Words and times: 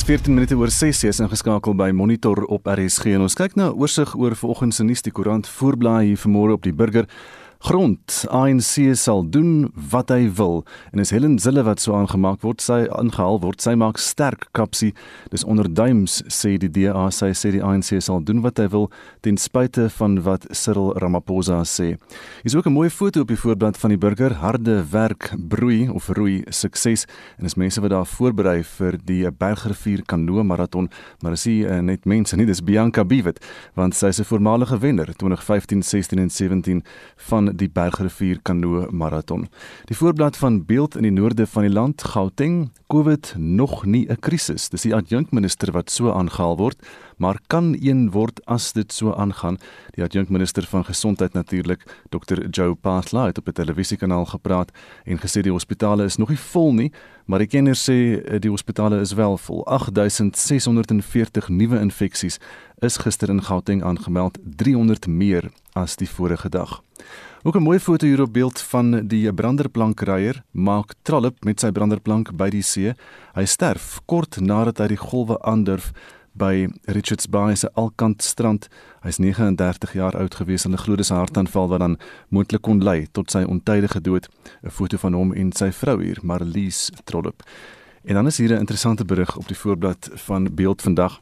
Dis 0.00 0.08
14 0.08 0.32
minute 0.32 0.56
oor 0.56 0.70
6 0.72 1.02
is 1.04 1.18
ingeskakel 1.20 1.74
by 1.76 1.90
Monitor 1.92 2.38
op 2.48 2.70
RSG 2.72 3.10
en 3.18 3.26
ons 3.26 3.34
kyk 3.36 3.52
na 3.52 3.66
'n 3.68 3.76
oorsig 3.76 4.14
oor 4.16 4.32
vanoggend 4.32 4.74
se 4.74 4.82
nuus 4.82 5.02
die 5.02 5.12
koerant 5.12 5.46
voorblaai 5.46 6.06
hier 6.06 6.16
vanmôre 6.16 6.56
op 6.56 6.62
die 6.62 6.72
burger 6.72 7.04
grond. 7.60 8.24
ANC 8.32 8.96
sal 8.96 9.20
doen 9.28 9.68
wat 9.92 10.08
hy 10.08 10.24
wil 10.32 10.62
en 10.94 11.02
is 11.02 11.10
Helen 11.12 11.36
Zille 11.38 11.60
wat 11.66 11.82
so 11.82 11.92
aangemaak 11.92 12.40
word, 12.40 12.62
sy 12.64 12.86
aangehaal 12.88 13.36
word, 13.42 13.60
sy 13.60 13.74
maak 13.76 14.00
sterk 14.00 14.46
kapsie. 14.56 14.94
Dis 15.32 15.44
onder 15.44 15.68
duims 15.68 16.22
sê 16.32 16.54
die 16.60 16.70
DA, 16.72 17.10
sy 17.12 17.34
sê 17.36 17.52
die 17.52 17.60
ANC 17.60 17.92
sal 18.00 18.22
doen 18.24 18.40
wat 18.44 18.62
hy 18.62 18.66
wil 18.72 18.88
ten 19.20 19.36
spyte 19.40 19.90
van 19.98 20.16
wat 20.24 20.46
Cyril 20.56 20.94
Ramaphosa 21.04 21.60
sê. 21.68 21.98
Hier's 22.42 22.56
ook 22.56 22.66
'n 22.66 22.72
mooi 22.72 22.88
foto 22.88 23.20
op 23.20 23.28
die 23.28 23.36
voorblad 23.36 23.76
van 23.76 23.90
die 23.90 23.98
burger, 23.98 24.32
harde 24.40 24.84
werk 24.90 25.30
broei 25.36 25.88
of 25.88 26.08
roei 26.08 26.44
sukses 26.48 27.06
en 27.38 27.44
is 27.44 27.56
mense 27.56 27.80
wat 27.80 27.90
daar 27.90 28.06
voorberei 28.06 28.64
vir 28.64 28.98
die 29.04 29.30
Bergrivier 29.30 30.02
kanoe 30.06 30.42
maraton, 30.42 30.88
maar 31.20 31.32
is 31.32 31.44
nie 31.44 31.64
uh, 31.64 31.80
net 31.80 32.06
mense 32.06 32.36
nie, 32.36 32.46
dis 32.46 32.64
Bianca 32.64 33.04
Biwet 33.04 33.38
want 33.74 33.94
sy 33.94 34.06
is 34.06 34.20
'n 34.20 34.24
voormalige 34.24 34.78
wenner 34.78 35.12
2015, 35.16 35.82
16 35.82 36.18
en 36.18 36.30
17 36.30 36.82
van 37.16 37.49
die 37.54 37.68
Bergrivier 37.68 38.38
Kanoe 38.42 38.88
Marathon. 38.90 39.48
Die 39.90 39.96
voorblad 39.96 40.36
van 40.36 40.64
beeld 40.66 40.96
in 40.96 41.02
die 41.02 41.14
noorde 41.14 41.46
van 41.46 41.62
die 41.62 41.72
land, 41.72 42.02
Gauteng, 42.02 42.70
COVID 42.86 43.34
nog 43.38 43.84
nie 43.84 44.06
'n 44.08 44.20
krisis. 44.20 44.68
Dis 44.68 44.82
die 44.82 44.94
adjunkminister 44.94 45.72
wat 45.72 45.90
so 45.90 46.12
aangehaal 46.12 46.56
word, 46.56 46.78
maar 47.20 47.40
kan 47.46 47.76
een 47.80 48.10
word 48.10 48.40
as 48.44 48.72
dit 48.72 48.92
so 48.92 49.12
aangaan. 49.12 49.58
Die 49.94 50.04
adjunkminister 50.04 50.64
van 50.66 50.84
gesondheid 50.84 51.32
natuurlik, 51.32 51.84
Dr. 52.08 52.48
Joe 52.50 52.74
Pasla 52.74 53.26
het 53.26 53.38
op 53.38 53.48
'n 53.48 53.52
televisiekanaal 53.52 54.24
gepraat 54.24 54.70
en 55.04 55.18
gesê 55.18 55.40
die 55.40 55.52
hospitale 55.52 56.04
is 56.04 56.16
nog 56.16 56.28
nie 56.28 56.38
vol 56.38 56.72
nie, 56.72 56.92
maar 57.26 57.38
die 57.38 57.48
kenners 57.48 57.90
sê 57.90 58.24
eh, 58.24 58.40
die 58.40 58.50
hospitale 58.50 59.00
is 59.00 59.12
wel 59.12 59.38
vol. 59.38 59.66
8640 59.66 61.48
nuwe 61.48 61.80
infeksies 61.80 62.38
is 62.78 62.96
gister 62.96 63.28
in 63.28 63.42
Gauteng 63.42 63.82
aangemeld, 63.82 64.38
300 64.56 65.06
meer 65.06 65.50
as 65.72 65.96
die 65.96 66.08
vorige 66.08 66.48
dag. 66.48 66.82
Ook 67.42 67.56
'n 67.56 67.62
mooi 67.62 67.78
foto 67.78 68.06
hier 68.06 68.20
op 68.20 68.32
beeld 68.32 68.60
van 68.60 69.06
die 69.06 69.32
branderplankryer 69.32 70.42
maak 70.50 70.94
Trollop 71.02 71.44
met 71.44 71.60
sy 71.60 71.70
branderplank 71.70 72.36
by 72.36 72.50
die 72.50 72.62
see. 72.62 72.94
Hy 73.34 73.44
sterf 73.44 74.00
kort 74.04 74.40
nadat 74.40 74.78
hy 74.78 74.86
die 74.86 74.96
golwe 74.96 75.42
aandurf 75.42 75.92
by 76.32 76.68
Richards 76.84 77.28
Bay 77.28 77.54
se 77.54 77.70
Alkant 77.74 78.22
strand. 78.22 78.68
Hy's 79.02 79.18
39 79.18 79.92
jaar 79.92 80.16
oud 80.16 80.34
gewees 80.34 80.64
en 80.64 80.72
'n 80.72 80.78
glo 80.78 80.96
dis 80.96 81.10
'n 81.10 81.14
hartaanval 81.14 81.68
wat 81.68 81.80
dan 81.80 81.98
moontlik 82.28 82.62
kon 82.62 82.82
lei 82.82 83.06
tot 83.12 83.30
sy 83.30 83.42
ontydige 83.42 84.00
dood. 84.00 84.28
'n 84.62 84.70
Foto 84.70 84.96
van 84.96 85.12
hom 85.12 85.32
en 85.32 85.52
sy 85.52 85.70
vrou 85.72 86.02
hier, 86.02 86.18
Marlies 86.22 86.90
Trollop. 87.04 87.42
En 88.04 88.14
dan 88.14 88.26
is 88.26 88.38
hier 88.38 88.52
'n 88.52 88.58
interessante 88.58 89.04
berig 89.04 89.36
op 89.36 89.48
die 89.48 89.56
voorblad 89.56 90.10
van 90.14 90.54
Beeld 90.54 90.82
vandag. 90.82 91.20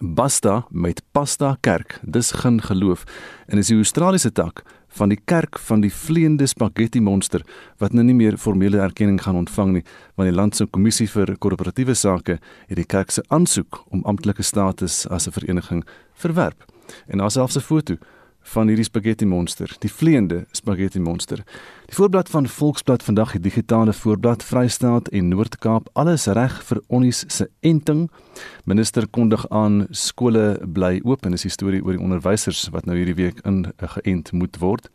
Basta 0.00 0.66
met 0.70 1.02
Pasta 1.12 1.56
Kerk. 1.60 2.00
Dis 2.02 2.30
geen 2.30 2.62
geloof 2.62 3.04
en 3.46 3.58
is 3.58 3.66
die 3.66 3.76
Australiese 3.76 4.32
tak 4.32 4.62
van 4.88 5.08
die 5.08 5.20
kerk 5.24 5.58
van 5.58 5.80
die 5.80 5.92
vleiende 5.92 6.46
spaghetti 6.46 7.00
monster 7.00 7.44
wat 7.78 7.92
nou 7.92 8.04
nie 8.04 8.14
meer 8.14 8.36
formele 8.36 8.80
erkenning 8.80 9.20
gaan 9.22 9.36
ontvang 9.36 9.72
nie 9.72 9.84
want 10.16 10.30
die 10.30 10.36
land 10.36 10.56
se 10.56 10.66
kommissie 10.66 11.08
vir 11.08 11.36
korporatiewe 11.36 11.94
sake 11.94 12.38
het 12.68 12.76
die 12.76 12.88
kerk 12.88 13.10
se 13.10 13.22
aansoek 13.28 13.84
om 13.90 14.04
amptelike 14.04 14.42
status 14.42 15.06
as 15.08 15.28
'n 15.28 15.32
vereniging 15.32 15.84
verwerp. 16.14 16.64
En 17.06 17.18
daar 17.18 17.30
selfs 17.30 17.56
'n 17.56 17.60
foto 17.60 17.96
van 18.52 18.68
hierdie 18.70 18.86
spaghetti 18.86 19.26
monster, 19.28 19.70
die 19.82 19.90
vleiende 19.92 20.44
spaghetti 20.56 21.00
monster. 21.00 21.42
Die 21.88 21.96
voorblad 21.96 22.30
van 22.32 22.48
Volksblad 22.48 23.02
vandag, 23.02 23.34
die 23.36 23.44
digitale 23.44 23.92
voorblad 23.92 24.44
Vrystaat 24.44 25.08
en 25.08 25.28
Noord-Kaap, 25.28 25.88
alles 25.92 26.26
reg 26.26 26.56
vir 26.68 26.80
onnies 26.86 27.24
se 27.28 27.48
enting. 27.60 28.06
Minister 28.64 29.08
kondig 29.08 29.44
aan 29.48 29.86
skole 29.90 30.58
bly 30.64 31.00
oop 31.04 31.26
en 31.26 31.36
is 31.36 31.44
die 31.44 31.52
storie 31.52 31.82
oor 31.84 31.96
die 31.96 32.04
onderwysers 32.04 32.68
wat 32.72 32.88
nou 32.88 32.96
hierdie 32.96 33.18
week 33.18 33.40
in 33.48 33.66
geënt 33.78 34.32
moet 34.32 34.60
word. 34.62 34.88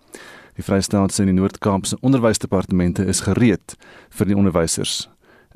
Die 0.58 0.66
Vrystaat 0.66 1.14
se 1.14 1.26
en 1.26 1.34
die 1.34 1.40
Noord-Kaap 1.40 1.90
se 1.90 1.98
onderwysdepartemente 2.02 3.06
is 3.06 3.26
gereed 3.26 3.78
vir 4.14 4.30
die 4.30 4.38
onderwysers 4.38 5.04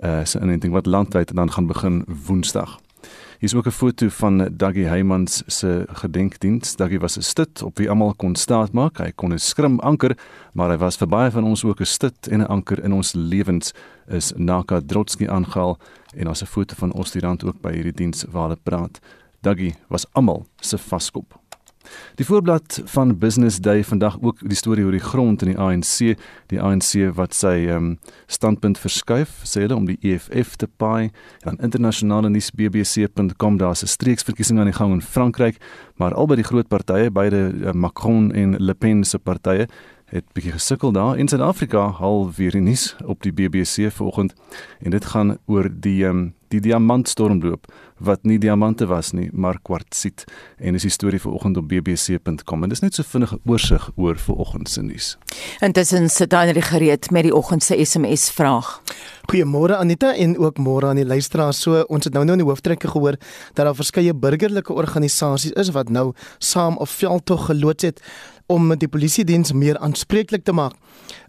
uh, 0.04 0.26
se 0.26 0.42
inenting 0.42 0.74
wat 0.74 0.86
landwyd 0.86 1.34
dan 1.36 1.52
gaan 1.52 1.70
begin 1.70 2.04
Woensdag. 2.08 2.78
Hier 3.38 3.50
is 3.50 3.56
ook 3.56 3.68
'n 3.68 3.72
foto 3.72 4.10
van 4.10 4.50
Daggy 4.52 4.84
Heymans 4.84 5.44
se 5.46 5.86
gedenkdiens. 5.88 6.76
Daggy 6.76 6.98
was 6.98 7.18
'n 7.18 7.22
stut 7.22 7.62
op 7.62 7.78
wie 7.78 7.90
almal 7.90 8.14
kon 8.14 8.36
staatmaak. 8.36 8.98
Hy 8.98 9.12
kon 9.16 9.34
'n 9.34 9.40
skrim 9.40 9.80
anker, 9.80 10.18
maar 10.54 10.70
hy 10.70 10.78
was 10.78 10.98
vir 10.98 11.08
baie 11.08 11.32
van 11.32 11.44
ons 11.44 11.64
ook 11.64 11.80
'n 11.80 11.86
stut 11.86 12.28
en 12.28 12.40
'n 12.40 12.48
anker 12.48 12.84
in 12.84 12.94
ons 12.94 13.14
lewens. 13.14 13.74
Is 14.08 14.34
Naka 14.36 14.82
Drotsky 14.86 15.28
aangehaal 15.28 15.78
en 16.16 16.28
ons 16.28 16.42
'n 16.42 16.46
foto 16.46 16.76
van 16.76 16.94
Ostirand 16.94 17.44
ook 17.44 17.62
by 17.62 17.72
hierdie 17.72 17.94
diens 17.96 18.26
waar 18.32 18.44
hulle 18.44 18.60
praat. 18.64 19.00
Daggy 19.42 19.74
was 19.88 20.06
almal 20.14 20.48
se 20.60 20.78
vaskop. 20.78 21.47
Die 22.16 22.26
voorblad 22.26 22.82
van 22.86 23.18
Business 23.18 23.60
Day 23.60 23.84
vandag 23.84 24.18
ook 24.22 24.40
die 24.42 24.58
storie 24.58 24.86
oor 24.86 24.96
die 24.96 25.04
grond 25.04 25.42
in 25.42 25.52
die 25.52 25.58
ANC, 25.58 26.18
die 26.48 26.62
ANC 26.62 26.94
wat 27.16 27.34
sy 27.38 27.68
um, 27.74 27.98
standpunt 28.28 28.80
verskuif, 28.82 29.42
sê 29.44 29.66
hulle 29.66 29.76
om 29.76 29.86
die 29.86 29.98
EFF 30.02 30.56
te 30.56 30.68
paai. 30.68 31.12
Dan 31.44 31.60
internasionale 31.64 32.30
nuus 32.30 32.52
bbc.com 32.52 33.58
daar's 33.58 33.84
'n 33.84 33.88
streeksverkiesing 33.88 34.60
aan 34.60 34.72
die 34.72 34.80
gang 34.80 34.94
in 34.94 35.02
Frankryk, 35.02 35.62
maar 35.96 36.14
albei 36.14 36.36
die 36.36 36.50
groot 36.50 36.68
partye, 36.68 37.12
beide 37.12 37.54
uh, 37.54 37.72
Macron 37.72 38.32
en 38.34 38.56
Le 38.58 38.74
Pen 38.74 39.04
se 39.04 39.20
partye 39.20 39.68
het 40.08 40.24
bietjie 40.34 40.52
gesukkel 40.52 40.92
daar. 40.92 41.18
In 41.18 41.28
Suid-Afrika 41.28 41.90
hal 42.00 42.32
weer 42.36 42.52
die 42.52 42.62
nuus 42.62 42.96
op 43.04 43.22
die 43.22 43.34
BBC 43.34 43.92
vanoggend. 43.92 44.34
En 44.80 44.92
dit 44.92 45.06
gaan 45.06 45.38
oor 45.46 45.68
die 45.72 46.06
um, 46.06 46.34
die 46.48 46.62
diamantstormloop 46.64 47.68
wat 47.98 48.24
nie 48.24 48.38
diamante 48.40 48.86
was 48.86 49.12
nie, 49.12 49.30
maar 49.34 49.60
kwartsiet 49.62 50.24
en 50.58 50.74
dis 50.78 50.86
die 50.86 50.92
storie 50.94 51.20
vanoggend 51.22 51.58
op 51.58 51.68
bbc.com 51.68 52.64
en 52.64 52.70
dis 52.70 52.84
net 52.84 52.98
so 52.98 53.04
vinnige 53.04 53.40
oorsig 53.46 53.90
oor 53.96 54.18
vanoggend 54.18 54.70
se 54.70 54.82
nuus. 54.82 55.18
Intussen 55.66 56.10
sit 56.10 56.32
net 56.32 56.64
gereed 56.64 57.12
met 57.12 57.24
die 57.24 57.36
oggend 57.36 57.64
se 57.64 57.86
SMS 57.86 58.30
vraag. 58.32 58.82
Goeiemôre 59.32 59.76
Anita 59.76 60.14
en 60.16 60.38
ook 60.38 60.58
môre 60.58 60.88
aan 60.88 61.02
die 61.02 61.06
luisteraars. 61.06 61.62
So 61.62 61.84
ons 61.90 62.06
het 62.06 62.14
nou 62.14 62.24
nou 62.26 62.38
in 62.38 62.44
die 62.44 62.48
hooftrekke 62.48 62.88
gehoor 62.88 63.18
dat 63.54 63.66
daar 63.66 63.76
verskeie 63.76 64.14
burgerlike 64.14 64.74
organisasies 64.74 65.52
is 65.52 65.74
wat 65.76 65.90
nou 65.90 66.14
saam 66.38 66.78
op 66.78 66.90
veldtog 66.90 67.46
geloods 67.46 67.84
het 67.84 68.02
om 68.48 68.72
die 68.80 68.88
polisie 68.88 69.26
diens 69.28 69.52
meer 69.52 69.78
aanspreeklik 69.84 70.44
te 70.44 70.56
maak. 70.56 70.74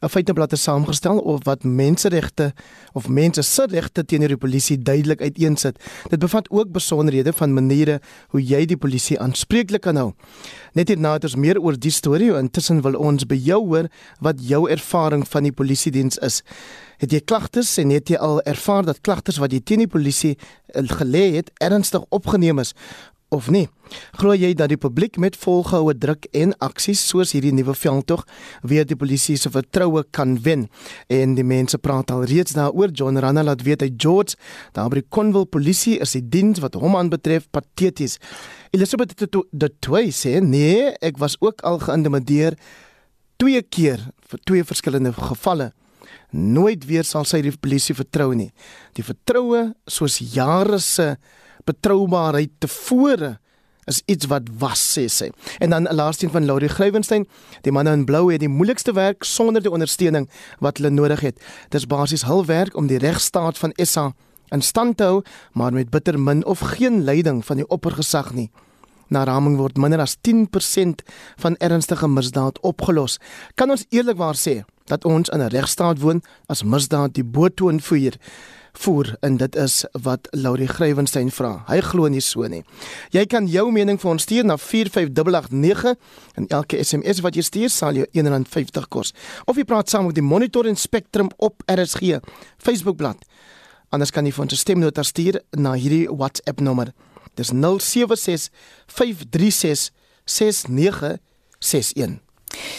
'n 0.02 0.08
Feiteblad 0.08 0.50
het 0.50 0.60
saamgestel 0.60 1.18
of 1.18 1.44
wat 1.44 1.64
menseregte 1.64 2.52
of 2.92 3.08
mense 3.08 3.42
se 3.42 3.66
regte 3.66 4.04
teenoor 4.04 4.28
die 4.28 4.36
polisie 4.36 4.78
duidelik 4.78 5.20
uiteensit. 5.20 5.78
Dit 6.08 6.18
bevat 6.18 6.48
ook 6.58 6.72
besonderhede 6.74 7.32
van 7.32 7.54
maniere 7.54 7.98
hoe 8.34 8.42
jy 8.42 8.64
die 8.66 8.76
polisie 8.76 9.18
aanspreeklik 9.20 9.82
kan 9.86 9.96
hou. 9.96 10.10
Net 10.74 10.90
hierna 10.92 11.14
het 11.16 11.24
ons 11.28 11.38
meer 11.38 11.60
oor 11.60 11.78
die 11.78 11.92
storie 11.94 12.30
en 12.34 12.48
intussen 12.48 12.82
wil 12.82 12.98
ons 12.98 13.26
by 13.28 13.38
jou 13.38 13.60
hoor 13.66 13.88
wat 14.24 14.42
jou 14.42 14.66
ervaring 14.70 15.24
van 15.28 15.48
die 15.48 15.54
polisie 15.54 15.92
diens 15.92 16.18
is. 16.24 16.42
Het 16.98 17.12
jy 17.14 17.20
klagtes 17.20 17.76
en 17.78 17.94
het 17.94 18.10
jy 18.10 18.18
al 18.18 18.42
ervaar 18.42 18.86
dat 18.88 19.00
klagtes 19.06 19.38
wat 19.38 19.52
jy 19.54 19.60
teen 19.60 19.84
die 19.84 19.90
polisie 19.90 20.36
gelê 20.98 21.28
het 21.38 21.52
ernstig 21.62 22.04
opgeneem 22.10 22.58
is 22.58 22.74
of 23.34 23.48
nie? 23.52 23.66
Glo 24.20 24.34
jy 24.36 24.50
dat 24.56 24.70
die 24.72 24.78
publiek 24.80 25.18
met 25.20 25.36
volgehoue 25.36 25.94
druk 25.96 26.28
en 26.36 26.54
aksies 26.64 27.00
soos 27.08 27.32
hierdie 27.36 27.52
nuwe 27.56 27.74
veldtog 27.76 28.24
weer 28.62 28.86
die 28.88 28.96
polisie 28.98 29.36
se 29.40 29.52
vertroue 29.52 30.04
kan 30.16 30.36
wen? 30.44 30.66
En 31.12 31.34
die 31.38 31.46
mense 31.46 31.78
praat 31.78 32.12
al 32.14 32.26
reeds 32.28 32.56
daaroor. 32.56 32.92
John 32.92 33.20
Rana 33.20 33.44
laat 33.44 33.64
weet 33.66 33.84
hy 33.84 33.90
George, 33.96 34.36
daar 34.76 34.92
by 34.92 35.02
Conwell 35.08 35.48
polisie 35.48 35.98
is 36.04 36.16
die 36.16 36.24
diens 36.24 36.62
wat 36.64 36.78
hom 36.80 36.96
aanbetref 36.98 37.48
pateties. 37.50 38.18
Elizabeth 38.76 39.16
de 39.16 39.72
Toey 39.80 40.12
sê 40.12 40.38
nee, 40.44 40.92
ek 41.00 41.20
was 41.20 41.38
ook 41.40 41.64
al 41.68 41.80
geïntimideer 41.84 42.58
twee 43.38 43.62
keer 43.62 44.02
vir 44.28 44.40
twee 44.44 44.64
verskillende 44.66 45.12
gevalle. 45.16 45.72
Nooit 46.30 46.84
weer 46.84 47.06
sal 47.08 47.24
sy 47.24 47.40
die 47.44 47.54
polisie 47.56 47.96
vertrou 47.96 48.32
nie. 48.36 48.50
Die 48.98 49.04
vertroue 49.06 49.70
soos 49.88 50.18
jare 50.34 50.80
se 50.82 51.14
betroubaarheid 51.68 52.56
tevore 52.62 53.36
is 53.88 54.02
iets 54.04 54.28
wat 54.28 54.48
was 54.60 54.80
sê 54.94 55.06
sy. 55.08 55.30
En 55.58 55.70
dan 55.70 55.88
'n 55.88 55.94
laaste 55.94 56.24
een 56.24 56.32
van 56.32 56.44
Laurie 56.44 56.68
Grywenstein, 56.68 57.26
die 57.62 57.72
manne 57.72 57.92
in 57.92 58.04
blou 58.04 58.32
het 58.32 58.40
die 58.40 58.48
moeilikste 58.48 58.92
werk 58.92 59.24
sonder 59.24 59.62
die 59.62 59.70
ondersteuning 59.70 60.28
wat 60.58 60.76
hulle 60.76 60.90
nodig 60.90 61.20
het. 61.20 61.40
Dis 61.68 61.86
basies 61.86 62.22
hul 62.22 62.44
werk 62.44 62.76
om 62.76 62.86
die 62.86 62.98
regstaat 62.98 63.58
van 63.58 63.72
SA 63.74 64.12
in 64.48 64.62
stand 64.62 64.96
te 64.96 65.04
hou, 65.04 65.22
maar 65.52 65.72
met 65.72 65.90
bitter 65.90 66.20
min 66.20 66.44
of 66.44 66.58
geen 66.58 67.04
leiding 67.04 67.44
van 67.44 67.56
die 67.56 67.68
oppergesag 67.68 68.32
nie. 68.34 68.50
Na 69.08 69.24
raming 69.24 69.56
word 69.56 69.76
minder 69.76 70.00
as 70.00 70.16
10% 70.20 71.02
van 71.36 71.56
ernstige 71.56 72.08
misdaad 72.08 72.60
opgelos. 72.60 73.18
Kan 73.54 73.70
ons 73.70 73.86
eerlikwaar 73.88 74.36
sê 74.36 74.64
dat 74.84 75.04
ons 75.04 75.28
in 75.28 75.40
'n 75.40 75.48
regstaat 75.48 75.98
woon 76.00 76.22
as 76.46 76.62
misdaad 76.62 77.14
die 77.14 77.24
boetoon 77.24 77.80
voer? 77.80 78.12
Voer 78.72 79.16
en 79.20 79.36
dit 79.36 79.56
is 79.56 79.84
wat 80.02 80.28
Laurie 80.30 80.68
Grywenstein 80.68 81.30
vra. 81.30 81.64
Hy 81.68 81.80
glo 81.80 82.08
nie 82.08 82.20
so 82.20 82.48
nie. 82.48 82.62
Jy 83.10 83.24
kan 83.26 83.48
jou 83.50 83.72
mening 83.72 84.00
vir 84.00 84.10
ons 84.10 84.22
stuur 84.22 84.44
na 84.44 84.56
45889 84.56 85.94
en 86.36 86.46
elke 86.48 86.84
SMS 86.84 87.20
wat 87.24 87.36
jy 87.36 87.42
stuur 87.42 87.70
sal 87.70 87.94
jou 87.94 88.06
R1.50 88.12 88.88
kos. 88.88 89.12
Of 89.46 89.56
jy 89.56 89.64
praat 89.64 89.88
saam 89.88 90.06
met 90.06 90.18
die 90.18 90.22
Monitor 90.22 90.66
en 90.66 90.76
Spectrum 90.76 91.30
op 91.38 91.62
RSG 91.66 92.20
Facebookblad. 92.58 93.16
Anders 93.90 94.12
kan 94.12 94.26
jy 94.26 94.32
vir 94.32 94.44
ons 94.44 94.52
'n 94.52 94.56
stemnota 94.56 95.02
stuur 95.02 95.40
na 95.56 95.74
hierdie 95.74 96.08
WhatsApp 96.08 96.60
nommer. 96.60 96.92
Dis 97.34 97.52
076 97.52 98.50
536 98.86 99.90
6961. 100.24 102.27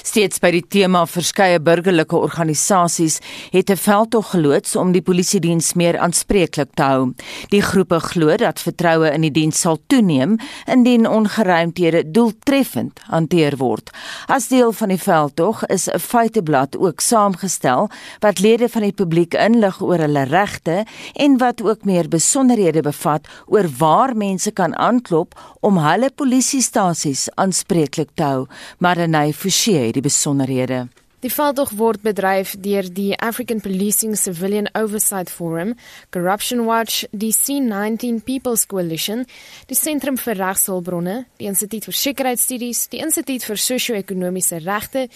Steeds 0.03 0.39
by 0.39 0.51
die 0.51 0.63
tema 0.67 1.05
verskeie 1.05 1.59
burgerlike 1.59 2.15
organisasies 2.15 3.19
het 3.51 3.69
'n 3.69 3.75
veldtog 3.77 4.29
geloods 4.29 4.75
om 4.75 4.91
die 4.91 5.01
polisie 5.01 5.39
diens 5.39 5.73
meer 5.73 5.97
aanspreeklik 5.97 6.69
te 6.73 6.83
hou. 6.83 7.13
Die 7.49 7.61
groepe 7.61 7.99
glo 7.99 8.35
dat 8.35 8.59
vertroue 8.59 9.11
in 9.11 9.21
die 9.21 9.31
diens 9.31 9.59
sal 9.59 9.77
toeneem 9.87 10.37
indien 10.65 11.07
ongeruimthede 11.07 12.11
doeltreffend 12.11 12.99
hanteer 13.07 13.57
word. 13.57 13.89
As 14.27 14.47
deel 14.47 14.71
van 14.71 14.89
die 14.89 15.01
veldtog 15.01 15.65
is 15.65 15.87
'n 15.87 15.99
feiteblad 15.99 16.77
ook 16.77 16.99
saamgestel 16.99 17.89
wat 18.19 18.39
lede 18.39 18.69
van 18.69 18.81
die 18.81 18.93
publiek 18.93 19.33
inlig 19.33 19.81
oor 19.81 19.97
hulle 19.97 20.23
regte 20.23 20.85
en 21.13 21.37
wat 21.37 21.61
ook 21.61 21.85
meer 21.85 22.07
besonderhede 22.07 22.81
bevat 22.81 23.27
oor 23.45 23.67
waar 23.77 24.15
mense 24.15 24.51
kan 24.51 24.75
aanklop 24.75 25.39
om 25.59 25.77
hulle 25.77 26.09
polisiestasies 26.15 27.29
aanspreeklik 27.35 28.09
te 28.13 28.23
hou. 28.23 28.47
Marenay 28.77 29.33
Forsie 29.33 29.78
die 29.91 30.05
besonderhede. 30.05 30.87
Die 31.19 31.27
veldtog 31.27 31.73
word 31.75 31.99
bedryf 31.99 32.53
deur 32.63 32.87
die 32.95 33.11
African 33.19 33.59
Policing 33.59 34.13
Civilian 34.15 34.69
Oversight 34.73 35.29
Forum, 35.29 35.73
Corruption 36.15 36.61
Watch, 36.65 37.01
die 37.11 37.33
C19 37.33 38.21
People's 38.23 38.63
Coalition, 38.71 39.25
die 39.67 39.75
Sentrum 39.75 40.15
vir 40.15 40.39
Regshulpbronne, 40.39 41.25
die 41.41 41.49
Instituut 41.51 41.89
vir 41.89 41.97
Sekuriteitsstudies, 41.99 42.85
die 42.93 43.01
Instituut 43.03 43.43
vir 43.49 43.59
Sosio-ekonomiese 43.59 44.61
Regte 44.63 45.09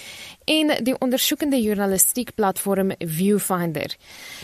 en 0.43 0.75
die 0.83 0.97
ondersoekende 0.99 1.61
journalistiek 1.63 2.35
platform 2.35 2.91
Viewfinder. 2.99 3.95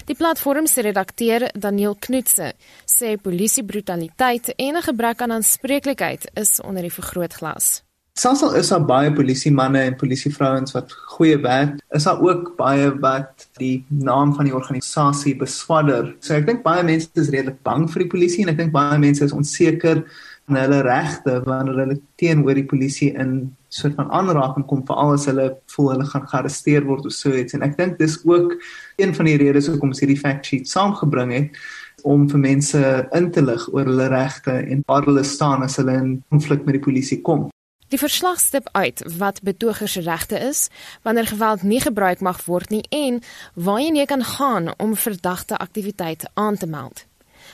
Die 0.07 0.15
platform 0.15 0.63
se 0.63 0.87
redakteur 0.87 1.49
Daniel 1.59 1.99
Knutse 1.99 2.53
sê 2.87 3.17
polisie 3.19 3.67
brutaliteit 3.67 4.55
en 4.55 4.77
'n 4.77 4.87
gebrek 4.87 5.21
aan 5.21 5.35
aanspreeklikheid 5.41 6.31
is 6.39 6.61
onder 6.63 6.83
die 6.83 6.95
vergrootglas. 7.01 7.83
Selfs 8.19 8.41
al 8.43 8.55
is 8.59 8.67
daar 8.67 8.81
baie 8.83 9.11
polisiemanne 9.15 9.79
en 9.87 9.93
polisievrouens 9.95 10.73
wat 10.75 10.91
goeie 11.13 11.37
werk, 11.39 11.77
is 11.95 12.03
daar 12.03 12.19
ook 12.19 12.49
baie 12.57 12.89
wat 12.99 13.45
die 13.61 13.85
naam 13.87 14.33
van 14.35 14.49
die 14.49 14.55
organisasie 14.55 15.37
beswadder. 15.39 16.09
So 16.19 16.35
ek 16.35 16.49
dink 16.49 16.65
baie 16.65 16.83
mense 16.83 17.07
is 17.21 17.29
redelik 17.31 17.61
bang 17.63 17.85
vir 17.87 18.03
die 18.03 18.09
polisie 18.11 18.43
en 18.43 18.51
ek 18.51 18.57
dink 18.59 18.73
baie 18.73 18.97
mense 18.99 19.23
is 19.23 19.35
onseker 19.35 20.01
in 20.49 20.57
hulle 20.59 20.81
regte 20.83 21.37
wanneer 21.45 21.79
hulle 21.79 21.95
teenoor 22.19 22.59
die 22.59 22.65
polisie 22.67 23.13
in 23.23 23.53
soort 23.71 23.95
van 23.95 24.11
aanraking 24.17 24.65
kom 24.67 24.81
veral 24.89 25.13
as 25.15 25.29
hulle 25.29 25.45
voel 25.71 25.93
hulle 25.93 26.07
gaan 26.09 26.25
gearresteer 26.27 26.83
word 26.89 27.07
of 27.07 27.15
so 27.15 27.31
iets 27.31 27.55
en 27.55 27.63
ek 27.69 27.77
dink 27.77 27.95
dis 28.01 28.17
ook 28.27 28.57
een 28.99 29.13
van 29.15 29.29
die 29.29 29.37
redes 29.39 29.69
hoekom 29.71 29.93
ons 29.93 30.01
hierdie 30.03 30.19
fact 30.19 30.49
sheet 30.49 30.67
saamgebring 30.67 31.31
het 31.37 31.61
om 32.03 32.27
vir 32.33 32.43
mense 32.43 32.83
in 33.15 33.31
te 33.31 33.45
lig 33.45 33.63
oor 33.71 33.87
hulle 33.87 34.09
regte 34.11 34.57
en 34.59 34.83
waar 34.91 35.07
hulle 35.07 35.23
staan 35.23 35.63
as 35.63 35.79
hulle 35.79 35.95
in 36.01 36.11
konflik 36.33 36.67
met 36.67 36.79
die 36.81 36.83
polisie 36.89 37.21
kom. 37.23 37.47
Die 37.89 37.97
verslag 37.97 38.37
stip 38.39 38.67
uit 38.71 39.01
wat 39.17 39.41
betogers 39.41 39.95
se 39.97 40.01
regte 40.05 40.37
is, 40.37 40.67
wanneer 41.01 41.25
geweld 41.25 41.63
nie 41.65 41.81
gebruik 41.81 42.19
mag 42.21 42.43
word 42.45 42.69
nie 42.69 42.83
en 42.93 43.21
waarheen 43.53 43.95
jy 43.97 44.05
kan 44.05 44.23
gaan 44.23 44.73
om 44.77 44.93
verdagte 44.95 45.57
aktiwiteite 45.57 46.29
aan 46.33 46.57
te 46.57 46.69
meld. 46.69 47.05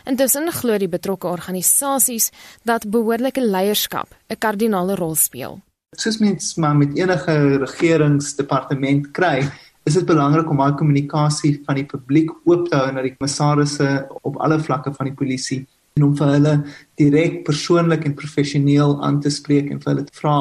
Intussen 0.03 0.51
glo 0.51 0.75
die 0.77 0.91
betrokke 0.91 1.31
organisasies 1.31 2.31
dat 2.67 2.89
behoorlike 2.91 3.39
leierskap 3.41 4.11
'n 4.27 4.37
kardinale 4.37 4.95
rol 4.95 5.15
speel. 5.15 5.61
Soos 5.95 6.17
mens 6.17 6.55
maar 6.55 6.75
met 6.75 6.97
enige 6.97 7.57
regeringsdepartement 7.57 9.11
kry, 9.11 9.47
is 9.83 9.93
dit 9.93 10.05
belangrik 10.05 10.49
om 10.49 10.57
daai 10.57 10.73
kommunikasie 10.73 11.61
van 11.65 11.75
die 11.75 11.85
publiek 11.85 12.31
oop 12.43 12.69
te 12.69 12.75
hou 12.75 12.91
na 12.91 13.01
die 13.01 13.15
kommissarisse 13.15 14.07
op 14.21 14.35
alle 14.37 14.59
vlakke 14.59 14.93
van 14.93 15.05
die 15.05 15.15
polisie 15.15 15.67
en 15.95 16.03
om 16.03 16.15
vir 16.19 16.27
hulle 16.33 16.53
direk 16.99 17.35
persoonlik 17.47 18.01
en 18.03 18.15
professioneel 18.19 18.97
aan 19.07 19.21
te 19.23 19.29
spreek 19.31 19.69
en 19.71 19.77
vir 19.79 19.93
hulle 19.93 20.03
te 20.03 20.17
vra 20.17 20.33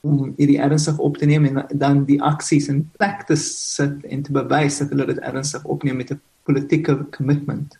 om 0.00 0.30
hierdie 0.38 0.56
ernstig 0.64 0.96
op 1.04 1.18
te 1.20 1.28
neem 1.28 1.44
en 1.50 1.60
dan 1.82 2.06
die 2.08 2.16
aksies 2.24 2.70
in 2.72 2.86
plek 2.96 3.26
te 3.28 3.36
sit 3.40 4.06
en 4.08 4.22
te 4.24 4.32
bewys 4.32 4.78
dat 4.80 4.94
hulle 4.94 5.10
dit 5.12 5.20
ernstig 5.28 5.66
opneem 5.68 6.00
met 6.00 6.12
'n 6.12 6.20
politieke 6.48 6.96
kommitment. 7.12 7.76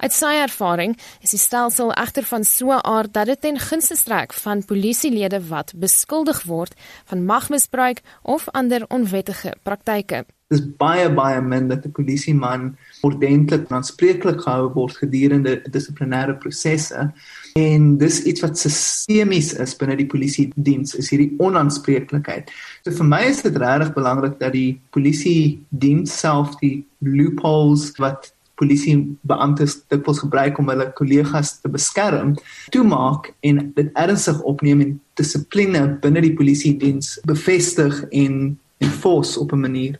Uit 0.00 0.14
sy 0.16 0.30
ervaring 0.40 0.94
is 1.20 1.34
die 1.34 1.40
stelsel 1.40 1.90
egter 1.92 2.24
van 2.24 2.44
so 2.48 2.72
'n 2.72 2.84
aard 2.88 3.12
dat 3.12 3.26
dit 3.26 3.40
ten 3.40 3.58
gunste 3.58 3.96
strek 3.96 4.32
van 4.32 4.64
polisielede 4.64 5.40
wat 5.48 5.72
beskuldig 5.76 6.42
word 6.42 6.72
van 7.04 7.24
magmisbruik 7.24 8.00
of 8.22 8.48
ander 8.48 8.84
onwettige 8.88 9.52
praktyke. 9.62 10.24
Dis 10.48 10.64
baie 10.76 11.10
baie 11.12 11.40
min 11.40 11.68
dat 11.68 11.84
'n 11.84 11.92
polisieman 11.92 12.76
ordentlik 13.02 13.70
aanspreeklik 13.70 14.40
gehou 14.40 14.72
word 14.72 14.96
gedurende 14.96 15.62
dissiplinêre 15.70 16.38
prosesse 16.38 17.12
en 17.54 17.98
dis 17.98 18.22
iets 18.22 18.40
wat 18.40 18.58
sistemies 18.58 19.52
is 19.52 19.76
binne 19.76 19.96
die 19.96 20.06
polisie 20.06 20.52
diens 20.56 20.94
is 20.94 21.10
hierdie 21.10 21.34
onaanspreeklikheid. 21.38 22.50
So 22.84 22.90
vir 22.90 23.04
my 23.04 23.22
is 23.28 23.42
dit 23.42 23.56
regtig 23.56 23.92
belangrik 23.94 24.38
dat 24.40 24.52
die 24.52 24.80
polisie 24.90 25.60
diens 25.68 26.20
self 26.20 26.56
die 26.56 26.86
loopholes 26.98 27.92
wat 27.98 28.32
polisie 28.60 28.96
beamptes 29.26 29.78
dikwels 29.92 30.20
gebruik 30.24 30.60
om 30.60 30.68
hulle 30.72 30.90
kollegas 30.98 31.56
te 31.62 31.72
beskerm, 31.72 32.36
toemaak 32.74 33.32
en 33.46 33.64
dit 33.76 33.90
ernstig 34.04 34.40
opneem 34.52 34.84
en 34.84 34.94
dissipline 35.20 35.86
binne 36.04 36.22
die 36.24 36.36
polisie 36.36 36.76
diens 36.80 37.16
bevestig 37.28 38.04
en 38.10 38.58
enforce 38.80 39.40
op 39.40 39.52
'n 39.52 39.66
manier 39.66 39.98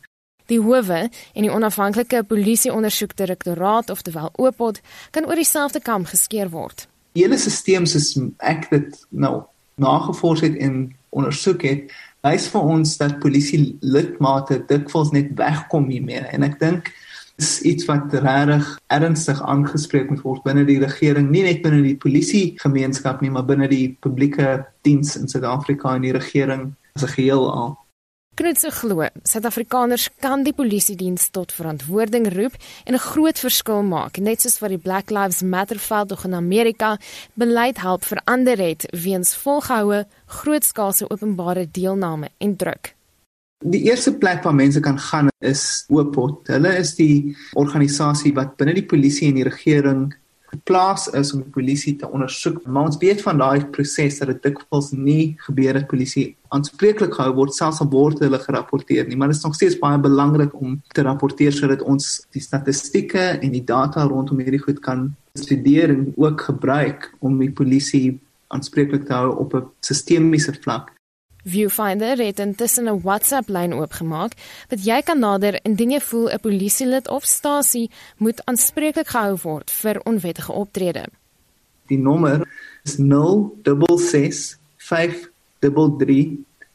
Die 0.51 0.59
howe 0.59 1.09
en 1.33 1.45
die 1.47 1.53
onafhanklike 1.53 2.25
polisieondersoekdirektoraat 2.27 3.91
oftewel 3.91 4.33
OPOD 4.35 4.81
kan 5.15 5.27
oor 5.27 5.39
dieselfde 5.39 5.81
kam 5.81 6.05
geskeer 6.05 6.51
word. 6.51 6.89
Die 7.15 7.23
hele 7.23 7.39
stelsel 7.39 8.01
is 8.01 8.11
ek 8.39 8.67
dit 8.71 9.05
nou 9.11 9.43
nagevors 9.81 10.43
het 10.43 10.57
en 10.59 10.89
ondersoek 11.15 11.63
het, 11.63 11.95
wys 12.27 12.49
vir 12.53 12.67
ons 12.75 12.97
dat 12.99 13.21
polisie 13.23 13.77
lidmate 13.81 14.59
dikwels 14.67 15.15
net 15.15 15.31
wegkom 15.39 15.87
hiermee 15.91 16.27
en 16.35 16.45
ek 16.47 16.59
dink 16.61 16.91
is 17.41 17.61
iets 17.65 17.87
wat 17.89 18.13
regtig 18.13 18.67
ernstig 18.93 19.41
aangespreek 19.43 20.11
moet 20.13 20.25
word 20.27 20.45
binne 20.45 20.67
die 20.69 20.81
regering, 20.83 21.31
nie 21.33 21.45
net 21.47 21.63
binne 21.65 21.83
die 21.85 21.97
polisie 21.97 22.55
gemeenskap 22.61 23.23
nie, 23.25 23.33
maar 23.33 23.47
binne 23.49 23.69
die 23.71 23.97
publieke 24.05 24.61
diens 24.87 25.17
in 25.17 25.29
Suid-Afrika 25.29 25.95
en 25.97 26.05
die 26.05 26.17
regering 26.17 26.75
as 26.97 27.05
'n 27.05 27.15
geheel 27.17 27.47
al. 27.51 27.79
Knutse 28.41 28.71
glo, 28.71 29.07
Suid-Afrikaners 29.25 30.09
kan 30.21 30.45
die 30.45 30.55
polisie 30.57 30.97
diens 30.97 31.29
tot 31.31 31.53
verantwoording 31.53 32.29
roep 32.33 32.55
en 32.85 32.95
'n 32.95 33.07
groot 33.13 33.39
verskil 33.39 33.83
maak, 33.83 34.19
net 34.19 34.41
soos 34.41 34.61
wat 34.61 34.71
die 34.71 34.85
Black 34.87 35.11
Lives 35.11 35.43
Matter 35.43 35.79
veldtog 35.79 36.25
in 36.25 36.35
Amerika 36.35 36.99
beleid 37.35 37.81
help 37.81 38.05
verander 38.05 38.59
het 38.59 38.87
weens 38.91 39.37
volgehoue 39.37 40.07
grootskaalse 40.27 41.11
openbare 41.11 41.69
deelname 41.71 42.29
en 42.39 42.57
druk. 42.57 43.00
Die 43.61 43.83
eerste 43.91 44.15
plek 44.17 44.41
waar 44.43 44.55
mense 44.55 44.81
kan 44.81 44.99
gaan 44.99 45.29
is 45.45 45.85
Oopot. 45.93 46.47
Hulle 46.49 46.71
is 46.81 46.95
die 46.97 47.37
organisasie 47.61 48.33
wat 48.33 48.55
binne 48.57 48.73
die 48.73 48.87
polisie 48.89 49.27
en 49.29 49.37
die 49.37 49.45
regering 49.45 50.07
geplaas 50.49 51.05
is 51.13 51.35
om 51.35 51.43
die 51.45 51.53
polisie 51.53 51.93
te 52.01 52.09
ondersoek. 52.09 52.63
Maar 52.65 52.89
ons 52.89 52.97
weet 53.03 53.21
van 53.21 53.43
daai 53.43 53.67
proses 53.75 54.17
dat 54.23 54.31
dit 54.33 54.41
dikwels 54.49 54.89
nie 54.97 55.35
gebeur 55.45 55.77
dat 55.77 55.91
polisie 55.91 56.25
aanspreeklik 56.57 57.13
gehou 57.19 57.35
word 57.37 57.53
selfs 57.55 57.83
al 57.85 57.91
word 57.93 58.23
hulle 58.25 58.41
gerapporteer 58.41 59.05
nie, 59.11 59.19
maar 59.21 59.29
dit 59.29 59.37
is 59.37 59.45
nog 59.45 59.59
steeds 59.59 59.77
baie 59.83 60.01
belangrik 60.01 60.57
om 60.57 60.79
te 60.97 61.05
rapporteer 61.05 61.53
sodat 61.53 61.85
ons 61.85 62.09
die 62.33 62.43
statistieke 62.43 63.27
en 63.37 63.53
die 63.53 63.65
data 63.67 64.07
rondom 64.09 64.41
hierdie 64.41 64.63
goed 64.65 64.81
kan 64.81 65.11
studeer 65.37 65.93
en 65.93 66.09
ook 66.17 66.49
gebruik 66.49 67.11
om 67.21 67.37
die 67.39 67.53
polisie 67.53 68.17
aanspreeklik 68.49 69.05
te 69.07 69.15
hou 69.15 69.37
op 69.37 69.55
'n 69.55 69.69
sistemiese 69.85 70.57
vlak. 70.65 70.91
Viewfinder 71.45 72.19
het 72.19 72.39
intussen 72.39 72.89
'n 72.89 73.01
WhatsApp-lyn 73.01 73.73
oopgemaak 73.73 74.33
wat 74.69 74.85
jy 74.85 75.03
kan 75.03 75.19
nader 75.19 75.59
indien 75.63 75.91
jy 75.91 76.01
voel 76.01 76.31
'n 76.31 76.41
polisielid 76.41 77.09
of 77.09 77.25
stasie 77.25 77.91
moet 78.17 78.45
aanspreeklik 78.45 79.09
gehou 79.09 79.37
word 79.43 79.71
vir 79.71 80.01
onwettige 80.05 80.53
optrede. 80.53 81.05
Die 81.87 81.99
nommer 81.99 82.49
is 82.85 82.97
066 82.97 84.59
533 84.77 86.29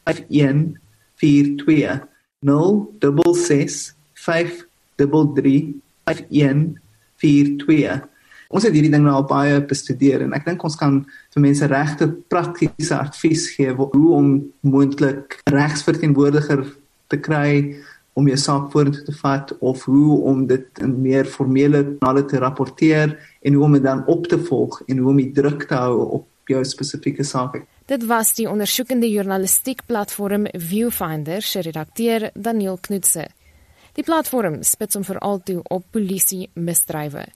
5142 0.04 2.06
066 2.40 3.94
533 4.12 5.64
5142 6.04 8.08
Ons 8.48 8.66
het 8.66 8.74
hierdie 8.76 8.92
ding 8.92 9.02
nou 9.02 9.14
al 9.18 9.26
baie 9.26 9.58
bestudeer 9.66 10.22
en 10.26 10.34
ek 10.36 10.46
dink 10.46 10.64
ons 10.64 10.78
kan 10.78 11.00
vir 11.34 11.42
mense 11.42 11.66
regte 11.70 12.08
praktiese 12.30 12.94
advies 12.94 13.48
gee 13.56 13.74
hoe 13.74 14.08
om 14.14 14.32
moontlik 14.62 15.40
regsverteenwoordiger 15.50 16.62
te 17.10 17.18
kry 17.22 17.74
om 18.16 18.28
jou 18.30 18.36
saak 18.40 18.70
vorentoe 18.72 19.04
te 19.04 19.14
vat 19.18 19.52
of 19.60 19.84
hoe 19.90 20.20
om 20.30 20.46
dit 20.48 20.80
in 20.84 20.94
meer 21.04 21.28
formele 21.28 21.82
kanale 21.98 22.24
te 22.24 22.40
rapporteer 22.40 23.12
en 23.42 23.58
hoe 23.58 23.64
om 23.66 23.76
dit 23.76 23.84
dan 23.84 24.04
op 24.06 24.26
te 24.30 24.38
volg 24.38 24.80
en 24.86 25.02
hoe 25.02 25.10
om 25.12 25.20
die 25.20 25.32
druk 25.36 25.66
te 25.68 25.76
hou 25.76 26.06
op 26.20 26.50
jou 26.50 26.62
spesifieke 26.64 27.26
saak. 27.26 27.58
Dit 27.86 28.06
was 28.06 28.32
die 28.38 28.48
ondersoekende 28.50 29.08
journalistiek 29.10 29.82
platform 29.86 30.46
Viewfinder 30.54 31.42
se 31.42 31.60
redakteur 31.66 32.30
Daniel 32.34 32.78
Knutse. 32.80 33.26
Die 33.96 34.04
platform 34.04 34.62
spits 34.62 34.96
hom 34.96 35.04
veral 35.04 35.42
toe 35.44 35.60
op 35.72 35.84
polisie 35.90 36.48
misdrywe. 36.54 37.26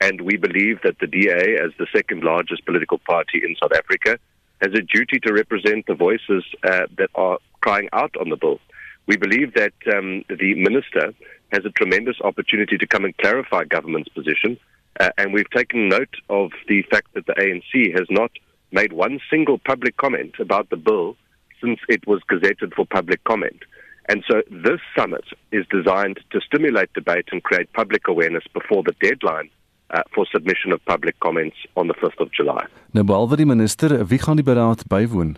And 0.01 0.21
we 0.21 0.37
believe 0.37 0.83
that 0.83 0.99
the 1.01 1.07
DA, 1.07 1.57
as 1.57 1.73
the 1.79 1.87
second 1.95 2.23
largest 2.23 2.65
political 2.67 2.99
party 2.99 3.43
in 3.43 3.57
South 3.61 3.73
Africa, 3.73 4.19
has 4.61 4.73
a 4.75 4.83
duty 4.83 5.19
to 5.21 5.33
represent 5.33 5.87
the 5.87 5.95
voices 5.95 6.45
uh, 6.63 6.87
that 6.99 7.11
are 7.15 7.39
crying 7.61 7.89
out 7.93 8.15
on 8.21 8.29
the 8.29 8.37
bill. 8.37 8.61
We 9.07 9.17
believe 9.17 9.55
that 9.55 9.73
um, 9.95 10.25
the 10.29 10.55
minister 10.55 11.15
has 11.53 11.65
a 11.65 11.71
tremendous 11.71 12.17
opportunity 12.23 12.77
to 12.77 12.87
come 12.87 13.05
and 13.05 13.17
clarify 13.17 13.65
government's 13.65 14.11
position. 14.11 14.59
Uh, 15.01 15.11
and 15.17 15.33
we've 15.33 15.51
taken 15.51 15.89
note 15.89 16.15
of 16.29 16.51
the 16.69 16.83
fact 16.91 17.15
that 17.15 17.27
the 17.27 17.35
ANC 17.35 17.99
has 17.99 18.07
not 18.11 18.31
made 18.73 18.93
one 18.93 19.21
single 19.31 19.59
public 19.59 19.97
comment 19.97 20.35
about 20.41 20.71
the 20.71 20.77
bill 20.77 21.17
since 21.61 21.81
it 21.89 22.07
was 22.07 22.21
gazetted 22.31 22.75
for 22.75 22.85
public 22.87 23.23
comment. 23.25 23.63
And 24.09 24.25
so 24.29 24.43
this 24.51 24.81
summit 24.97 25.25
is 25.53 25.67
designed 25.71 26.21
to 26.31 26.41
stimulate 26.41 26.93
debate 26.95 27.29
and 27.31 27.43
create 27.43 27.73
public 27.73 28.09
awareness 28.09 28.45
before 28.55 28.83
the 28.83 28.95
deadline 29.01 29.51
uh, 29.91 30.03
for 30.15 30.27
submission 30.33 30.73
of 30.73 30.85
public 30.87 31.19
comments 31.21 31.57
on 31.77 31.89
the 31.89 31.95
5th 31.95 32.21
of 32.21 32.33
July. 32.33 32.65
Nou 32.93 33.05
behalwe 33.05 33.37
die 33.37 33.47
minister, 33.47 34.07
wie 34.07 34.19
gaan 34.19 34.37
die 34.37 34.45
beraad 34.45 34.87
bywoon? 34.89 35.37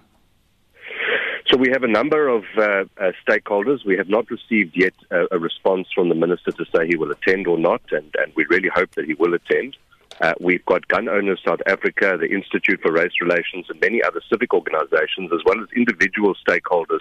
So 1.50 1.56
we 1.56 1.70
have 1.70 1.82
a 1.82 1.88
number 1.88 2.28
of 2.28 2.44
uh, 2.56 2.84
uh, 2.96 3.10
stakeholders. 3.26 3.84
We 3.84 3.96
have 3.96 4.08
not 4.08 4.30
received 4.30 4.76
yet 4.76 4.94
a, 5.10 5.26
a, 5.32 5.38
response 5.40 5.88
from 5.92 6.08
the 6.08 6.14
minister 6.14 6.52
to 6.52 6.64
say 6.66 6.86
he 6.86 6.96
will 6.96 7.10
attend 7.10 7.48
or 7.48 7.58
not, 7.58 7.82
and, 7.90 8.08
and 8.18 8.32
we 8.36 8.44
really 8.48 8.68
hope 8.72 8.92
that 8.94 9.06
he 9.06 9.14
will 9.14 9.34
attend. 9.34 9.76
Uh, 10.20 10.34
we've 10.38 10.64
got 10.66 10.86
Gun 10.86 11.08
Owners 11.08 11.40
South 11.44 11.58
Africa, 11.66 12.16
the 12.20 12.30
Institute 12.30 12.80
for 12.80 12.92
Race 12.92 13.14
Relations, 13.20 13.66
and 13.68 13.80
many 13.80 14.00
other 14.00 14.20
civic 14.30 14.54
organizations, 14.54 15.32
as 15.32 15.40
well 15.44 15.60
as 15.60 15.66
individual 15.74 16.36
stakeholders 16.46 17.00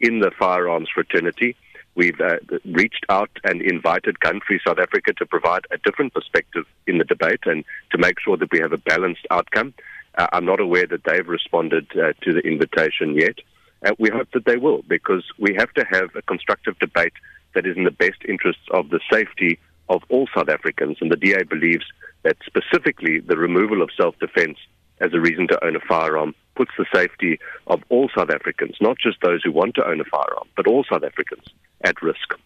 in 0.00 0.20
the 0.20 0.30
firearms 0.30 0.88
fraternity. 0.94 1.54
We've 1.94 2.20
uh, 2.22 2.36
reached 2.64 3.04
out 3.10 3.30
and 3.44 3.60
invited 3.60 4.20
Country 4.20 4.62
South 4.66 4.78
Africa 4.78 5.12
to 5.14 5.26
provide 5.26 5.66
a 5.72 5.76
different 5.76 6.14
perspective 6.14 6.64
in 6.86 6.96
the 6.96 7.04
debate 7.04 7.40
and 7.44 7.66
to 7.90 7.98
make 7.98 8.18
sure 8.18 8.38
that 8.38 8.50
we 8.50 8.60
have 8.60 8.72
a 8.72 8.78
balanced 8.78 9.26
outcome. 9.30 9.74
Uh, 10.16 10.28
I'm 10.32 10.46
not 10.46 10.58
aware 10.58 10.86
that 10.86 11.04
they've 11.04 11.28
responded 11.28 11.86
uh, 11.92 12.14
to 12.22 12.32
the 12.32 12.40
invitation 12.40 13.14
yet. 13.14 13.36
Uh, 13.84 13.92
we 13.98 14.10
hope 14.10 14.28
that 14.32 14.44
they 14.44 14.56
will 14.56 14.82
because 14.88 15.24
we 15.38 15.54
have 15.54 15.72
to 15.72 15.84
have 15.90 16.10
a 16.14 16.22
constructive 16.22 16.78
debate 16.78 17.14
that 17.54 17.66
is 17.66 17.76
in 17.76 17.84
the 17.84 17.90
best 17.90 18.20
interests 18.28 18.62
of 18.72 18.90
the 18.90 19.00
safety 19.10 19.58
of 19.88 20.02
all 20.08 20.28
South 20.34 20.48
Africans. 20.48 20.98
And 21.00 21.10
the 21.10 21.16
DA 21.16 21.42
believes 21.44 21.84
that 22.22 22.36
specifically 22.44 23.20
the 23.20 23.36
removal 23.36 23.82
of 23.82 23.90
self 23.96 24.18
defense 24.18 24.58
as 25.00 25.12
a 25.14 25.20
reason 25.20 25.48
to 25.48 25.64
own 25.64 25.76
a 25.76 25.80
firearm 25.80 26.34
puts 26.54 26.72
the 26.76 26.84
safety 26.94 27.40
of 27.68 27.82
all 27.88 28.10
South 28.14 28.30
Africans, 28.30 28.76
not 28.80 28.98
just 28.98 29.16
those 29.22 29.40
who 29.42 29.52
want 29.52 29.74
to 29.76 29.86
own 29.86 30.00
a 30.00 30.04
firearm, 30.04 30.46
but 30.56 30.66
all 30.66 30.84
South 30.84 31.04
Africans 31.04 31.44
at 31.82 32.00
risk. 32.02 32.36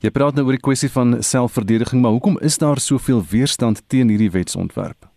Jy 0.00 0.12
praat 0.14 0.36
nou 0.38 0.46
oor 0.46 0.54
die 0.54 0.62
kwessie 0.62 0.90
van 0.94 1.18
selfverdediging, 1.26 1.98
maar 2.02 2.14
hoekom 2.14 2.38
is 2.46 2.58
daar 2.62 2.78
soveel 2.78 3.24
weerstand 3.32 3.82
teen 3.90 4.12
hierdie 4.12 4.30
wetsontwerp? 4.30 5.08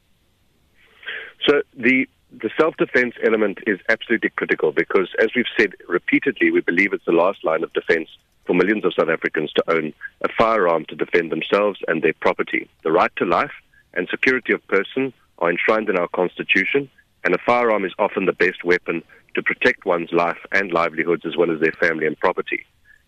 So 1.46 1.62
the 1.78 2.08
the 2.32 2.50
self-defense 2.60 3.16
element 3.26 3.60
is 3.66 3.80
absolutely 3.90 4.30
critical 4.30 4.72
because 4.72 5.10
as 5.20 5.30
we've 5.36 5.46
said 5.58 5.74
repeatedly, 5.88 6.52
we 6.52 6.62
believe 6.62 6.94
it's 6.94 7.06
the 7.06 7.12
last 7.12 7.44
line 7.44 7.64
of 7.64 7.74
defense 7.74 8.10
for 8.46 8.54
millions 8.54 8.86
of 8.86 8.94
South 8.94 9.10
Africans 9.10 9.52
to 9.54 9.64
own 9.72 9.94
a 10.22 10.30
firearm 10.38 10.86
to 10.86 10.96
defend 10.96 11.32
themselves 11.32 11.80
and 11.88 12.02
their 12.02 12.14
property. 12.14 12.70
The 12.84 12.92
right 12.92 13.12
to 13.18 13.26
life 13.26 13.52
and 13.94 14.08
security 14.10 14.54
of 14.54 14.66
person 14.68 15.12
are 15.40 15.50
enshrined 15.50 15.90
in 15.90 15.98
our 15.98 16.08
constitution 16.10 16.90
and 17.24 17.34
a 17.34 17.40
firearm 17.46 17.84
is 17.84 17.94
often 17.98 18.26
the 18.26 18.34
best 18.34 18.64
weapon 18.64 19.04
to 19.36 19.44
protect 19.44 19.86
one's 19.86 20.12
life 20.12 20.40
and 20.52 20.72
livelihoods 20.72 21.26
as 21.26 21.36
well 21.36 21.52
as 21.52 21.60
their 21.60 21.74
family 21.74 22.06
and 22.06 22.20
property. 22.20 22.66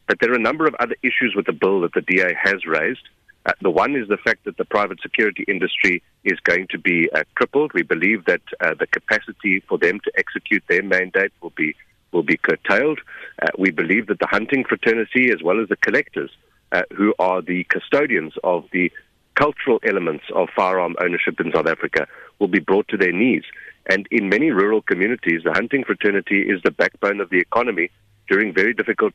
But 0.08 0.20
there 0.20 0.32
are 0.32 0.36
a 0.36 0.40
number 0.40 0.66
of 0.66 0.76
other 0.80 0.96
issues 1.04 1.34
with 1.36 1.46
the 1.46 1.54
bill 1.54 1.82
that 1.82 1.94
the 1.94 2.02
DA 2.02 2.36
has 2.42 2.66
raised. 2.66 3.08
Uh, 3.46 3.54
the 3.62 3.72
one 3.72 3.96
is 3.96 4.08
the 4.08 4.18
fact 4.18 4.46
that 4.46 4.58
the 4.58 4.66
private 4.66 5.00
security 5.02 5.44
industry 5.48 6.04
is 6.24 6.40
going 6.42 6.68
to 6.70 6.78
be 6.78 7.10
uh, 7.12 7.24
crippled. 7.36 7.72
We 7.74 7.82
believe 7.82 8.26
that 8.26 8.42
uh, 8.60 8.76
the 8.80 8.88
capacity 8.88 9.62
for 9.68 9.78
them 9.78 10.00
to 10.04 10.12
execute 10.16 10.64
their 10.68 10.84
mandate 10.84 11.32
will 11.42 11.54
be 11.56 11.76
will 12.12 12.24
be 12.24 12.38
curtailed. 12.38 13.00
Uh, 13.42 13.48
we 13.58 13.72
believe 13.72 14.08
that 14.08 14.20
the 14.20 14.28
hunting 14.28 14.66
fraternity, 14.66 15.32
as 15.32 15.42
well 15.42 15.62
as 15.62 15.70
the 15.70 15.78
collectors, 15.78 16.30
uh, 16.74 16.84
who 16.96 17.14
are 17.20 17.42
the 17.42 17.64
custodians 17.66 18.34
of 18.44 18.66
the 18.74 18.92
cultural 19.36 19.80
elements 19.88 20.26
of 20.36 20.50
firearm 20.56 20.96
ownership 21.02 21.40
in 21.40 21.52
South 21.54 21.68
Africa, 21.68 22.08
will 22.40 22.50
be 22.50 22.60
brought 22.60 22.88
to 22.90 22.98
their 22.98 23.14
knees. 23.14 23.44
And 23.90 24.08
in 24.12 24.30
many 24.30 24.52
rural 24.52 24.82
communities, 24.82 25.42
the 25.44 25.54
hunting 25.54 25.84
fraternity 25.84 26.42
is 26.42 26.62
the 26.64 26.72
backbone 26.72 27.22
of 27.22 27.30
the 27.30 27.40
economy 27.40 27.90
during 28.30 28.54
very 28.54 28.74
difficult 28.74 29.14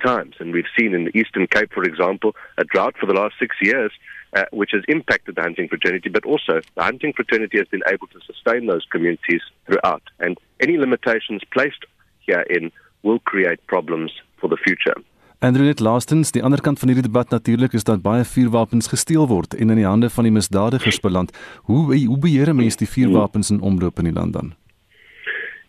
times. 0.00 0.34
And 0.40 0.52
we've 0.52 0.72
seen 0.78 0.94
in 0.94 1.04
the 1.04 1.16
Eastern 1.18 1.46
Cape, 1.46 1.72
for 1.72 1.84
example, 1.84 2.34
a 2.58 2.64
drought 2.64 2.96
for 2.98 3.06
the 3.06 3.14
last 3.14 3.34
six 3.38 3.56
years, 3.62 3.92
uh, 4.36 4.44
which 4.52 4.70
has 4.72 4.82
impacted 4.88 5.36
the 5.36 5.42
hunting 5.42 5.68
fraternity, 5.68 6.08
but 6.08 6.24
also 6.24 6.60
the 6.76 6.82
hunting 6.82 7.12
fraternity 7.12 7.58
has 7.58 7.68
been 7.68 7.86
able 7.92 8.06
to 8.08 8.20
sustain 8.26 8.66
those 8.66 8.86
communities 8.90 9.42
throughout. 9.66 10.02
And 10.18 10.38
any 10.60 10.76
limitations 10.78 11.42
placed 11.52 11.84
herein 12.26 12.72
will 13.02 13.20
create 13.20 13.60
problems 13.66 14.12
for 14.40 14.48
the 14.48 14.56
future. 14.56 14.94
Andrew 15.40 15.64
net 15.64 15.80
laastens, 15.80 16.34
die 16.36 16.42
ander 16.44 16.60
kant 16.60 16.78
van 16.82 16.90
hierdie 16.92 17.06
debat 17.06 17.30
natuurlik 17.32 17.72
is 17.72 17.86
dat 17.88 18.02
baie 18.04 18.26
vuurwapens 18.28 18.90
gesteel 18.92 19.24
word 19.30 19.54
en 19.56 19.72
in 19.72 19.80
die 19.80 19.88
hande 19.88 20.10
van 20.12 20.28
die 20.28 20.34
misdadigers 20.36 21.00
beland. 21.00 21.32
Hoe 21.64 21.96
hoe 21.96 22.18
beheer 22.20 22.52
mense 22.54 22.76
die 22.82 22.88
vuurwapens 22.88 23.48
in 23.50 23.62
omloop 23.64 24.04
in 24.04 24.10
die 24.10 24.18
land 24.18 24.36
dan? 24.36 24.52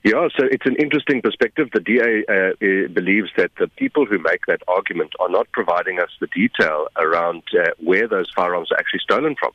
Yeah, 0.04 0.30
so 0.36 0.46
it's 0.50 0.66
an 0.66 0.76
interesting 0.78 1.22
perspective. 1.22 1.70
The 1.74 1.80
DA 1.80 2.26
uh, 2.28 2.88
believes 2.92 3.30
that 3.38 3.52
the 3.60 3.68
people 3.68 4.06
who 4.06 4.18
make 4.18 4.46
that 4.48 4.62
argument 4.68 5.14
are 5.20 5.30
not 5.30 5.52
providing 5.52 6.00
us 6.00 6.10
the 6.20 6.28
detail 6.28 6.88
around 6.96 7.44
uh, 7.54 7.70
where 7.80 8.08
those 8.08 8.28
firearms 8.36 8.72
are 8.72 8.80
actually 8.80 9.02
stolen 9.04 9.36
from. 9.40 9.52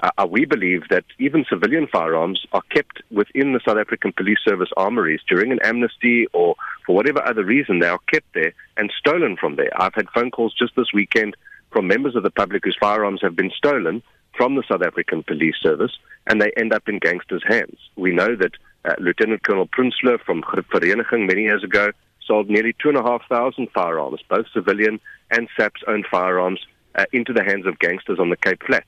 Uh, 0.00 0.10
uh, 0.18 0.26
we 0.30 0.44
believe 0.44 0.82
that 0.90 1.04
even 1.18 1.46
civilian 1.48 1.86
firearms 1.86 2.44
are 2.52 2.60
kept 2.70 3.00
within 3.10 3.54
the 3.54 3.60
South 3.66 3.78
African 3.78 4.12
Police 4.12 4.38
Service 4.44 4.68
armories 4.76 5.20
during 5.26 5.50
an 5.50 5.60
amnesty 5.64 6.26
or 6.34 6.56
for 6.84 6.94
whatever 6.94 7.26
other 7.26 7.44
reason, 7.44 7.78
they 7.78 7.88
are 7.88 8.00
kept 8.12 8.26
there 8.34 8.52
and 8.76 8.92
stolen 8.98 9.38
from 9.38 9.56
there. 9.56 9.70
I've 9.80 9.94
had 9.94 10.10
phone 10.10 10.30
calls 10.30 10.54
just 10.54 10.76
this 10.76 10.92
weekend 10.92 11.36
from 11.70 11.86
members 11.86 12.14
of 12.14 12.22
the 12.22 12.30
public 12.30 12.64
whose 12.64 12.76
firearms 12.78 13.22
have 13.22 13.34
been 13.34 13.50
stolen 13.56 14.02
from 14.36 14.54
the 14.54 14.62
South 14.70 14.82
African 14.82 15.22
Police 15.22 15.56
Service 15.62 15.92
and 16.26 16.40
they 16.40 16.52
end 16.56 16.74
up 16.74 16.88
in 16.88 16.98
gangsters' 16.98 17.44
hands. 17.46 17.78
We 17.96 18.12
know 18.12 18.36
that 18.36 18.52
uh, 18.52 18.56
Lieutenant 18.98 19.42
Colonel 19.42 19.66
Prinsloo 19.66 20.18
from 20.20 20.42
Vereniging 20.42 21.26
many 21.26 21.42
years 21.42 21.64
ago 21.64 21.90
sold 22.24 22.50
nearly 22.50 22.74
2,500 22.82 23.70
firearms, 23.72 24.20
both 24.28 24.46
civilian 24.52 25.00
and 25.30 25.48
SAP's 25.56 25.82
owned 25.86 26.06
firearms, 26.10 26.60
uh, 26.96 27.04
into 27.12 27.32
the 27.32 27.44
hands 27.44 27.66
of 27.66 27.78
gangsters 27.78 28.18
on 28.18 28.30
the 28.30 28.36
Cape 28.36 28.62
Flats. 28.66 28.86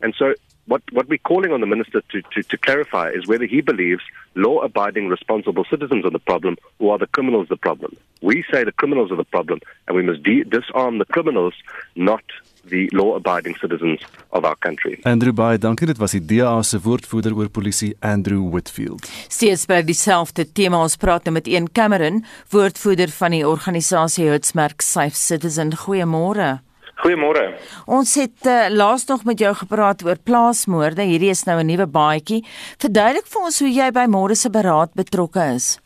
And 0.00 0.14
so 0.16 0.34
what, 0.66 0.82
what 0.92 1.08
we're 1.08 1.18
calling 1.18 1.52
on 1.52 1.60
the 1.60 1.66
minister 1.66 2.02
to, 2.12 2.22
to, 2.22 2.42
to 2.42 2.58
clarify 2.58 3.10
is 3.10 3.26
whether 3.26 3.46
he 3.46 3.60
believes 3.60 4.02
law 4.34 4.60
abiding, 4.60 5.08
responsible 5.08 5.64
citizens 5.64 6.04
are 6.04 6.10
the 6.10 6.18
problem 6.18 6.56
or 6.78 6.94
are 6.94 6.98
the 6.98 7.06
criminals 7.06 7.48
the 7.48 7.56
problem. 7.56 7.96
We 8.22 8.44
say 8.52 8.64
the 8.64 8.72
criminals 8.72 9.10
are 9.10 9.16
the 9.16 9.24
problem, 9.24 9.60
and 9.86 9.96
we 9.96 10.02
must 10.02 10.22
de- 10.22 10.44
disarm 10.44 10.98
the 10.98 11.06
criminals, 11.06 11.54
not 11.96 12.22
the 12.68 12.86
law 12.96 13.16
abiding 13.16 13.56
citizens 13.56 14.04
of 14.28 14.44
our 14.44 14.56
country. 14.58 14.98
Andrew 15.02 15.32
Bey, 15.32 15.58
dankie. 15.58 15.86
Dit 15.86 15.98
was 15.98 16.14
die 16.16 16.24
DA 16.24 16.62
se 16.62 16.80
woordvoerder 16.80 17.34
oor 17.36 17.48
polisie, 17.48 17.94
Andrew 18.00 18.48
Whitfield. 18.52 19.08
Steeds 19.28 19.66
by 19.66 19.82
dieselfde 19.82 20.46
tema 20.52 20.82
ons 20.82 20.96
praat 20.96 21.24
nou 21.24 21.34
met 21.38 21.48
een 21.48 21.68
Cameron, 21.72 22.24
woordvoerder 22.50 23.12
van 23.18 23.36
die 23.36 23.44
organisasie 23.48 24.28
Hutsmerk 24.28 24.80
Safe 24.84 25.16
Citizen. 25.16 25.74
Goeiemôre. 25.76 26.58
Goeiemôre. 26.98 27.52
Ons 27.86 28.16
het 28.18 28.46
uh, 28.46 28.66
laas 28.74 29.04
nog 29.06 29.22
met 29.24 29.38
jou 29.38 29.52
gepraat 29.54 30.02
oor 30.04 30.18
plaasmoorde. 30.18 31.06
Hierdie 31.06 31.30
is 31.30 31.44
nou 31.46 31.60
'n 31.60 31.66
nuwe 31.66 31.86
baadjie. 31.86 32.44
Verduidelik 32.78 33.26
vir 33.26 33.42
ons 33.42 33.58
hoe 33.58 33.70
jy 33.70 33.90
by 33.90 34.06
môre 34.10 34.34
se 34.34 34.50
beraad 34.50 34.90
betrokke 34.94 35.54
is. 35.54 35.78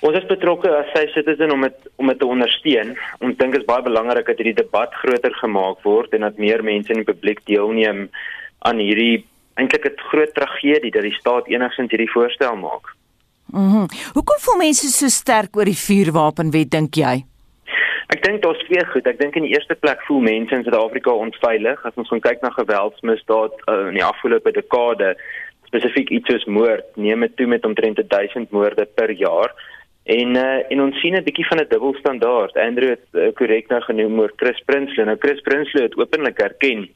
Ons 0.00 0.16
is 0.16 0.28
betrokke 0.28 0.70
as 0.72 0.88
sy 0.94 1.02
citizen 1.12 1.52
om 1.52 1.66
dit 1.66 1.88
om 2.00 2.08
dit 2.08 2.18
te 2.18 2.28
ondersteun. 2.28 2.94
Ons 3.20 3.36
dink 3.36 3.52
dit 3.52 3.60
is 3.60 3.68
baie 3.68 3.84
belangrik 3.84 4.30
dat 4.30 4.38
hierdie 4.40 4.56
debat 4.62 4.94
groter 5.02 5.34
gemaak 5.42 5.82
word 5.84 6.14
en 6.16 6.24
dat 6.24 6.40
meer 6.40 6.64
mense 6.64 6.92
in 6.92 7.02
die 7.02 7.10
publiek 7.10 7.42
deelneem 7.50 8.06
aan 8.64 8.80
hierdie 8.80 9.26
eintlik 9.60 9.84
'n 9.84 10.00
groot 10.10 10.32
tragedie 10.34 10.90
dat 10.90 11.04
die 11.04 11.18
staat 11.20 11.48
enigsins 11.48 11.90
hierdie 11.90 12.12
voorstel 12.14 12.56
maak. 12.56 12.96
Mhm. 13.52 13.84
Mm 13.84 13.86
Hoekom 14.14 14.38
voel 14.40 14.58
mense 14.58 14.88
so 14.88 15.08
sterk 15.08 15.56
oor 15.56 15.68
die 15.68 15.82
vuurwapenwet 15.86 16.70
dink 16.70 16.94
jy? 16.96 17.24
Ek 18.10 18.22
dink 18.24 18.42
daar's 18.42 18.64
twee 18.66 18.84
goed. 18.92 19.06
Ek 19.06 19.18
dink 19.18 19.36
in 19.36 19.44
die 19.46 19.54
eerste 19.54 19.74
plek 19.74 20.00
voel 20.06 20.20
mense 20.20 20.54
in 20.54 20.64
Suid-Afrika 20.64 21.10
onveilig 21.10 21.84
as 21.86 21.94
ons 21.94 22.08
gaan 22.08 22.20
kyk 22.20 22.42
na 22.42 22.50
geweldsmisdaad 22.50 23.52
uh, 23.68 23.88
in 23.88 23.94
die 23.94 24.04
afgelope 24.04 24.50
dekade, 24.52 25.14
spesifiek 25.70 26.10
iets 26.10 26.26
soos 26.26 26.46
moord, 26.50 26.86
neem 26.96 27.20
dit 27.20 27.36
toe 27.36 27.46
met 27.46 27.64
omtrent 27.64 28.02
1000 28.08 28.50
moorde 28.50 28.86
per 28.98 29.10
jaar. 29.10 29.54
En 30.04 30.36
uh, 30.36 30.72
en 30.72 30.80
ons 30.80 31.00
sien 31.00 31.14
'n 31.14 31.24
bietjie 31.24 31.46
van 31.46 31.58
'n 31.60 31.68
dubbelstandaard. 31.68 32.56
Andrew 32.56 32.88
het 32.88 33.06
uh, 33.12 33.32
korrek 33.34 33.68
nou 33.68 33.80
genoem 33.80 34.20
oor 34.20 34.32
Chris 34.36 34.62
Prinsloo. 34.64 35.04
Nou 35.04 35.16
Chris 35.18 35.40
Prinsloo 35.40 35.82
het 35.82 35.96
openlik 35.96 36.38
erken 36.38 36.88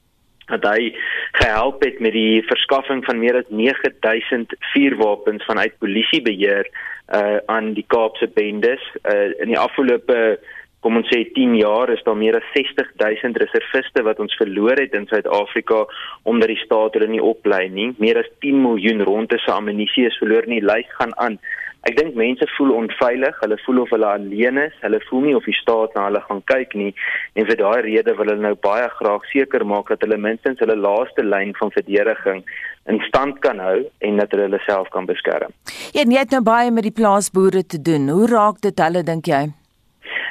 dat 0.46 0.64
hy 0.64 0.92
gehelp 1.32 1.82
het 1.84 2.00
met 2.00 2.12
die 2.12 2.42
verskaffing 2.44 3.04
van 3.04 3.18
meer 3.18 3.36
as 3.36 3.48
9000 3.48 4.52
vuurwapens 4.72 5.44
vanuit 5.44 5.78
polisiebeheer 5.78 6.68
uh 7.14 7.38
aan 7.46 7.72
die 7.76 7.84
Kaapse 7.86 8.28
bendes 8.34 8.82
uh 9.04 9.32
in 9.40 9.52
die 9.52 9.58
afgelope 9.58 10.38
kom 10.84 10.96
ons 11.00 11.08
sê 11.08 11.22
10 11.32 11.56
jaar 11.56 11.88
is 11.92 12.02
daar 12.04 12.16
meer 12.16 12.36
as 12.36 12.48
60000 12.52 13.36
reserviste 13.40 14.04
wat 14.04 14.20
ons 14.20 14.36
verloor 14.36 14.80
het 14.80 14.92
in 14.96 15.06
Suid-Afrika 15.08 15.84
omdat 16.22 16.52
die 16.52 16.60
staat 16.64 16.96
hulle 16.96 17.08
nie 17.08 17.24
oplei 17.24 17.68
nie 17.68 17.92
meer 17.98 18.20
as 18.20 18.30
10 18.44 18.60
miljoen 18.62 19.04
ronde 19.08 19.38
se 19.40 19.52
ammunisie 19.52 20.06
is 20.08 20.20
verloor 20.20 20.48
nie 20.48 20.60
lys 20.64 20.90
gaan 21.00 21.16
aan 21.16 21.38
Ek 21.84 21.98
dink 21.98 22.14
mense 22.16 22.46
voel 22.56 22.70
onveilig, 22.72 23.40
hulle 23.42 23.56
voel 23.60 23.82
of 23.82 23.90
hulle 23.92 24.08
alleen 24.08 24.56
is, 24.62 24.76
hulle 24.80 25.00
voel 25.04 25.26
nie 25.26 25.34
of 25.36 25.44
die 25.44 25.56
staat 25.58 25.92
na 25.92 26.06
hulle 26.06 26.22
gaan 26.24 26.40
kyk 26.48 26.72
nie 26.80 26.94
en 27.36 27.44
vir 27.50 27.58
daai 27.60 27.82
rede 27.84 28.14
wil 28.16 28.30
hulle 28.32 28.40
nou 28.46 28.54
baie 28.64 28.86
graag 28.94 29.26
seker 29.28 29.66
maak 29.68 29.92
dat 29.92 30.06
hulle 30.06 30.16
minstens 30.16 30.62
hulle 30.64 30.78
laaste 30.80 31.24
lyn 31.26 31.52
van 31.58 31.74
verdediging 31.74 32.40
in 32.88 33.02
stand 33.08 33.42
kan 33.44 33.60
hou 33.60 33.82
en 34.08 34.22
dat 34.22 34.32
hulle 34.32 34.48
hulle 34.48 34.62
self 34.64 34.88
kan 34.96 35.04
beskerm. 35.10 35.52
Ja, 35.92 36.06
jy 36.08 36.22
het 36.22 36.32
nou 36.32 36.40
baie 36.46 36.72
met 36.72 36.88
die 36.88 36.96
plaasboere 37.02 37.66
te 37.68 37.82
doen. 37.90 38.08
Hoe 38.08 38.30
raak 38.32 38.64
dit 38.64 38.80
hulle 38.80 39.04
dink 39.04 39.28
jy? 39.28 39.44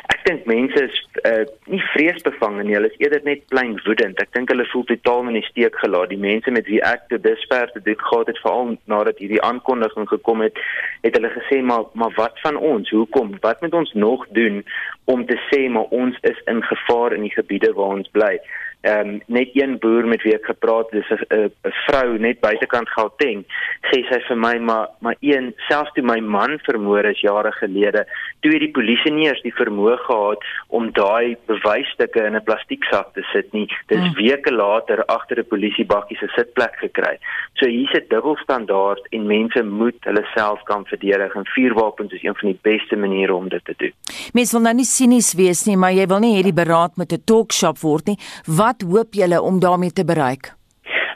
Ek 0.10 0.26
dink 0.26 0.50
mense 0.50 0.88
is 0.90 0.98
uh, 1.28 1.44
nie 1.72 1.82
vreesbevange 1.94 2.64
nie, 2.64 2.76
hulle 2.78 2.90
is 2.92 3.00
eerder 3.02 3.24
net 3.28 3.46
plain 3.52 3.76
woedend. 3.86 4.20
Ek 4.22 4.32
dink 4.36 4.52
hulle 4.52 4.66
voel 4.72 4.86
totaal 4.90 5.30
in 5.32 5.38
die 5.40 5.46
steek 5.48 5.78
gelaat. 5.82 6.12
Die 6.12 6.20
mense 6.22 6.52
met 6.56 6.68
wie 6.72 6.82
ek 6.84 7.08
te 7.12 7.20
dusver 7.24 7.72
te 7.74 7.82
doen 7.86 8.00
gehad 8.00 8.32
het, 8.32 8.42
veral 8.44 8.74
nadat 8.92 9.22
hierdie 9.24 9.42
aankondiging 9.44 10.10
gekom 10.12 10.44
het, 10.46 10.60
het 11.06 11.16
hulle 11.20 11.32
gesê 11.38 11.62
maar 11.64 11.88
maar 12.00 12.14
wat 12.20 12.40
van 12.46 12.60
ons? 12.60 12.92
Hoekom? 12.92 13.36
Wat 13.46 13.62
moet 13.62 13.80
ons 13.84 13.94
nog 13.94 14.28
doen 14.36 14.64
om 15.12 15.26
te 15.28 15.40
sê 15.50 15.66
maar 15.70 15.90
ons 15.96 16.18
is 16.30 16.44
in 16.52 16.64
gevaar 16.64 17.16
in 17.16 17.28
die 17.28 17.36
gebiede 17.36 17.74
waar 17.78 17.98
ons 18.00 18.12
bly? 18.16 18.36
Ehm 18.84 19.10
um, 19.10 19.22
net 19.26 19.50
een 19.54 19.78
boer 19.80 20.06
met 20.08 20.22
wie 20.24 20.34
ek 20.36 20.46
gepraat 20.46 20.92
het, 20.92 21.04
dis 21.08 21.20
'n 21.20 21.52
'n 21.68 21.74
vrou 21.88 22.18
net 22.20 22.40
buitekant 22.40 22.90
Gauteng, 22.90 23.46
sê 23.92 24.04
sy 24.10 24.20
vir 24.28 24.38
my 24.38 24.58
maar 24.58 24.88
maar 25.00 25.16
een 25.20 25.54
selfs 25.68 25.92
toe 25.94 26.04
my 26.04 26.20
man 26.20 26.60
vermoor 26.68 27.06
is 27.06 27.22
jare 27.22 27.52
gelede, 27.52 28.06
toe 28.42 28.52
het 28.52 28.60
die 28.60 28.72
polisie 28.72 29.12
nie 29.12 29.28
eers 29.28 29.42
die 29.42 29.56
vermoë 29.56 29.98
gehad 29.98 30.44
om 30.68 30.92
daai 30.92 31.38
bewysstukke 31.48 32.26
in 32.26 32.36
'n 32.36 32.44
plastieksak 32.44 33.14
te 33.14 33.24
sit 33.32 33.54
nie. 33.54 33.68
Dis 33.88 34.00
hmm. 34.00 34.16
weke 34.16 34.52
later 34.52 35.06
agter 35.06 35.40
'n 35.40 35.48
polisiebakkie 35.48 36.18
se 36.18 36.28
sitplek 36.36 36.76
gekry. 36.76 37.18
So 37.54 37.68
hier's 37.68 37.94
'n 37.94 38.06
dubbelstandaard 38.10 39.08
en 39.12 39.28
mense 39.28 39.64
moet 39.64 40.00
hulle 40.02 40.26
self 40.36 40.64
kan 40.64 40.86
verdedig 40.86 41.36
en 41.36 41.46
vuurwapens 41.46 42.12
is 42.14 42.24
een 42.24 42.36
van 42.36 42.50
die 42.50 42.60
beste 42.62 42.96
maniere 42.96 43.34
om 43.36 43.50
dit 43.50 43.66
te 43.66 43.74
doen. 43.78 43.94
Mense 44.34 44.52
wil 44.52 44.66
nou 44.66 44.76
nie 44.76 44.86
sinies 44.86 45.34
wees 45.34 45.66
nie, 45.66 45.78
maar 45.78 45.92
jy 45.92 46.08
wil 46.08 46.20
nie 46.20 46.36
hê 46.38 46.44
die 46.44 46.54
beraad 46.64 46.98
met 46.98 47.12
'n 47.14 47.24
talkshop 47.26 47.80
word 47.80 48.06
nie. 48.06 48.18
Wat 48.46 48.73
wat 48.74 48.90
hoop 48.90 49.14
julle 49.14 49.42
om 49.42 49.60
daarmee 49.60 49.92
te 49.92 50.06
bereik? 50.06 50.54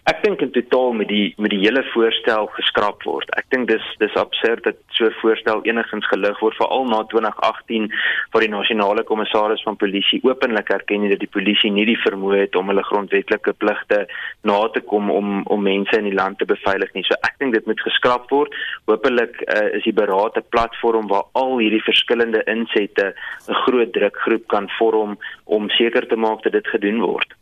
Ek 0.08 0.22
dink 0.24 0.40
in 0.40 0.52
totaal 0.56 0.94
met 0.96 1.10
die 1.12 1.34
met 1.36 1.52
die 1.52 1.60
hele 1.60 1.82
voorstel 1.92 2.46
geskraap 2.56 3.02
word. 3.04 3.28
Ek 3.36 3.50
dink 3.52 3.68
dis 3.68 3.84
dis 4.00 4.14
absurd 4.16 4.64
dat 4.64 4.78
so 4.96 5.06
'n 5.06 5.16
voorstel 5.20 5.60
enigins 5.68 6.08
gelig 6.08 6.40
word 6.40 6.56
veral 6.56 6.86
na 6.88 7.00
2018 7.12 7.90
waar 8.32 8.46
die 8.46 8.54
nasionale 8.54 9.04
kommissaris 9.04 9.64
van 9.68 9.76
polisie 9.76 10.22
openlik 10.24 10.70
erken 10.70 11.10
dat 11.10 11.20
die 11.20 11.34
polisie 11.38 11.72
nie 11.72 11.86
die 11.86 12.00
vermoë 12.08 12.38
het 12.40 12.56
om 12.56 12.68
hulle 12.72 12.84
grondwetlike 12.84 13.54
pligte 13.54 14.08
na 14.44 14.60
te 14.70 14.80
kom 14.80 15.12
om 15.12 15.44
om 15.44 15.62
mense 15.62 15.98
in 15.98 16.08
die 16.08 16.20
land 16.22 16.40
te 16.40 16.46
beveilig 16.46 16.94
nie. 16.94 17.04
So 17.04 17.16
ek 17.28 17.36
dink 17.40 17.54
dit 17.54 17.66
moet 17.66 17.82
geskraap 17.82 18.30
word. 18.30 18.56
Hoopelik 18.86 19.44
uh, 19.44 19.76
is 19.76 19.84
die 19.84 19.98
beraad 20.04 20.38
'n 20.38 20.48
platform 20.56 21.08
waar 21.08 21.28
al 21.34 21.58
hierdie 21.58 21.84
verskillende 21.84 22.44
insette 22.46 23.14
'n 23.50 23.60
groot 23.66 23.92
drukgroep 23.92 24.48
kan 24.48 24.70
vorm 24.80 25.20
om 25.44 25.70
seker 25.70 26.08
te 26.08 26.16
maak 26.16 26.44
dat 26.44 26.54
dit 26.54 26.68
gedoen 26.68 27.02
word. 27.02 27.36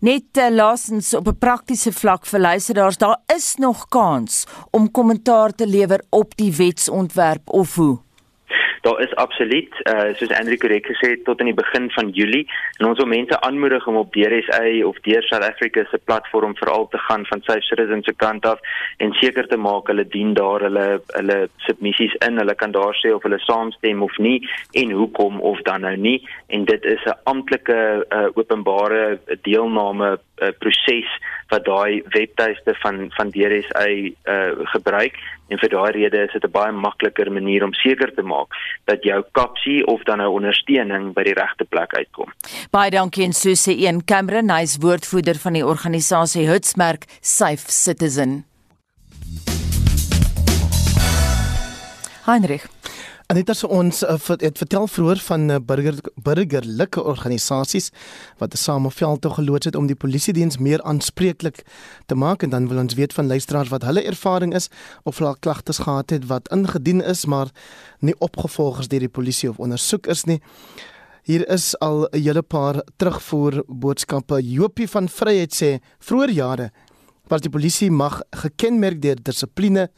Net 0.00 0.36
uh, 0.38 0.50
laasens 0.50 1.14
op 1.14 1.28
'n 1.28 1.38
praktiese 1.38 1.92
vlak 1.92 2.26
vir 2.26 2.40
luisteraars, 2.40 2.96
daar 2.96 3.20
is 3.36 3.54
nog 3.56 3.88
kans 3.88 4.44
om 4.70 4.90
kommentaar 4.90 5.54
te 5.54 5.66
lewer 5.66 6.04
op 6.10 6.36
die 6.36 6.52
wetsontwerp 6.52 7.50
of 7.50 7.74
hoe? 7.74 7.98
Daar 8.84 9.00
is 9.00 9.14
absoluut 9.14 9.72
uh, 9.82 10.12
soos 10.18 10.32
Andrew 10.38 10.58
korrek 10.60 10.86
gesê 10.90 11.14
het 11.14 11.24
tot 11.24 11.40
in 11.40 11.48
die 11.48 11.56
begin 11.56 11.86
van 11.96 12.10
Julie. 12.16 12.44
En 12.78 12.86
ons 12.90 12.98
wil 13.00 13.08
mense 13.08 13.40
aanmoedig 13.40 13.86
om 13.88 13.96
op 13.96 14.12
DRSA 14.12 14.64
of 14.86 14.98
Deur 15.06 15.22
South 15.22 15.46
Africa 15.48 15.84
se 15.90 16.00
platform 16.04 16.56
veral 16.56 16.88
te 16.92 17.00
gaan 17.06 17.24
van 17.30 17.40
Safe 17.46 17.64
Citizens 17.64 18.04
se 18.04 18.14
kant 18.24 18.44
af 18.46 18.60
en 18.96 19.12
seker 19.20 19.48
te 19.48 19.56
maak 19.56 19.88
hulle 19.88 20.04
dien 20.16 20.34
daar 20.36 20.66
hulle 20.68 20.84
hulle 21.16 21.38
submissies 21.66 22.16
in. 22.28 22.36
Hulle 22.42 22.54
kan 22.54 22.76
daar 22.76 22.96
sê 23.00 23.14
of 23.14 23.24
hulle 23.24 23.40
saamstem 23.46 24.02
of 24.04 24.18
nie 24.18 24.36
en 24.72 24.92
hoekom 25.00 25.40
of 25.40 25.64
dan 25.70 25.80
nou 25.88 25.96
nie. 25.96 26.18
En 26.46 26.68
dit 26.68 26.84
is 26.84 27.04
'n 27.08 27.18
amptelike 27.24 28.04
uh, 28.08 28.28
openbare 28.34 29.18
deelname 29.42 30.18
uh, 30.42 30.50
proses 30.58 31.08
wat 31.52 31.64
daai 31.64 32.02
webtuiste 32.14 32.74
van 32.82 33.10
van 33.16 33.30
DRSA 33.30 33.86
uh, 33.86 34.66
gebruik 34.74 35.18
en 35.52 35.60
vir 35.60 35.70
daai 35.74 35.90
rede 35.96 36.22
is 36.24 36.32
dit 36.32 36.44
'n 36.44 36.50
baie 36.50 36.72
makliker 36.72 37.30
manier 37.32 37.64
om 37.64 37.72
seker 37.72 38.14
te 38.14 38.22
maak 38.22 38.54
dat 38.84 39.02
jou 39.02 39.22
kapsie 39.32 39.86
of 39.86 40.02
dan 40.02 40.18
nou 40.18 40.30
ondersteuning 40.32 41.12
by 41.14 41.22
die 41.22 41.34
regte 41.34 41.64
plek 41.64 41.94
uitkom. 41.94 42.32
Baie 42.70 42.90
dankie 42.90 43.24
en 43.24 43.32
Susie 43.32 43.86
een 43.86 44.04
Cameron, 44.04 44.50
hy's 44.50 44.78
woordvoerder 44.80 45.38
van 45.38 45.52
die 45.52 45.66
organisasie 45.66 46.48
Hutsmerk 46.48 47.04
Safe 47.20 47.70
Citizen. 47.70 48.44
Heinrich 52.24 52.66
Anita 53.34 53.50
se 53.58 53.66
ons 53.66 54.02
uh, 54.06 54.14
het 54.38 54.60
vertel 54.62 54.84
vroeër 54.86 55.18
van 55.26 55.48
uh, 55.50 55.56
burger 55.58 55.96
burgerlike 56.22 57.02
organisasies 57.02 57.88
wat 58.38 58.54
'n 58.54 58.56
sameveld 58.56 59.20
toe 59.20 59.32
geloods 59.34 59.66
het 59.66 59.76
om 59.76 59.86
die 59.86 59.96
polisie 59.96 60.32
diens 60.32 60.58
meer 60.58 60.82
aanspreeklik 60.82 61.64
te 62.06 62.14
maak 62.14 62.42
en 62.42 62.50
dan 62.50 62.68
wil 62.68 62.78
ons 62.78 62.94
weet 62.94 63.12
van 63.12 63.26
luisteraars 63.26 63.68
wat 63.74 63.82
hulle 63.82 64.06
ervaring 64.06 64.54
is 64.54 64.68
of 65.02 65.18
hulle 65.18 65.34
klagtes 65.40 65.78
gehad 65.78 66.10
het 66.10 66.26
wat 66.26 66.48
ingedien 66.48 67.02
is 67.02 67.26
maar 67.26 67.50
nie 67.98 68.14
opgevolg 68.18 68.78
is 68.78 68.88
deur 68.88 69.00
die 69.00 69.16
polisie 69.18 69.50
of 69.50 69.58
ondersoek 69.58 70.06
is 70.06 70.24
nie. 70.24 70.40
Hier 71.22 71.48
is 71.48 71.78
al 71.78 72.06
'n 72.06 72.22
hele 72.22 72.42
paar 72.42 72.84
terugvoer 72.96 73.64
boodskappe. 73.66 74.42
Jopie 74.42 74.88
van 74.88 75.08
Vryheid 75.08 75.54
sê 75.54 75.80
vroeër 75.98 76.30
jare 76.30 76.70
was 77.26 77.40
die 77.40 77.50
polisie 77.50 77.90
mag 77.90 78.22
gekenmerk 78.30 79.02
deur 79.02 79.16
dissipline 79.22 79.88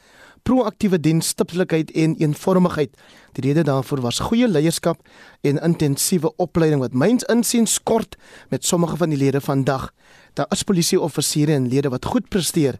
proaktiewe 0.46 1.00
dienstiptelikheid 1.02 1.90
en 1.98 2.14
eenvormigheid. 2.22 2.92
Die 3.34 3.44
rede 3.44 3.64
daarvoor 3.66 4.00
was 4.04 4.22
goeie 4.28 4.48
leierskap 4.48 5.02
en 5.42 5.58
intensiewe 5.58 6.30
opleiding 6.42 6.80
wat 6.84 6.94
myns 6.94 7.26
insiens 7.32 7.78
kort 7.82 8.14
met 8.54 8.64
sommige 8.64 8.96
van 8.96 9.10
die 9.10 9.18
lede 9.18 9.40
vandag. 9.42 9.90
Daar 10.38 10.46
is 10.54 10.62
polisieoffisiere 10.62 11.56
en 11.56 11.68
lede 11.68 11.90
wat 11.90 12.06
goed 12.06 12.28
presteer, 12.28 12.78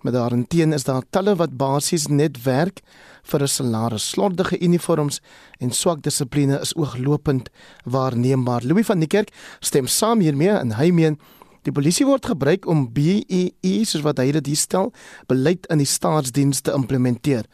maar 0.00 0.12
daarenteen 0.12 0.72
is 0.72 0.86
daar 0.86 1.02
talle 1.10 1.34
wat 1.36 1.56
basies 1.58 2.06
net 2.08 2.42
werk 2.44 2.80
vir 3.22 3.42
'n 3.42 3.48
salaris. 3.48 4.08
Slordige 4.10 4.58
uniforms 4.60 5.20
en 5.58 5.70
swak 5.70 6.02
dissipline 6.02 6.60
is 6.60 6.74
ooglopend 6.74 7.50
waarneembaar. 7.84 8.62
Louis 8.64 8.86
van 8.86 8.98
die 8.98 9.08
Kerk 9.08 9.30
stem 9.60 9.86
saam 9.86 10.20
hiermee 10.20 10.50
en 10.50 10.72
hy 10.72 10.90
meen 10.90 11.18
Die 11.68 11.72
polisie 11.76 12.06
word 12.08 12.24
gebruik 12.24 12.64
om 12.70 12.86
BEE 12.94 13.82
soos 13.84 14.04
wat 14.04 14.20
hy 14.22 14.30
dit 14.32 14.46
hier 14.48 14.60
stel, 14.60 14.92
beleid 15.28 15.66
in 15.72 15.82
die 15.82 15.88
staatsdienste 15.88 16.72
implementeer. 16.72 17.44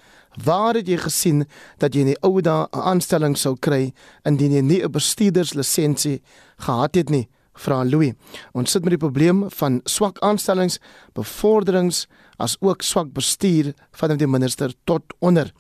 Waar 0.45 0.77
het 0.79 0.87
jy 0.87 0.99
gesien 1.01 1.47
dat 1.83 1.97
jy 1.97 2.05
in 2.05 2.13
die 2.13 2.21
ou 2.23 2.41
dae 2.41 2.69
'n 2.71 2.83
aanstelling 2.93 3.37
sou 3.37 3.57
kry 3.57 3.93
indien 4.25 4.53
jy 4.53 4.63
nie 4.63 4.83
'n 4.83 4.93
bestuurderslisensie 4.93 6.21
gehad 6.59 6.95
het 6.95 7.11
nie? 7.11 7.29
Vra 7.55 7.85
Louis. 7.85 8.13
Ons 8.53 8.71
sit 8.71 8.85
met 8.85 8.91
die 8.91 9.09
probleem 9.09 9.51
van 9.51 9.81
swak 9.85 10.19
aanstellings, 10.19 10.79
bevorderings 11.15 12.07
as 12.39 12.57
ook 12.61 12.83
swak 12.83 13.13
bestuur 13.13 13.75
van 13.93 14.17
die 14.17 14.27
minister 14.27 14.73
tot 14.85 15.03
onder. 15.21 15.53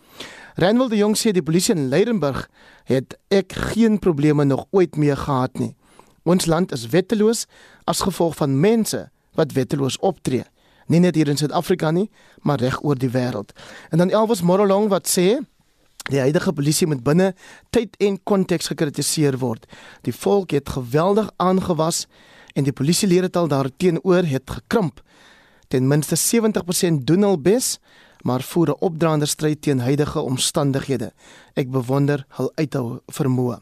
Renwald 0.56 0.90
de 0.90 0.96
Jong 0.96 1.16
sê 1.16 1.32
die 1.32 1.42
polisie 1.42 1.74
in 1.74 1.88
Leidenburg 1.88 2.48
het 2.84 3.18
ek 3.28 3.52
geen 3.52 3.98
probleme 3.98 4.44
nog 4.44 4.66
ooit 4.70 4.96
mee 4.96 5.16
gehad 5.16 5.58
nie 5.58 5.74
Ons 6.26 6.48
land 6.50 6.72
is 6.74 6.88
wetteloos 6.90 7.46
as 7.86 8.02
gevolg 8.02 8.36
van 8.40 8.58
mense 8.60 9.06
wat 9.38 9.54
wetteloos 9.54 9.98
optree. 10.02 10.44
Nie 10.90 11.00
net 11.02 11.14
hier 11.14 11.30
in 11.30 11.38
Suid-Afrika 11.38 11.90
nie, 11.94 12.08
maar 12.42 12.62
reg 12.62 12.78
oor 12.82 12.98
die 12.98 13.10
wêreld. 13.10 13.52
En 13.90 14.02
dan 14.02 14.10
Elvis 14.10 14.42
Morolong 14.42 14.90
wat 14.90 15.10
sê 15.10 15.38
Die 16.06 16.20
huidige 16.22 16.52
polisie 16.54 16.86
moet 16.86 17.02
binne 17.02 17.32
tyd 17.74 17.96
en 17.98 18.18
konteks 18.22 18.68
gekritiseer 18.70 19.40
word. 19.42 19.64
Die 20.06 20.14
volk 20.14 20.52
het 20.54 20.68
geweldig 20.70 21.32
aangewas 21.42 22.04
en 22.54 22.62
die 22.62 22.74
polisielede 22.74 23.30
tal 23.34 23.50
daarteenoor 23.50 24.28
het 24.30 24.50
gekrimp. 24.50 25.02
Ten 25.66 25.88
minste 25.90 26.14
70% 26.14 27.02
doen 27.02 27.26
al 27.26 27.40
bes, 27.42 27.78
maar 28.26 28.42
voer 28.42 28.68
'n 28.68 28.80
opdraande 28.88 29.26
stryd 29.26 29.62
teen 29.62 29.78
huidige 29.78 30.20
omstandighede. 30.20 31.12
Ek 31.54 31.70
bewonder 31.70 32.26
hul 32.28 32.52
uithou 32.54 33.00
vermoë. 33.06 33.58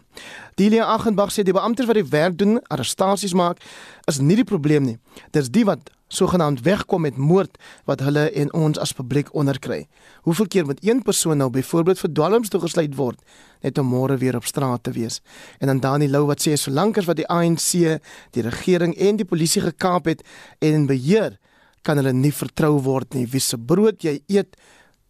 Delia 0.54 0.84
Achenbach 0.84 1.32
sê 1.32 1.42
die 1.42 1.52
beamptes 1.52 1.86
wat 1.86 1.94
die 1.94 2.08
werk 2.08 2.38
doen, 2.38 2.60
arrestasies 2.68 3.34
maak, 3.34 3.58
is 4.04 4.18
nie 4.18 4.36
die 4.36 4.44
probleem 4.44 4.84
nie. 4.84 4.98
Dis 5.30 5.50
die 5.50 5.64
wat 5.64 5.90
sogenaamd 6.08 6.60
wegkom 6.60 7.00
met 7.00 7.16
moord 7.16 7.58
wat 7.84 8.00
hulle 8.00 8.30
en 8.30 8.52
ons 8.52 8.78
as 8.78 8.92
publiek 8.92 9.34
onderkry. 9.34 9.86
Hoeveel 10.22 10.46
keer 10.46 10.64
moet 10.64 10.84
een 10.84 11.02
persoon 11.02 11.36
nou 11.36 11.50
byvoorbeeld 11.50 11.98
vir 11.98 12.12
dwalms 12.12 12.48
toegesluit 12.48 12.94
word 12.94 13.20
net 13.60 13.78
om 13.78 13.86
môre 13.86 14.16
weer 14.16 14.36
op 14.36 14.44
straat 14.44 14.82
te 14.82 14.90
wees? 14.90 15.20
En 15.58 15.66
dan 15.66 15.80
Dani 15.80 16.08
Lou 16.08 16.26
wat 16.26 16.46
sê 16.46 16.54
solank 16.54 16.98
as 16.98 17.04
wat 17.04 17.16
die 17.16 17.28
ANC, 17.28 18.00
die 18.30 18.42
regering 18.42 18.96
en 18.96 19.16
die 19.16 19.24
polisie 19.28 19.62
gekaap 19.62 20.04
het 20.04 20.24
en 20.58 20.86
beheer 20.86 21.38
kan 21.84 22.00
hulle 22.00 22.12
nie 22.16 22.32
vertrou 22.34 22.78
word 22.84 23.14
nie. 23.14 23.26
Wie 23.30 23.42
se 23.42 23.58
brood 23.58 24.04
jy 24.04 24.18
eet, 24.28 24.56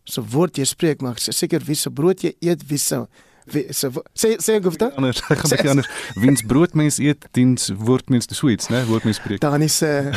so 0.05 0.25
woord 0.35 0.59
jy 0.59 0.67
spreek, 0.69 1.03
maar 1.03 1.21
seker 1.23 1.65
wie 1.65 1.79
se 1.79 1.91
brood 1.91 2.25
jy 2.27 2.35
eet, 2.45 2.67
wie 2.69 2.79
se 2.79 3.05
sê 3.45 3.91
sê 4.17 4.31
sê 4.41 4.55
gofta 4.65 4.89
anders 4.97 5.21
ek 5.29 5.43
gaan 5.43 5.51
bietjie 5.53 5.73
anders. 5.75 5.89
Wiens 6.17 6.43
brood 6.49 6.77
mens 6.79 6.99
eet 7.03 7.27
diens 7.37 7.69
woord 7.77 8.09
mens 8.13 8.29
te 8.31 8.37
sweets 8.37 8.71
né 8.73 8.85
woord 8.89 9.05
mens 9.05 9.21
spreek. 9.21 9.43
Dan 9.45 9.63
is 9.63 9.83
uh, 9.85 10.15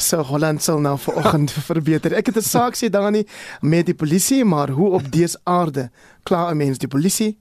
so 0.00 0.24
Holland 0.24 0.64
sal 0.64 0.80
nou 0.80 0.96
vanoggend 0.98 1.52
verbeter. 1.70 2.16
Ek 2.16 2.32
het 2.32 2.40
'n 2.40 2.46
saak 2.46 2.78
sê 2.78 2.88
Dani 2.88 3.24
met 3.60 3.86
die 3.86 3.94
polisie 3.94 4.44
maar 4.44 4.72
hoe 4.72 4.90
op 4.96 5.12
dese 5.12 5.38
aarde 5.44 5.90
klaar 6.24 6.52
'n 6.52 6.56
mens 6.56 6.78
die 6.78 6.88
polisie 6.88 7.36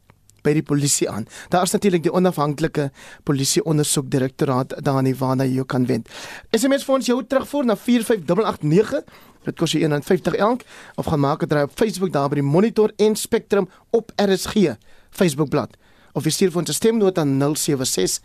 by 0.50 0.58
die 0.58 0.66
polisie 0.66 1.10
aan. 1.10 1.28
Daar 1.54 1.68
is 1.68 1.76
natuurlik 1.76 2.04
die 2.08 2.14
onafhanklike 2.14 2.90
polisie 3.24 3.64
ondersoekdirektoraat 3.70 4.80
daarin 4.86 5.16
waarna 5.20 5.48
jy 5.48 5.66
kan 5.70 5.86
wend. 5.90 6.10
SMS 6.56 6.86
vir 6.88 6.96
ons 6.96 7.10
jou 7.12 7.20
terugvoer 7.24 7.70
na 7.70 7.78
45889. 7.78 9.04
Dit 9.48 9.60
kos 9.60 9.74
jy 9.74 9.86
1.50 9.88 10.36
elk 10.38 10.66
of 11.00 11.06
gaan 11.08 11.20
maak 11.20 11.44
'n 11.44 11.48
draai 11.48 11.64
op 11.64 11.76
Facebook 11.76 12.12
daar 12.12 12.30
by 12.30 12.42
die 12.42 12.44
Monitor 12.44 12.92
en 12.98 13.16
Spectrum 13.16 13.70
op 13.92 14.12
RSG 14.16 14.76
Facebookblad 15.10 15.78
of 16.14 16.24
jy 16.24 16.32
stuur 16.32 16.52
vir 16.52 16.60
ons 16.62 16.70
'n 16.70 16.74
stemnota 16.74 17.22
aan 17.22 17.40
076 17.56 18.20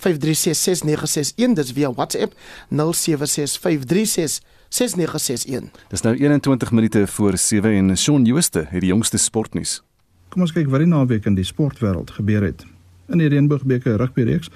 5366961 0.00 1.54
dis 1.54 1.72
via 1.72 1.92
WhatsApp 1.92 2.34
076536 2.68 4.40
6961. 4.68 5.70
Dis 5.88 6.00
nou 6.00 6.16
21 6.16 6.70
minute 6.70 7.06
voor 7.06 7.36
7 7.36 7.70
en 7.70 7.96
Shaun 7.96 8.24
Jooste 8.24 8.66
het 8.68 8.80
die 8.80 8.90
jongste 8.90 9.18
sportnuus. 9.18 9.82
Kom 10.30 10.44
ons 10.46 10.52
kyk 10.54 10.68
wat 10.70 10.84
die 10.84 10.86
naweek 10.86 11.24
in 11.26 11.34
die 11.34 11.46
sportwêreld 11.46 12.12
gebeur 12.14 12.44
het. 12.46 12.62
In 13.10 13.18
die 13.18 13.26
Reënboogbeker 13.32 13.96
rugbyreeks 13.98 14.50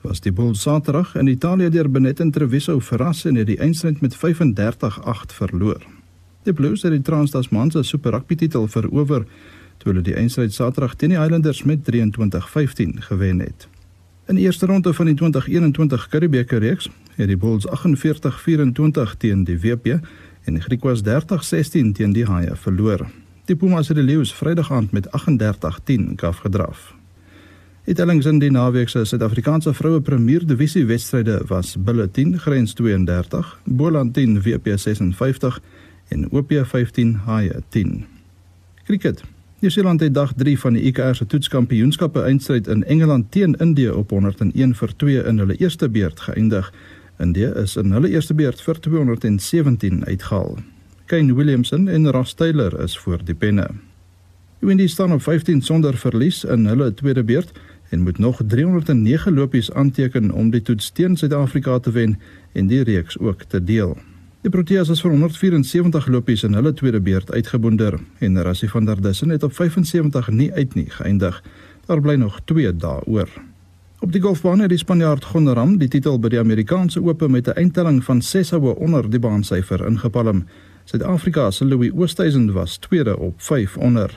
was 0.00 0.22
die 0.24 0.32
Bulls 0.32 0.62
Saterdag 0.64 1.12
in 1.20 1.28
Italië 1.28 1.68
deur 1.74 1.90
Benetton 1.92 2.30
Treviso 2.32 2.78
verras 2.80 3.26
en 3.28 3.36
het 3.36 3.50
die 3.50 3.58
eindstryd 3.60 4.00
met 4.00 4.16
35-8 4.16 5.34
verloor. 5.36 5.84
Die 6.48 6.54
Blues 6.56 6.86
het 6.86 6.96
die 6.96 7.02
Trans-Tasman 7.04 7.70
se 7.70 7.82
Super 7.84 8.16
Rugby 8.16 8.38
titel 8.40 8.64
verower 8.72 9.26
toe 9.78 9.92
hulle 9.92 10.06
die 10.06 10.16
eindstryd 10.16 10.56
Saterdag 10.56 10.96
teen 10.96 11.12
die 11.12 11.20
Highlanders 11.20 11.60
met 11.68 11.84
23-15 11.84 13.04
gewen 13.10 13.44
het. 13.44 13.68
In 14.32 14.40
die 14.40 14.48
eerste 14.48 14.66
ronde 14.66 14.94
van 14.94 15.12
die 15.12 15.14
2021 15.14 16.08
Curriebeeker 16.08 16.64
reeks 16.64 16.88
het 17.20 17.28
die 17.28 17.36
Bulls 17.36 17.68
48-24 17.68 19.16
teen 19.20 19.44
die 19.44 19.60
WP 19.60 20.00
en 20.48 20.56
die 20.56 20.64
Griquas 20.64 21.04
30-16 21.04 21.92
teen 22.00 22.16
die 22.16 22.24
Haie 22.24 22.56
verloor. 22.56 23.10
Die 23.48 23.56
Pumas 23.56 23.88
het 23.88 23.96
die 23.96 24.04
Leeu's 24.04 24.28
Vrydag 24.34 24.68
aand 24.72 24.90
met 24.92 25.06
38-10 25.08 26.20
afgedraf. 26.20 26.94
Die 27.84 27.94
tellings 27.96 28.26
in 28.28 28.42
die 28.42 28.50
naweek 28.52 28.90
se 28.92 29.06
Suid-Afrikaanse 29.08 29.72
vroue 29.72 30.02
Premier 30.04 30.44
Divisie 30.46 30.84
wedstryde 30.84 31.38
was 31.48 31.70
Bulle 31.80 32.10
10 32.10 32.36
grens 32.44 32.76
32, 32.76 33.54
Boland 33.64 34.12
10 34.14 34.42
WP 34.42 34.76
56 34.76 35.60
en 36.08 36.28
OP 36.30 36.52
15 36.52 37.16
Haie 37.24 37.62
10. 37.68 38.04
Kriket. 38.84 39.24
Nieu-Seeland 39.58 40.00
het 40.00 40.14
dag 40.14 40.32
3 40.36 40.58
van 40.58 40.76
die 40.76 40.82
ICC 40.82 41.14
se 41.16 41.26
toetskampioenskappe 41.26 42.20
eindstryd 42.22 42.68
in 42.68 42.84
Engeland 42.84 43.32
teen 43.32 43.54
Indië 43.54 43.90
op 43.90 44.10
101 44.10 44.76
vir 44.76 44.96
2 44.96 45.24
in 45.24 45.38
hulle 45.38 45.56
eerste 45.56 45.88
beurt 45.88 46.20
geëindig. 46.20 46.72
Indië 47.18 47.52
is 47.64 47.76
in 47.76 47.96
hulle 47.96 48.12
eerste 48.12 48.34
beurt 48.34 48.60
vir 48.60 48.80
217 48.80 50.04
uitgehaal. 50.04 50.58
Kane 51.08 51.34
Williamson 51.34 51.88
en 51.88 52.10
Ross 52.10 52.34
Taylor 52.34 52.80
is 52.80 52.98
voor 52.98 53.22
die 53.24 53.34
penne. 53.34 53.70
Windies 54.58 54.92
staan 54.92 55.12
op 55.12 55.22
15 55.22 55.62
sonder 55.62 55.96
verlies 55.96 56.42
in 56.44 56.66
hulle 56.66 56.94
tweede 56.94 57.24
beurt 57.24 57.52
en 57.88 58.02
moet 58.02 58.18
nog 58.18 58.42
309 58.46 59.34
lopies 59.34 59.72
aanteken 59.72 60.30
om 60.30 60.50
die 60.50 60.60
toets 60.62 60.90
teen 60.90 61.16
Suid-Afrika 61.16 61.78
te 61.78 61.90
wen 61.90 62.18
en 62.52 62.68
die 62.68 62.82
reeks 62.84 63.18
ook 63.18 63.42
te 63.48 63.64
deel. 63.64 63.96
Die 64.44 64.52
Proteas 64.52 64.92
is 64.92 65.00
vir 65.00 65.16
174 65.16 66.10
lopies 66.12 66.44
in 66.44 66.60
hulle 66.60 66.74
tweede 66.76 67.00
beurt 67.00 67.32
uitgebonder 67.32 67.96
en 68.18 68.42
Rassie 68.42 68.68
van 68.68 68.84
der 68.84 69.00
Dussen 69.00 69.32
het 69.32 69.42
op 69.42 69.56
75 69.56 70.28
nie 70.28 70.52
uit 70.52 70.74
nie 70.74 70.90
geëindig. 70.90 71.42
Daar 71.86 72.04
bly 72.04 72.20
nog 72.20 72.40
2 72.44 72.76
dae 72.76 73.00
oor. 73.08 73.28
Op 74.04 74.12
die 74.12 74.20
golfbaan 74.20 74.60
het 74.60 74.76
die 74.76 74.78
Spanjaard 74.78 75.24
Gonram 75.24 75.78
die 75.80 75.88
titel 75.88 76.20
by 76.20 76.36
die 76.36 76.44
Amerikaanse 76.44 77.00
Ope 77.00 77.28
met 77.28 77.48
'n 77.48 77.56
eindtelling 77.56 78.04
van 78.04 78.22
6 78.22 78.50
houe 78.50 78.76
onder 78.76 79.10
die 79.10 79.18
baansyfer 79.18 79.86
ingepalm. 79.86 80.44
Suid-Afrika 80.88 81.50
se 81.50 81.64
Louis 81.64 81.92
Oosthuizen 81.92 82.52
was 82.52 82.76
tweede 82.76 83.18
op 83.18 83.34
5 83.36 83.76
onder. 83.76 84.14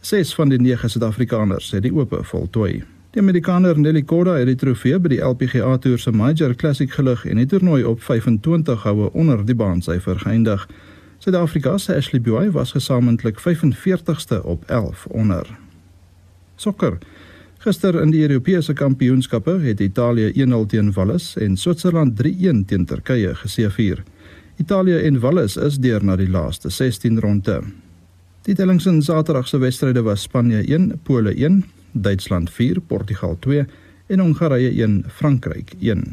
Ses 0.00 0.34
van 0.34 0.48
die 0.48 0.60
9 0.60 0.90
Suid-Afrikaners 0.90 1.70
het 1.70 1.82
die 1.82 1.94
ope 1.94 2.18
voltooi. 2.24 2.82
Die 3.10 3.22
Amerikaner 3.22 3.78
Nelly 3.78 4.02
Korda 4.02 4.34
het 4.36 4.50
die 4.50 4.56
trofee 4.56 4.98
by 5.00 5.14
die 5.14 5.22
LPGA 5.24 5.78
Tour 5.78 5.98
se 5.98 6.12
Major 6.12 6.52
Classic 6.54 6.92
gelig 6.92 7.24
en 7.24 7.40
die 7.40 7.46
toernooi 7.48 7.84
op 7.88 8.02
25 8.04 8.82
houe 8.82 9.08
onder 9.16 9.46
die 9.48 9.56
baansyfer 9.56 10.20
geëindig. 10.20 10.68
Suid-Afrika 11.24 11.78
se 11.78 11.96
Ashley 11.96 12.20
Buy 12.20 12.50
was 12.52 12.76
gesamentlik 12.76 13.40
45ste 13.40 14.44
op 14.44 14.68
11 14.68 15.06
onder. 15.06 15.48
Sokker. 16.56 16.98
Gister 17.64 17.96
in 18.02 18.12
die 18.12 18.26
Europese 18.28 18.72
Kampioenskappe 18.76 19.56
het 19.64 19.80
Italië 19.80 20.32
1-0 20.36 20.66
teen 20.68 20.92
Wallis 20.92 21.32
en 21.36 21.56
Switserland 21.56 22.20
3-1 22.22 22.64
teen 22.66 22.84
Turkye 22.84 23.34
geseëvier. 23.34 24.04
Italië 24.60 24.94
en 24.94 25.20
Wallis 25.20 25.56
is 25.56 25.78
deur 25.80 26.02
na 26.04 26.18
die 26.20 26.28
laaste 26.28 26.68
16 26.68 27.20
ronde. 27.24 27.54
Die 28.44 28.54
tellings 28.54 28.84
in 28.86 28.98
Saterdag 29.02 29.46
se 29.48 29.58
wedstryde 29.58 30.02
was 30.04 30.26
Spanje 30.26 30.60
1, 30.60 30.98
Pole 31.02 31.32
1, 31.32 31.62
Duitsland 31.92 32.50
4, 32.50 32.80
Portugal 32.80 33.38
2 33.40 33.64
en 34.06 34.20
Hongarye 34.20 34.68
1, 34.82 35.04
Frankryk 35.08 35.72
1. 35.80 36.04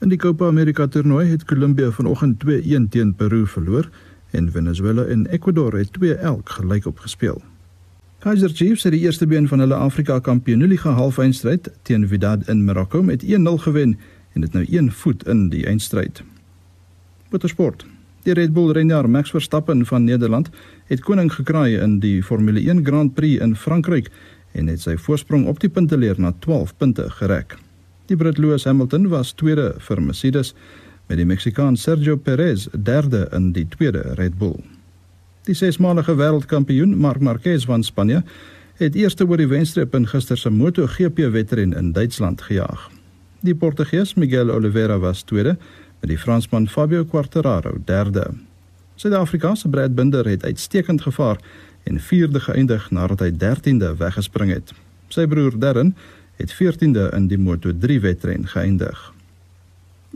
In 0.00 0.08
die 0.08 0.18
Copa 0.18 0.48
America 0.48 0.86
toernooi 0.86 1.26
het 1.28 1.44
Kolumbie 1.44 1.90
vanoggend 1.90 2.40
2-1 2.46 2.88
teen 2.88 3.14
Peru 3.14 3.44
verloor 3.46 3.90
en 4.30 4.50
Venezuela 4.50 5.04
en 5.04 5.26
Ecuador 5.26 5.76
het 5.76 5.92
2-1 6.00 6.40
gelyk 6.56 6.86
opgespeel. 6.86 7.42
Kaizer 8.24 8.50
Chiefs 8.56 8.88
het 8.88 8.96
die 8.96 9.04
eerste 9.04 9.26
been 9.26 9.48
van 9.48 9.58
hulle 9.58 9.74
Afrika 9.74 10.18
Kampioenligga 10.18 10.96
halfeindstryd 10.96 11.68
teen 11.82 12.08
Wydad 12.08 12.48
in 12.48 12.64
Marokko 12.64 13.02
met 13.02 13.24
1-0 13.24 13.28
gewen 13.68 13.98
en 14.32 14.40
dit 14.40 14.52
nou 14.52 14.64
1 14.64 14.92
voet 14.92 15.26
in 15.28 15.50
die 15.52 15.66
eindstryd. 15.66 16.24
Motorsport. 17.32 17.86
Die 18.26 18.34
Red 18.36 18.52
Bull 18.52 18.72
renner 18.76 19.08
Max 19.08 19.30
Verstappen 19.30 19.86
van 19.86 20.04
Nederland 20.04 20.50
het 20.86 21.00
koning 21.00 21.30
gekraai 21.32 21.78
in 21.80 21.96
die 22.02 22.22
Formule 22.22 22.60
1 22.60 22.84
Grand 22.84 23.14
Prix 23.14 23.40
in 23.40 23.56
Frankryk 23.56 24.10
en 24.52 24.68
het 24.68 24.84
sy 24.84 24.98
voorsprong 25.00 25.46
op 25.48 25.62
die 25.62 25.70
punteleer 25.72 26.20
na 26.20 26.34
12 26.44 26.76
punte 26.76 27.08
gereg. 27.16 27.56
Die 28.06 28.18
Brit 28.20 28.38
Lewis 28.38 28.68
Hamilton 28.68 29.08
was 29.08 29.32
tweede 29.32 29.72
vir 29.80 30.02
Mercedes 30.04 30.52
met 31.08 31.22
die 31.22 31.26
Meksikaan 31.26 31.76
Sergio 31.80 32.18
Perez 32.20 32.68
derde 32.76 33.24
in 33.32 33.52
die 33.56 33.64
tweede 33.72 34.04
Red 34.20 34.36
Bull. 34.38 34.60
Die 35.48 35.56
sesmalige 35.56 36.14
wêreldkampioen 36.20 36.92
Marc 37.00 37.24
Marquez 37.24 37.64
van 37.64 37.82
Spanje 37.82 38.20
het 38.76 38.94
eerste 38.94 39.24
oor 39.24 39.40
die 39.40 39.48
wenstreep 39.48 39.96
in 39.96 40.06
gister 40.06 40.36
se 40.36 40.50
MotoGP 40.50 41.30
wedren 41.32 41.72
in 41.72 41.94
Duitsland 41.96 42.44
gejaag. 42.44 42.90
Die 43.42 43.54
Portugees 43.54 44.14
Miguel 44.14 44.52
Oliveira 44.54 45.00
was 45.02 45.24
tweede 45.26 45.56
met 46.02 46.10
die 46.10 46.18
Fransman 46.18 46.68
Fabio 46.68 47.04
Quartararo 47.04 47.76
derde. 47.84 48.30
Suid-Afrika 48.94 49.54
se 49.54 49.68
Brad 49.68 49.94
Binder 49.94 50.26
het 50.28 50.44
uitstekend 50.44 51.02
gevaar 51.02 51.38
en 51.82 52.00
vierde 52.00 52.40
geëindig 52.40 52.90
nadat 52.90 53.22
hy 53.22 53.30
13de 53.30 53.92
weggespring 54.00 54.50
het. 54.50 54.72
Sy 55.14 55.28
broer 55.30 55.54
Darren 55.58 55.94
het 56.42 56.50
14de 56.58 57.06
in 57.14 57.30
die 57.30 57.38
Moto3 57.38 58.00
wedren 58.02 58.48
geëindig. 58.50 59.12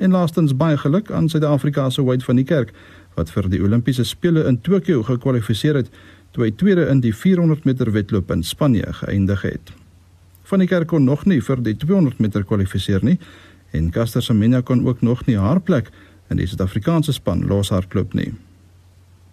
En 0.02 0.10
laastens 0.10 0.56
baie 0.56 0.76
geluk 0.76 1.10
aan 1.10 1.28
Suid-Afrika 1.28 1.86
se 1.90 2.02
Wade 2.02 2.26
van 2.26 2.42
die 2.42 2.44
Kerk 2.44 2.74
wat 3.14 3.30
vir 3.30 3.46
die 3.48 3.62
Olimpiese 3.62 4.04
spele 4.04 4.42
in 4.50 4.58
Tokio 4.60 5.06
gekwalifiseer 5.06 5.84
het 5.84 5.94
toe 6.34 6.48
hy 6.48 6.50
tweede 6.50 6.90
in 6.90 7.00
die 7.00 7.14
400 7.14 7.64
meter 7.64 7.94
wedloop 7.94 8.34
in 8.34 8.42
Spanje 8.42 8.90
geëindig 9.04 9.46
het. 9.46 9.70
Van 10.50 10.58
die 10.58 10.68
Kerk 10.68 10.90
kon 10.90 11.06
nog 11.06 11.24
nie 11.30 11.38
vir 11.40 11.62
die 11.62 11.78
200 11.78 12.18
meter 12.18 12.42
kwalifiseer 12.44 13.06
nie 13.06 13.20
En 13.76 13.90
Caster 13.90 14.22
Semenya 14.22 14.60
kon 14.60 14.86
ook 14.88 15.00
nog 15.00 15.26
nie 15.26 15.38
haar 15.38 15.60
plek 15.60 15.90
in 16.32 16.40
die 16.40 16.46
Suid-Afrikaanse 16.48 17.12
span 17.12 17.46
loshardloop 17.46 18.14
nie. 18.16 18.32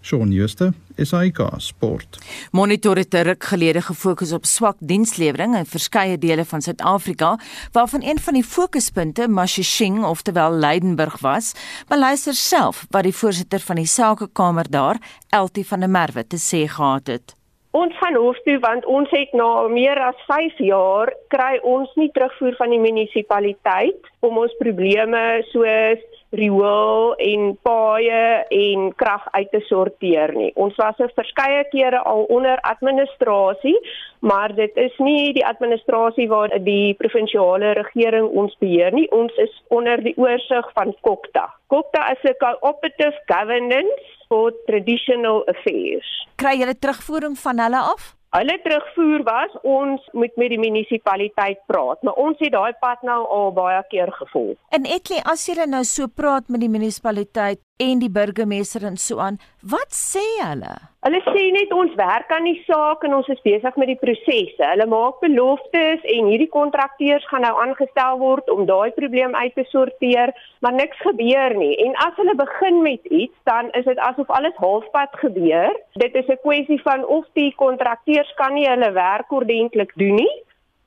Shaun 0.04 0.34
Schuster, 0.34 0.74
SAK 1.00 1.40
Sport. 1.64 2.18
Monitor 2.52 3.00
het 3.00 3.14
ruk 3.14 3.44
gelede 3.44 3.82
gefokus 3.82 4.34
op 4.36 4.46
swak 4.46 4.76
dienslewering 4.80 5.56
in 5.56 5.66
verskeie 5.66 6.18
dele 6.18 6.46
van 6.46 6.62
Suid-Afrika, 6.62 7.40
waarvan 7.72 8.04
een 8.04 8.20
van 8.20 8.34
die 8.34 8.44
fokuspunte 8.44 9.28
Mashishing, 9.28 10.04
oftewel 10.04 10.52
Leidenburg 10.52 11.20
was. 11.20 11.54
Maar 11.88 12.00
luister 12.00 12.34
self 12.34 12.86
wat 12.90 13.04
die 13.04 13.16
voorsitter 13.16 13.60
van 13.60 13.80
die 13.80 13.88
Sakekamer 13.88 14.70
daar, 14.70 15.00
Eltie 15.30 15.68
van 15.68 15.80
der 15.80 15.90
Merwe, 15.90 16.28
te 16.28 16.38
sê 16.38 16.68
gehad 16.68 17.08
het. 17.08 17.36
Ons 17.74 17.96
gaan 17.98 18.14
hof 18.22 18.38
toe 18.46 18.60
want 18.62 18.86
ons 18.86 19.10
het 19.10 19.32
na 19.34 19.48
meer 19.74 19.98
as 20.06 20.20
5 20.28 20.60
jaar 20.62 21.10
kry 21.34 21.56
ons 21.66 21.90
nie 21.98 22.12
terugvoer 22.14 22.54
van 22.60 22.70
die 22.70 22.82
munisipaliteit 22.84 24.12
om 24.22 24.38
ons 24.44 24.54
probleme 24.60 25.22
soos 25.50 26.04
riool 26.34 27.14
en 27.22 27.54
paaie 27.62 28.24
en 28.50 28.88
krag 28.98 29.26
uit 29.32 29.52
te 29.54 29.62
sorteer 29.68 30.34
nie. 30.36 30.52
Ons 30.60 30.78
was 30.82 30.98
se 30.98 31.10
verskeie 31.16 31.64
kere 31.72 32.02
al 32.10 32.26
onder 32.34 32.62
administrasie, 32.70 33.76
maar 34.20 34.56
dit 34.56 34.78
is 34.82 34.96
nie 34.98 35.34
die 35.38 35.46
administrasie 35.46 36.28
waar 36.32 36.54
die 36.66 36.96
provinsiale 37.02 37.74
regering 37.80 38.30
ons 38.30 38.56
beheer 38.64 38.94
nie. 38.96 39.06
Ons 39.12 39.36
is 39.42 39.54
onder 39.70 40.02
die 40.02 40.16
oorsig 40.18 40.72
van 40.74 40.96
Kokta. 41.06 41.50
Kokta 41.68 42.10
is 42.12 42.24
'n 42.24 42.36
cooperative 42.40 43.18
governance 43.26 44.02
for 44.28 44.52
traditional 44.66 45.44
affairs. 45.48 46.10
Kry 46.36 46.58
julle 46.58 46.80
terugvoering 46.80 47.38
van 47.38 47.60
hulle 47.60 47.82
af? 47.94 48.16
Hulle 48.34 48.54
terugvoer 48.64 49.22
was 49.24 49.52
ons 49.62 50.06
moet 50.18 50.36
met 50.42 50.50
die 50.50 50.58
munisipaliteit 50.58 51.60
praat, 51.70 52.00
maar 52.02 52.16
ons 52.18 52.40
het 52.42 52.50
daai 52.56 52.74
pad 52.82 53.04
nou 53.06 53.20
al 53.36 53.52
baie 53.54 53.84
keer 53.92 54.10
gevolg. 54.18 54.58
En 54.74 54.88
Etli, 54.90 55.20
as 55.30 55.44
jy 55.46 55.68
nou 55.70 55.84
so 55.86 56.10
praat 56.10 56.50
met 56.50 56.64
die 56.64 56.72
munisipaliteit 56.74 57.62
en 57.84 58.00
die 58.02 58.12
burgemeester 58.12 58.86
en 58.88 58.98
so 58.98 59.20
aan, 59.24 59.40
wat 59.74 59.92
sê 59.96 60.24
hulle? 60.40 60.74
Hulle 61.04 61.20
sê 61.26 61.44
net 61.52 61.74
ons 61.76 61.92
werk 62.00 62.30
aan 62.32 62.46
die 62.48 62.60
saak 62.64 63.04
en 63.04 63.16
ons 63.18 63.28
is 63.34 63.42
besig 63.44 63.80
met 63.82 63.90
die 63.92 64.00
prosesse. 64.00 64.64
Hulle 64.64 64.88
maak 64.92 65.20
beloftes 65.24 66.06
en 66.16 66.30
hierdie 66.32 66.50
kontrakteurs 66.54 67.28
gaan 67.32 67.44
nou 67.44 67.52
aangestel 67.66 68.22
word 68.22 68.48
om 68.54 68.64
daai 68.70 68.96
probleem 68.96 69.36
uit 69.36 69.56
te 69.60 69.66
sorteer, 69.72 70.32
maar 70.64 70.78
niks 70.78 71.02
gebeur 71.04 71.58
nie. 71.60 71.74
En 71.88 71.98
as 72.06 72.16
hulle 72.22 72.38
begin 72.40 72.80
met 72.88 73.12
iets, 73.12 73.36
dan 73.50 73.72
is 73.80 73.90
dit 73.90 74.00
asof 74.08 74.32
alles 74.32 74.56
halfpad 74.64 75.20
gebeur. 75.26 75.76
Dit 76.00 76.16
is 76.16 76.32
'n 76.32 76.40
kwessie 76.46 76.82
van 76.88 77.06
of 77.06 77.28
die 77.34 77.52
kontrakteurs 77.56 78.34
kan 78.40 78.54
nie 78.54 78.68
hulle 78.70 78.92
werk 78.96 79.32
ordentlik 79.32 79.92
doen 80.00 80.16
nie 80.24 80.36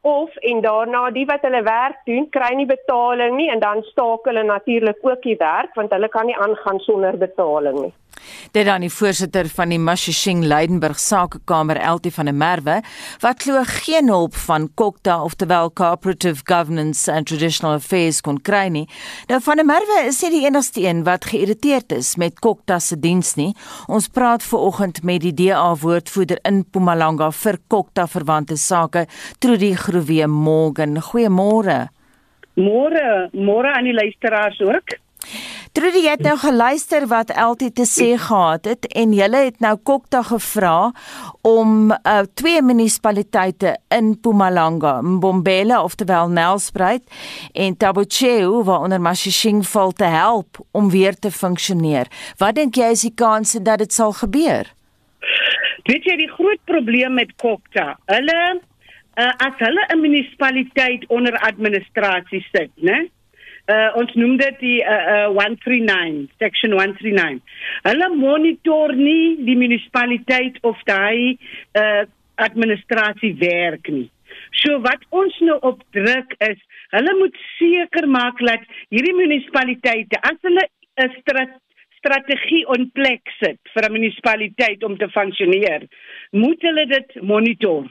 of 0.07 0.37
en 0.51 0.61
daarna 0.63 1.03
die 1.11 1.27
wat 1.27 1.43
hulle 1.47 1.63
werk 1.67 2.03
doen 2.07 2.29
kry 2.37 2.53
nie 2.55 2.67
betaling 2.71 3.37
nie 3.37 3.49
en 3.51 3.63
dan 3.65 3.83
staak 3.91 4.29
hulle 4.31 4.45
natuurlik 4.47 5.01
ook 5.03 5.23
die 5.23 5.39
werk 5.41 5.75
want 5.75 5.95
hulle 5.97 6.09
kan 6.09 6.27
nie 6.31 6.37
aangaan 6.47 6.79
sonder 6.85 7.19
betaling 7.19 7.81
nie. 7.81 7.95
Dit 8.53 8.67
dan 8.67 8.85
die 8.85 8.91
voorsitter 8.93 9.49
van 9.49 9.73
die 9.73 9.79
Mashishing 9.79 10.45
Leidenburg 10.45 10.99
Sakekamer 10.99 11.77
Eltie 11.77 12.13
van 12.15 12.31
der 12.31 12.35
Merwe 12.35 12.81
wat 13.21 13.43
glo 13.43 13.63
geen 13.67 14.09
hulp 14.09 14.35
van 14.47 14.69
Kokta 14.75 15.23
oftewel 15.23 15.73
Cooperative 15.73 16.41
Governance 16.45 17.13
and 17.13 17.27
Traditional 17.27 17.77
Affairs 17.81 18.21
kon 18.21 18.41
kry 18.43 18.67
nie. 18.69 18.87
Nou 19.29 19.41
van 19.43 19.61
der 19.61 19.69
Merwe 19.69 20.03
is 20.09 20.23
nie 20.23 20.33
die 20.37 20.45
enigste 20.47 20.85
een 20.85 21.05
wat 21.05 21.29
geïrriteerd 21.33 21.93
is 21.99 22.15
met 22.17 22.39
Kokta 22.41 22.79
se 22.79 22.99
diens 23.01 23.35
nie. 23.37 23.53
Ons 23.87 24.09
praat 24.09 24.43
ver 24.43 24.59
oggend 24.59 25.03
met 25.03 25.23
die 25.25 25.35
DA 25.35 25.75
woordvoerder 25.83 26.41
in 26.49 26.63
Mpumalanga 26.65 27.31
vir 27.33 27.61
Kokta 27.69 28.07
verwante 28.11 28.57
sake, 28.57 29.07
Trudy 29.39 29.75
Groewe 29.75 30.27
Morgan. 30.27 31.01
Goeiemôre. 31.03 31.87
Môre, 32.57 33.29
môre 33.37 33.73
aan 33.77 33.85
die 33.85 33.97
luisteraars 33.97 34.61
ook. 34.65 34.97
Trudy 35.77 36.07
het 36.09 36.23
nou 36.25 36.39
geluister 36.41 37.05
wat 37.11 37.29
Eltie 37.37 37.69
te 37.69 37.85
sê 37.85 38.15
gehad 38.17 38.65
het 38.65 38.87
en 38.97 39.11
julle 39.13 39.43
het 39.45 39.59
nou 39.61 39.75
Kokta 39.77 40.23
gevra 40.25 40.93
om 41.45 41.91
uh, 41.93 42.23
twee 42.33 42.63
munisipaliteite 42.65 43.75
in 43.93 44.15
Mpumalanga, 44.15 45.03
Mbombela 45.05 45.83
oftewel 45.85 46.33
Nelspruit 46.33 47.05
en 47.53 47.77
Tabocheu 47.77 48.63
waaronder 48.65 49.03
Mashishing 49.05 49.61
val 49.69 49.93
te 49.93 50.09
help 50.09 50.63
om 50.73 50.89
weer 50.91 51.19
te 51.19 51.31
funksioneer. 51.31 52.09
Wat 52.41 52.57
dink 52.57 52.81
jy 52.81 52.89
is 52.97 53.05
die 53.05 53.13
kanse 53.13 53.61
dat 53.61 53.85
dit 53.85 53.93
sal 53.93 54.17
gebeur? 54.17 54.73
Weet 55.85 56.09
jy 56.09 56.17
die 56.23 56.31
groot 56.39 56.63
probleem 56.65 57.21
met 57.21 57.37
Kokta? 57.37 57.99
Hulle 58.09 58.41
uh, 58.55 59.29
as 59.29 59.61
hulle 59.61 59.85
'n 59.93 60.01
munisipaliteit 60.01 61.05
onder 61.13 61.37
administrasie 61.37 62.41
sit, 62.49 62.73
né? 62.81 63.11
Uh, 63.73 63.91
ons 64.01 64.13
noem 64.15 64.37
dit 64.41 64.61
die 64.61 64.79
uh, 64.83 65.29
uh, 65.29 65.37
139 65.37 66.27
section 66.43 66.77
139 66.77 67.41
hulle 67.89 68.11
monitor 68.17 68.95
nie 68.99 69.37
die 69.49 69.57
munisipaliteit 69.59 70.61
of 70.63 70.81
daai 70.91 71.39
uh, 71.79 72.05
administrasie 72.37 73.33
werk 73.41 73.89
nie. 73.89 74.09
So 74.61 74.81
wat 74.85 75.05
ons 75.17 75.37
nou 75.45 75.57
opdruk 75.65 76.35
is 76.45 76.59
hulle 76.95 77.15
moet 77.19 77.37
seker 77.57 78.07
maak 78.09 78.41
dat 78.45 78.65
hierdie 78.95 79.15
munisipaliteite 79.17 80.21
as 80.23 80.37
hulle 80.47 80.67
'n 81.01 81.13
strat 81.21 81.55
strategie 81.99 82.65
in 82.77 82.91
plek 82.95 83.23
sit 83.41 83.59
vir 83.75 83.89
'n 83.89 83.93
munisipaliteit 83.93 84.85
om 84.85 84.97
te 84.97 85.09
funksioneer 85.09 85.89
moet 86.33 86.61
hulle 86.63 86.87
dit 86.87 87.23
monitor. 87.23 87.85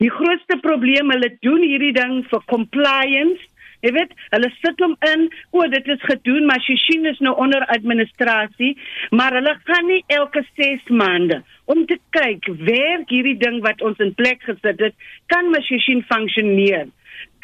Die 0.00 0.10
grootste 0.10 0.56
probleem 0.62 1.10
hulle 1.10 1.36
doen 1.40 1.62
hierdie 1.62 1.92
ding 1.92 2.24
vir 2.30 2.42
compliance 2.46 3.42
Jy 3.80 3.92
weet, 3.96 4.12
hulle 4.34 4.50
sit 4.58 4.82
hom 4.84 4.94
in, 5.08 5.26
o, 5.56 5.64
dit 5.72 5.86
is 5.94 6.02
gedoen, 6.04 6.44
maar 6.48 6.60
Shishin 6.64 7.08
is 7.08 7.20
nou 7.24 7.32
onder 7.40 7.64
administrasie, 7.72 8.74
maar 9.16 9.32
hulle 9.38 9.54
gaan 9.64 9.88
nie 9.88 10.02
elke 10.12 10.44
6 10.58 10.92
maande 10.92 11.40
om 11.70 11.86
te 11.88 11.96
kyk 12.16 12.50
werk 12.66 13.12
hierdie 13.12 13.38
ding 13.40 13.60
wat 13.64 13.80
ons 13.86 14.00
in 14.04 14.12
plek 14.18 14.42
gesit 14.44 14.84
het, 14.84 14.96
kan 15.32 15.48
Shishin 15.64 16.04
funksioneer. 16.10 16.90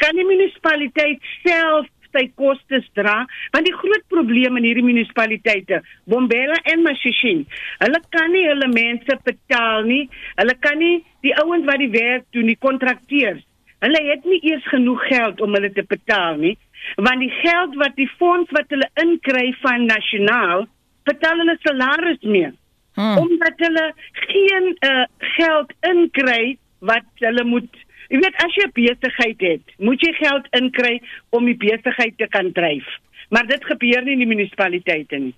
Kan 0.02 0.16
die 0.18 0.26
munisipaliteit 0.28 1.24
self 1.40 1.88
sy 2.12 2.26
kostes 2.38 2.84
dra? 2.96 3.22
Want 3.54 3.68
die 3.68 3.74
groot 3.76 4.04
probleem 4.12 4.56
in 4.60 4.68
hierdie 4.68 4.84
munisipaliteite 4.84 5.82
Bombela 6.08 6.56
en 6.72 6.84
Mashishin 6.84 7.44
hulle 7.80 8.00
kan 8.12 8.32
nie 8.32 8.44
hulle 8.48 8.68
mense 8.72 9.18
betaal 9.24 9.88
nie. 9.88 10.06
Hulle 10.36 10.56
kan 10.60 10.80
nie 10.80 11.00
die 11.24 11.34
ouens 11.42 11.64
wat 11.68 11.80
die 11.80 11.92
werk 11.96 12.28
doen 12.36 12.52
die 12.52 12.60
kontrakteurs 12.60 13.44
Hulle 13.84 14.02
het 14.10 14.24
nie 14.24 14.40
eers 14.50 14.66
genoeg 14.68 15.02
geld 15.06 15.40
om 15.40 15.54
hulle 15.54 15.72
te 15.72 15.84
betaal 15.88 16.38
nie, 16.40 16.56
want 16.96 17.20
die 17.20 17.32
geld 17.42 17.74
wat 17.76 17.96
die 17.96 18.10
fonds 18.18 18.50
wat 18.56 18.70
hulle 18.72 18.88
inkry 19.02 19.50
van 19.60 19.84
nasionaal, 19.84 20.66
betaal 21.04 21.42
hulle 21.42 21.56
salaris 21.60 22.22
meer. 22.22 22.54
Hmm. 22.96 23.18
Omdat 23.18 23.60
hulle 23.60 23.92
geen 24.12 24.70
uh, 24.80 25.04
geld 25.18 25.72
inkry 25.90 26.56
wat 26.78 27.04
hulle 27.24 27.44
moet 27.44 27.84
Jy 28.06 28.20
weet 28.22 28.36
as 28.44 28.54
jy 28.54 28.66
'n 28.66 28.74
besigheid 28.76 29.40
het, 29.42 29.72
moet 29.82 30.00
jy 30.00 30.12
geld 30.14 30.46
inkry 30.54 31.00
om 31.34 31.44
die 31.44 31.56
besigheid 31.58 32.14
te 32.18 32.28
kan 32.30 32.52
dryf. 32.52 32.86
Maar 33.30 33.46
dit 33.46 33.64
gebeur 33.64 34.02
nie 34.04 34.12
in 34.12 34.22
die 34.22 34.30
munisipaliteite 34.30 35.18
nie. 35.18 35.34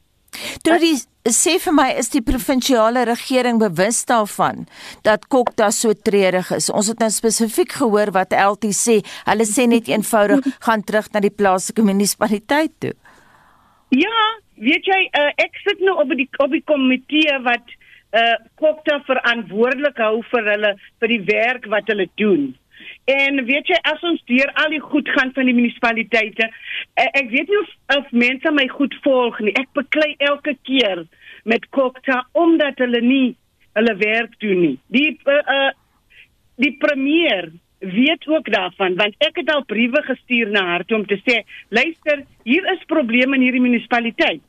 Trudy, 0.62 0.92
sê 1.34 1.56
vir 1.62 1.74
my 1.74 1.86
is 2.00 2.10
die 2.12 2.22
provinsiale 2.22 3.04
regering 3.08 3.58
bewus 3.58 4.04
daarvan 4.08 4.66
dat 5.06 5.26
Kokta 5.32 5.70
so 5.74 5.94
treurig 5.94 6.50
is. 6.54 6.68
Ons 6.70 6.90
het 6.92 7.00
nou 7.02 7.10
spesifiek 7.10 7.72
gehoor 7.80 8.12
wat 8.14 8.34
LT 8.36 8.70
sê. 8.76 8.98
Hulle 9.26 9.46
sê 9.48 9.66
net 9.70 9.90
eenvoudig 9.90 10.46
gaan 10.66 10.84
terug 10.86 11.10
na 11.12 11.22
die 11.24 11.34
plaaslike 11.34 11.82
munisipaliteit 11.82 12.76
toe. 12.84 12.94
Ja, 13.94 14.22
weet 14.60 14.86
jy, 14.86 15.00
uh, 15.16 15.32
ek 15.40 15.58
sit 15.64 15.80
nou 15.80 15.96
op 16.02 16.12
die 16.14 16.28
op 16.44 16.54
die 16.54 16.64
komitee 16.68 17.40
wat 17.46 17.76
uh 18.16 18.36
Kokta 18.56 19.02
verantwoordelik 19.04 19.98
hou 20.00 20.22
vir 20.30 20.46
hulle 20.54 20.72
vir 21.00 21.12
die 21.12 21.22
werk 21.28 21.66
wat 21.68 21.90
hulle 21.92 22.08
doen. 22.20 22.54
En 23.08 23.44
weet 23.48 23.68
jy 23.72 23.76
as 23.88 24.02
ons 24.04 24.20
deur 24.28 24.50
al 24.62 24.72
die 24.72 24.82
goed 24.84 25.08
gaan 25.16 25.32
van 25.36 25.48
die 25.48 25.56
munisipaliteite, 25.56 26.48
ek, 27.00 27.10
ek 27.22 27.30
weet 27.32 27.52
nie 27.52 27.60
of, 27.60 27.70
of 27.96 28.10
mense 28.12 28.52
my 28.52 28.66
goed 28.72 28.96
volg 29.04 29.40
nie. 29.44 29.54
Ek 29.60 29.70
beklei 29.76 30.14
elke 30.30 30.56
keer 30.68 31.06
met 31.48 31.64
Kokta 31.74 32.22
omdat 32.32 32.80
hulle 32.82 33.00
nie 33.04 33.36
hulle 33.78 33.94
werk 34.00 34.36
doen 34.42 34.60
nie. 34.66 34.76
Die 34.92 35.12
uh, 35.24 35.42
uh 35.56 35.70
die 36.58 36.72
premier 36.74 37.52
weet 37.78 38.24
ook 38.26 38.48
daarvan 38.50 38.96
want 38.98 39.14
ek 39.22 39.36
het 39.38 39.50
al 39.54 39.62
briewe 39.70 40.02
gestuur 40.02 40.50
na 40.50 40.64
haar 40.72 40.84
om 40.96 41.04
te 41.06 41.20
sê, 41.22 41.44
luister, 41.70 42.24
hier 42.42 42.66
is 42.74 42.82
probleme 42.90 43.38
in 43.38 43.44
hierdie 43.46 43.62
munisipaliteit. 43.62 44.42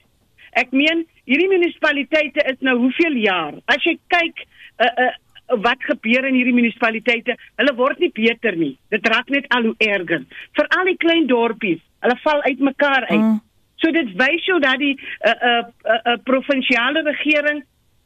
Ek 0.58 0.72
meen, 0.74 1.06
hierdie 1.30 1.50
munisipaliteite 1.52 2.46
is 2.50 2.58
nou 2.66 2.80
hoeveel 2.80 3.20
jaar? 3.22 3.60
As 3.70 3.86
jy 3.86 4.00
kyk 4.12 4.46
uh 4.86 4.94
uh 5.08 5.12
wat 5.66 5.82
gebeur 5.82 6.28
in 6.30 6.36
hierdie 6.38 6.54
munisipaliteite, 6.54 7.34
hulle 7.58 7.72
word 7.74 8.02
nie 8.02 8.12
beter 8.14 8.54
nie. 8.58 8.76
Dit 8.94 9.08
raak 9.10 9.32
net 9.34 9.48
al 9.56 9.64
hoe 9.66 9.76
erger. 9.82 10.26
Veral 10.54 10.92
die 10.92 11.00
klein 11.02 11.26
dorpies, 11.30 11.80
hulle 12.06 12.18
val 12.22 12.44
uitmekaar 12.46 13.08
uit. 13.10 13.24
Mm. 13.24 13.40
So 13.80 13.92
dit 13.96 14.14
wys 14.20 14.46
jou 14.46 14.60
dat 14.60 14.80
die 14.80 14.96
'n 14.96 15.30
uh, 15.30 15.34
'n 15.34 15.50
uh, 15.50 15.94
uh, 15.94 16.14
uh, 16.14 16.18
provinsiale 16.24 17.02
regering 17.02 17.64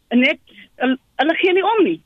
net 0.09 0.39
uh, 0.77 0.95
hulle 1.15 1.35
gee 1.35 1.53
nie 1.53 1.65
om 1.65 1.83
nie. 1.83 2.01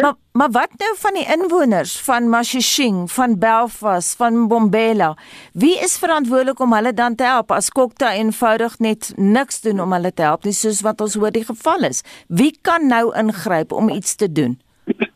Maar 0.00 0.14
maar 0.32 0.50
wat 0.50 0.70
nou 0.76 0.94
van 0.98 1.14
die 1.14 1.26
inwoners 1.32 2.00
van 2.00 2.28
Mashishing, 2.28 3.10
van 3.12 3.38
Belfast, 3.38 4.16
van 4.16 4.48
Bombela? 4.48 5.16
Wie 5.52 5.78
is 5.78 5.98
verantwoordelik 5.98 6.60
om 6.60 6.72
hulle 6.72 6.94
dan 6.94 7.14
te 7.14 7.24
help 7.24 7.50
as 7.50 7.70
Kokta 7.70 8.12
eenvoudig 8.12 8.78
net 8.78 9.12
niks 9.16 9.60
doen 9.60 9.80
om 9.80 9.92
hulle 9.92 10.12
te 10.12 10.22
help 10.22 10.44
nie 10.44 10.56
soos 10.56 10.80
wat 10.80 11.00
ons 11.00 11.14
hoor 11.14 11.30
die 11.30 11.44
geval 11.44 11.84
is? 11.84 12.02
Wie 12.26 12.58
kan 12.60 12.86
nou 12.86 13.12
ingryp 13.16 13.72
om 13.72 13.88
iets 13.88 14.14
te 14.14 14.32
doen? 14.32 14.60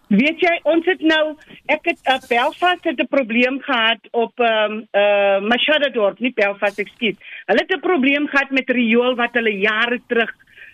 Weet 0.06 0.38
jy, 0.38 0.54
ons 0.70 0.86
het 0.86 1.00
nou 1.02 1.34
ek 1.66 1.88
het 1.90 2.00
uh, 2.06 2.20
Belfast 2.30 2.84
het 2.86 3.00
'n 3.00 3.10
probleem 3.10 3.58
gehad 3.60 3.98
op 4.12 4.38
ehm 4.38 4.72
um, 4.72 4.86
uh 4.94 5.40
Machado 5.42 5.90
dorp, 5.90 6.18
nie 6.18 6.32
Belfast, 6.32 6.78
ekskuus. 6.78 7.16
Hulle 7.46 7.64
het 7.66 7.74
'n 7.74 7.80
probleem 7.80 8.28
gehad 8.28 8.50
met 8.50 8.70
riool 8.70 9.14
wat 9.14 9.34
hulle 9.34 9.58
jare 9.58 10.00
terug 10.06 10.30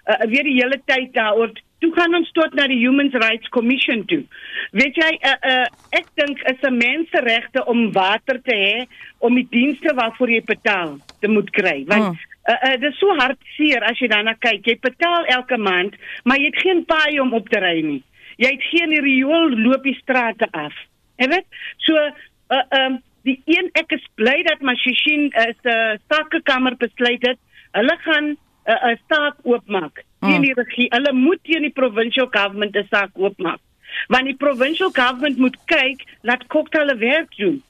uh, 0.06 0.26
weer 0.28 0.44
die 0.44 0.60
hele 0.60 0.80
tyd 0.84 1.14
daaroor 1.14 1.52
toe 1.82 1.92
gaan 1.96 2.14
ons 2.14 2.30
tot 2.30 2.54
na 2.54 2.66
die 2.70 2.78
Human 2.78 3.10
Rights 3.10 3.48
Commission 3.48 4.04
toe. 4.04 4.22
Weet 4.70 4.98
jy, 5.00 5.10
uh, 5.18 5.34
uh, 5.50 5.66
ek 5.98 6.06
dink 6.14 6.38
is 6.52 6.60
'n 6.62 6.76
menseregte 6.76 7.64
om 7.66 7.92
water 7.92 8.38
te 8.42 8.54
hê 8.54 8.86
om 9.18 9.34
die 9.34 9.48
dienste 9.50 9.94
waarvoor 9.94 10.30
jy 10.30 10.42
betaal 10.44 10.98
te 11.20 11.28
moet 11.28 11.50
kry. 11.50 11.84
Want 11.86 12.02
oh. 12.02 12.14
uh, 12.46 12.58
uh, 12.68 12.76
dit 12.78 12.90
is 12.92 12.98
so 12.98 13.16
hartseer 13.18 13.82
as 13.82 13.98
jy 13.98 14.08
daarna 14.08 14.34
kyk. 14.38 14.66
Jy 14.66 14.78
betaal 14.80 15.24
elke 15.24 15.58
maand, 15.58 15.96
maar 16.24 16.38
jy 16.38 16.52
het 16.52 16.62
geen 16.62 16.84
paai 16.84 17.20
om 17.20 17.34
op 17.34 17.48
te 17.48 17.58
ry 17.58 17.80
nie. 17.80 18.02
Jy 18.36 18.50
het 18.50 18.68
geen 18.70 18.94
riool 19.04 19.56
loop 19.56 19.82
die 19.82 19.98
strate 20.00 20.48
af. 20.50 20.74
Jy 21.16 21.28
weet? 21.28 21.46
So, 21.86 21.96
uh, 21.96 22.62
um, 22.78 23.00
die 23.26 23.40
een 23.46 23.70
ek 23.78 23.92
is 23.96 24.04
bly 24.18 24.42
dat 24.42 24.60
Mashishin 24.60 25.30
is 25.48 25.58
'n 25.64 25.68
uh, 25.68 25.98
sakekamer 26.08 26.76
besluit 26.76 27.26
het. 27.26 27.38
Hulle 27.72 27.96
gaan 28.04 28.24
'n 28.24 28.38
uh, 28.66 28.92
'n 28.92 29.00
saak 29.08 29.36
oopmaak 29.42 30.04
teen 30.20 30.40
mm. 30.40 30.46
die 30.46 30.54
regie. 30.54 30.88
Hulle 30.90 31.12
moet 31.12 31.38
teen 31.42 31.62
die 31.62 31.74
provincial 31.74 32.26
government 32.30 32.76
'n 32.76 32.86
saak 32.90 33.10
oopmaak. 33.14 33.60
Want 34.08 34.24
die 34.24 34.36
provincial 34.36 34.90
government 34.90 35.38
moet 35.38 35.56
kyk 35.64 36.04
dat 36.22 36.46
Kokta 36.46 36.78
hulle 36.78 36.96
werk 36.96 37.36
doen. 37.36 37.62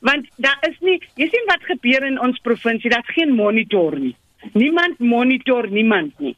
Want 0.00 0.28
daar 0.36 0.58
is 0.68 0.76
nie, 0.80 1.00
jy 1.14 1.28
sien 1.28 1.46
wat 1.46 1.62
gebeur 1.64 2.04
in 2.04 2.20
ons 2.20 2.38
provinsie, 2.38 2.90
daar's 2.90 3.14
geen 3.14 3.32
monitor 3.32 3.98
nie. 3.98 4.16
Niemand 4.52 4.98
monitor 4.98 5.68
niemand 5.70 6.18
nie. 6.18 6.36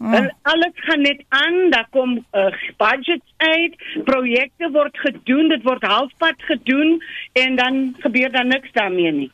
Mm. 0.00 0.14
En 0.14 0.36
alles 0.42 0.72
gaan 0.74 1.02
net 1.04 1.24
aan, 1.28 1.70
daar 1.70 1.88
kom 1.90 2.14
uh, 2.32 2.46
budgets 2.80 3.34
uit, 3.36 3.74
projekte 4.04 4.70
word 4.72 4.96
gedoen, 4.98 5.50
dit 5.52 5.62
word 5.62 5.82
halfpad 5.84 6.40
gedoen 6.48 7.02
en 7.32 7.56
dan 7.56 7.82
gebeur 7.98 8.32
daar 8.32 8.46
niks 8.48 8.72
daarmee 8.72 9.12
nie. 9.12 9.28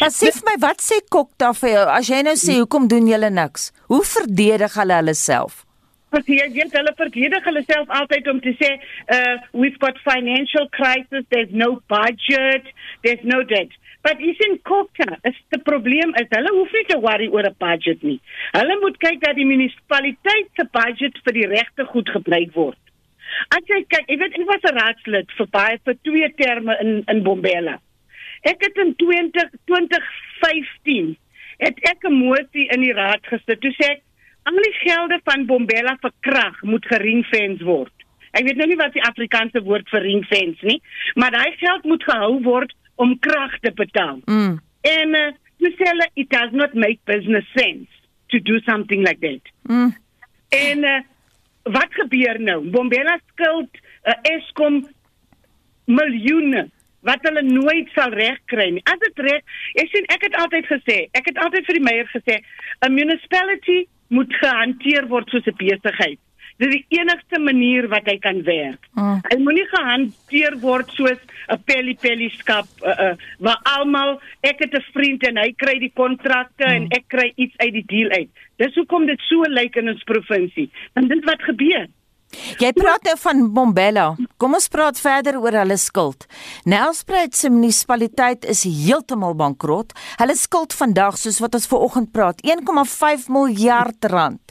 Maar 0.00 0.10
sê 0.10 0.32
vir 0.34 0.42
my, 0.48 0.56
wat 0.66 0.82
sê 0.82 0.98
Kokta 1.14 1.52
vir 1.60 1.70
jou 1.70 1.86
as 1.94 2.10
jy 2.10 2.18
nou 2.26 2.34
sê 2.40 2.58
hoekom 2.58 2.90
doen 2.90 3.06
julle 3.06 3.30
niks? 3.30 3.70
Hoe 3.86 4.02
verdedig 4.16 4.74
hulle 4.80 4.98
hulle 4.98 5.14
self? 5.14 5.62
Want 6.10 6.26
jy 6.34 6.48
weet 6.56 6.74
hulle 6.74 6.94
verdedig 6.98 7.46
hulle 7.52 7.62
self 7.68 7.94
altyd 8.00 8.30
om 8.32 8.42
te 8.42 8.56
sê, 8.58 8.74
uh 9.14 9.36
we've 9.52 9.78
got 9.78 10.02
financial 10.02 10.66
crisis, 10.74 11.30
there's 11.30 11.54
no 11.54 11.76
budget, 11.86 12.66
there's 13.06 13.22
no 13.22 13.44
debt. 13.46 13.70
But 14.02 14.20
is 14.20 14.38
in 14.46 14.58
Kokta, 14.62 15.18
is 15.26 15.38
die 15.52 15.60
probleem 15.66 16.14
is 16.20 16.28
hulle 16.30 16.52
hoef 16.54 16.72
nie 16.72 16.84
te 16.88 16.98
worry 17.02 17.28
oor 17.28 17.48
'n 17.48 17.56
budget 17.58 18.02
nie. 18.02 18.20
Hulle 18.52 18.76
moet 18.80 18.98
kyk 18.98 19.20
dat 19.20 19.36
die 19.36 19.46
munisipaliteit 19.46 20.48
se 20.56 20.64
budget 20.72 21.18
vir 21.24 21.34
die 21.34 21.48
regte 21.54 21.84
goed 21.84 22.08
gebruik 22.08 22.54
word. 22.54 22.78
As 23.54 23.64
jy 23.68 23.82
kyk, 23.84 24.06
jy 24.08 24.18
weet 24.18 24.38
ek 24.38 24.46
was 24.46 24.64
'n 24.70 24.78
raadslid 24.78 25.36
vir 25.38 25.48
baie 25.50 25.78
vir 25.84 25.96
twee 26.04 26.28
terme 26.38 26.76
in 26.80 27.04
in 27.08 27.22
Bombela. 27.22 27.78
Ek 28.42 28.62
het 28.62 28.76
in 28.78 28.94
20 28.96 29.50
2015 29.66 31.16
het 31.58 31.78
ek 31.90 32.04
'n 32.04 32.14
motie 32.14 32.68
in 32.70 32.80
die 32.80 32.94
raad 32.94 33.26
gesit. 33.26 33.60
Toe 33.60 33.74
sê 33.74 33.90
ek 33.98 34.02
al 34.44 34.62
die 34.62 34.78
gelde 34.80 35.20
van 35.24 35.46
Bombela 35.46 35.96
vir 36.00 36.12
krag 36.20 36.62
moet 36.62 36.86
geringfence 36.86 37.64
word. 37.64 37.92
Ek 38.32 38.44
weet 38.44 38.56
nou 38.56 38.66
nie 38.68 38.76
wat 38.76 38.92
die 38.92 39.02
Afrikaanse 39.02 39.62
woord 39.62 39.88
vir 39.88 40.02
ringfence 40.02 40.62
nie, 40.62 40.80
maar 41.14 41.30
daai 41.30 41.56
geld 41.56 41.84
moet 41.84 42.04
gehou 42.04 42.42
word 42.42 42.72
om 42.98 43.14
krag 43.22 43.54
te 43.64 43.72
betaal. 43.74 44.20
Mm. 44.26 44.56
En 44.90 45.14
uh, 45.18 45.28
toe 45.62 45.70
sê 45.76 45.90
hulle 45.90 46.08
it 46.14 46.30
does 46.34 46.52
not 46.52 46.74
make 46.74 46.98
business 47.10 47.46
sense 47.54 47.90
to 48.32 48.40
do 48.40 48.58
something 48.66 49.04
like 49.06 49.20
that. 49.24 49.52
Mm. 49.70 49.92
En 50.58 50.84
uh, 50.84 51.00
wat 51.62 51.94
gebeur 52.00 52.40
nou? 52.40 52.60
Bombela 52.74 53.18
skuld 53.32 53.70
uh, 53.78 54.16
Eskom 54.34 54.82
miljoene 55.88 56.68
wat 57.06 57.22
hulle 57.22 57.44
nooit 57.46 57.90
sal 57.94 58.12
regkry 58.12 58.70
nie. 58.74 58.84
As 58.90 58.98
dit 59.02 59.22
reg, 59.28 59.58
ek 59.78 59.92
sien 59.92 60.08
ek 60.12 60.26
het 60.26 60.38
altyd 60.42 60.66
gesê, 60.68 60.96
ek 61.16 61.30
het 61.30 61.38
altyd 61.44 61.68
vir 61.68 61.78
die 61.78 61.86
meier 61.86 62.08
gesê, 62.10 62.40
'n 62.84 62.92
municipality 62.92 63.84
moet 64.08 64.32
gehanteer 64.42 65.06
word 65.08 65.30
soos 65.30 65.46
'n 65.46 65.56
besigheid. 65.60 66.18
Dit 66.58 66.68
is 66.68 66.74
die 66.74 66.98
enigste 66.98 67.38
manier 67.38 67.86
wat 67.88 68.08
hy 68.10 68.16
kan 68.18 68.42
werk. 68.42 68.88
Mm. 68.98 69.20
Hy 69.30 69.36
moenie 69.42 69.66
gehanteer 69.70 70.58
word 70.62 70.90
soos 70.96 71.20
'n 71.48 71.62
pelly 71.64 72.30
skap 72.34 72.66
uh, 72.82 72.90
uh, 72.90 73.14
waar 73.38 73.60
almal 73.62 74.18
ek 74.42 74.58
het 74.64 74.74
'n 74.74 74.84
vriend 74.92 75.22
en 75.22 75.38
hy 75.38 75.52
kry 75.56 75.78
die 75.78 75.92
kontrakte 75.94 76.66
mm. 76.66 76.74
en 76.74 76.88
ek 76.98 77.04
kry 77.08 77.32
iets 77.36 77.54
uit 77.58 77.72
die 77.72 77.86
deal 77.86 78.10
uit. 78.10 78.30
Dis 78.58 78.74
hoekom 78.74 79.06
dit 79.06 79.20
so 79.28 79.46
lyk 79.46 79.76
in 79.76 79.88
ons 79.88 80.02
provinsie. 80.02 80.70
Want 80.94 81.08
dit 81.08 81.24
wat 81.24 81.42
gebeur. 81.42 81.86
Jy 82.58 82.72
praat 82.76 83.04
nou 83.06 83.14
van 83.22 83.44
Bombela. 83.54 84.06
Kom 84.40 84.54
ons 84.54 84.68
praat 84.72 84.98
verder 85.00 85.38
oor 85.40 85.56
hulle 85.60 85.76
skuld. 85.76 86.26
Nelspruit 86.64 87.36
se 87.36 87.50
munisipaliteit 87.50 88.46
is 88.48 88.64
heeltemal 88.66 89.36
bankrot. 89.38 89.94
Hulle 90.20 90.36
skuld 90.36 90.76
vandag 90.76 91.18
soos 91.18 91.40
wat 91.42 91.54
ons 91.58 91.68
ver 91.70 91.86
oggend 91.86 92.12
praat, 92.12 92.42
1,5 92.46 93.28
miljard 93.32 94.10
rand. 94.12 94.42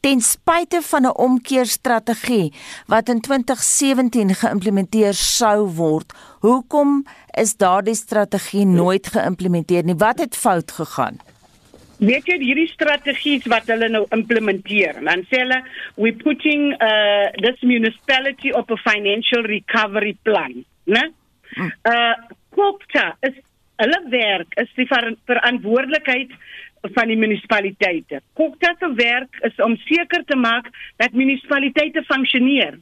Ten 0.00 0.20
spyte 0.20 0.80
van 0.82 1.06
'n 1.06 1.16
omkeerstrategie 1.16 2.52
wat 2.86 3.08
in 3.08 3.20
2017 3.20 4.34
geïmplementeer 4.34 5.14
sou 5.14 5.66
word. 5.66 6.12
Hoekom 6.40 7.04
is 7.34 7.56
daardie 7.56 7.94
strategie 7.94 8.66
nooit 8.66 9.06
geïmplementeer 9.06 9.84
nie? 9.84 9.96
Wat 9.96 10.18
het 10.18 10.36
fout 10.36 10.70
gegaan? 10.72 11.18
Weet 11.98 12.28
jy 12.28 12.38
hierdie 12.42 12.68
strategies 12.72 13.46
wat 13.52 13.68
hulle 13.72 13.88
nou 13.92 14.04
implementeer 14.16 15.00
dan 15.04 15.24
sê 15.30 15.42
hulle 15.44 15.60
we 15.96 16.12
putting 16.12 16.72
uh 16.74 17.32
this 17.40 17.60
municipality 17.62 18.52
op 18.52 18.70
'n 18.70 18.82
financial 18.84 19.42
recovery 19.42 20.16
plan 20.22 20.64
né? 20.84 21.12
Hmm. 21.56 21.72
uh 21.92 22.14
Kokta 22.56 23.16
is 23.20 23.36
hulle 23.76 24.00
werk 24.10 24.54
is 24.60 24.70
die 24.76 24.86
ver 24.86 25.14
verantwoordelikheid 25.28 26.32
van 26.94 27.08
die 27.08 27.16
munisipaliteite 27.16 28.20
Kokta 28.34 28.74
se 28.78 28.92
werk 28.94 29.40
is 29.48 29.56
om 29.60 29.76
seker 29.76 30.24
te 30.24 30.36
maak 30.36 30.68
dat 30.96 31.12
munisipaliteite 31.12 32.02
funksioneer. 32.08 32.78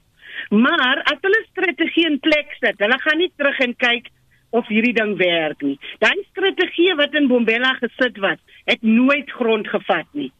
Maar 0.50 1.02
as 1.12 1.18
hulle 1.22 1.40
strategie 1.50 2.06
in 2.06 2.20
plek 2.20 2.54
sit 2.60 2.78
hulle 2.78 2.98
gaan 3.06 3.18
nie 3.18 3.32
terug 3.36 3.58
en 3.66 3.74
kyk 3.86 4.10
of 4.54 4.68
hierdie 4.70 4.94
ding 4.94 5.16
werk 5.18 5.62
nie. 5.66 5.76
Daai 6.02 6.24
strategie 6.30 6.94
wat 7.00 7.14
in 7.18 7.28
Bombela 7.30 7.74
gesit 7.80 8.18
was, 8.22 8.40
het 8.70 8.82
nooit 8.82 9.30
grond 9.38 9.68
gevat 9.68 10.06
nie. 10.12 10.30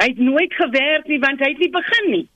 Hy 0.00 0.12
het 0.12 0.20
nooit 0.22 0.54
gewerk 0.54 1.08
nie 1.10 1.18
want 1.22 1.42
hy 1.42 1.50
het 1.54 1.64
nie 1.64 1.72
begin 1.74 2.12
nie. 2.14 2.26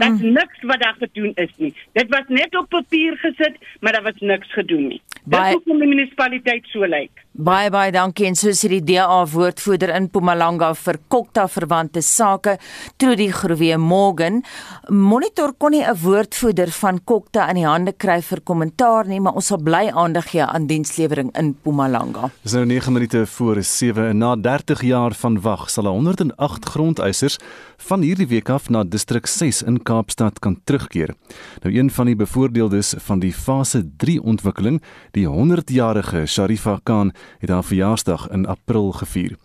Dat 0.00 0.18
mm. 0.18 0.32
niks 0.32 0.62
wat 0.68 0.80
daar 0.80 0.96
gedoen 0.98 1.32
is 1.34 1.50
nie. 1.56 1.74
Dit 1.92 2.08
was 2.08 2.28
net 2.28 2.56
op 2.56 2.68
papier 2.72 3.16
gesit, 3.20 3.58
maar 3.80 3.92
daar 3.92 4.06
was 4.08 4.20
niks 4.20 4.52
gedoen 4.52 4.86
nie. 4.94 5.00
Baie, 5.24 5.42
Dis 5.42 5.58
hoekom 5.58 5.82
die 5.84 5.88
munisipaliteit 5.90 6.66
so 6.72 6.88
lyk. 6.88 7.22
Baie 7.32 7.70
baie 7.72 7.88
dankie 7.88 8.26
en 8.28 8.34
soos 8.36 8.58
die 8.68 8.82
DA 8.84 9.22
woordvoerder 9.32 9.88
in 9.96 10.10
Mpumalanga 10.10 10.74
vir 10.76 10.98
Kokta 11.08 11.46
verwante 11.48 12.02
sake, 12.04 12.58
Trudy 13.00 13.30
Groewe 13.32 13.78
Morgan, 13.80 14.42
monitor 14.90 15.54
kon 15.56 15.70
nie 15.72 15.80
'n 15.80 15.96
woordvoerder 15.96 16.68
van 16.68 17.00
Kokta 17.00 17.48
in 17.48 17.56
die 17.56 17.64
hande 17.64 17.92
kry 17.96 18.20
vir 18.20 18.40
kommentaar 18.44 19.06
nie, 19.06 19.18
maar 19.18 19.32
ons 19.32 19.46
sal 19.46 19.56
bly 19.56 19.90
aandag 19.94 20.28
gee 20.28 20.44
aan 20.44 20.66
dienslewering 20.66 21.30
in 21.34 21.56
Mpumalanga. 21.56 22.30
Dis 22.42 22.52
nou 22.52 22.66
9 22.66 22.92
minute 22.92 23.26
voor 23.26 23.62
7 23.62 24.08
en 24.08 24.18
na 24.18 24.36
30 24.36 24.82
jaar 24.82 25.14
van 25.14 25.40
wag 25.40 25.70
sal 25.70 25.86
108 25.86 26.64
grondeisers 26.64 27.38
van 27.78 28.02
hierdie 28.02 28.28
week 28.28 28.50
af 28.50 28.68
na 28.68 28.84
distrik 28.84 29.26
6 29.26 29.62
in 29.62 29.82
Kaapstad 29.82 30.38
kan 30.38 30.60
terugkeer. 30.64 31.14
Nou 31.62 31.74
een 31.74 31.90
van 31.90 32.06
die 32.06 32.16
bevoordeeldes 32.16 32.94
van 32.98 33.18
die 33.18 33.32
fase 33.32 33.82
3 33.96 34.22
ontwikkeling, 34.22 34.82
die 35.12 35.26
100-jarige 35.26 36.26
Sharifa 36.26 36.78
Khan, 36.82 37.12
het 37.38 37.50
haar 37.50 37.64
verjaarsdag 37.64 38.28
in 38.30 38.46
April 38.46 38.92
gevier. 38.92 39.36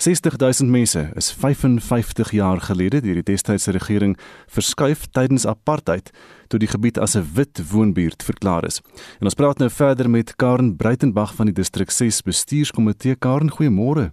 60000 0.00 0.70
mense 0.70 1.10
is 1.14 1.32
55 1.32 2.30
jaar 2.30 2.60
gelede 2.60 3.00
deur 3.04 3.18
die 3.18 3.32
destydse 3.32 3.74
regering 3.76 4.14
verskuif 4.48 5.02
tydens 5.12 5.44
apartheid 5.46 6.08
toe 6.48 6.58
die 6.62 6.70
gebied 6.70 6.98
as 6.98 7.16
'n 7.16 7.26
wit 7.34 7.60
woonbuurt 7.72 8.22
verklaar 8.22 8.64
is. 8.64 8.80
En 9.20 9.28
ons 9.28 9.34
praat 9.34 9.58
nou 9.58 9.70
verder 9.70 10.10
met 10.10 10.36
Karen 10.36 10.76
Breitenberg 10.76 11.34
van 11.34 11.46
die 11.46 11.54
distrik 11.54 11.90
6 11.90 12.22
bestuurskomitee. 12.22 13.16
Karen, 13.16 13.50
goeiemôre. 13.50 14.10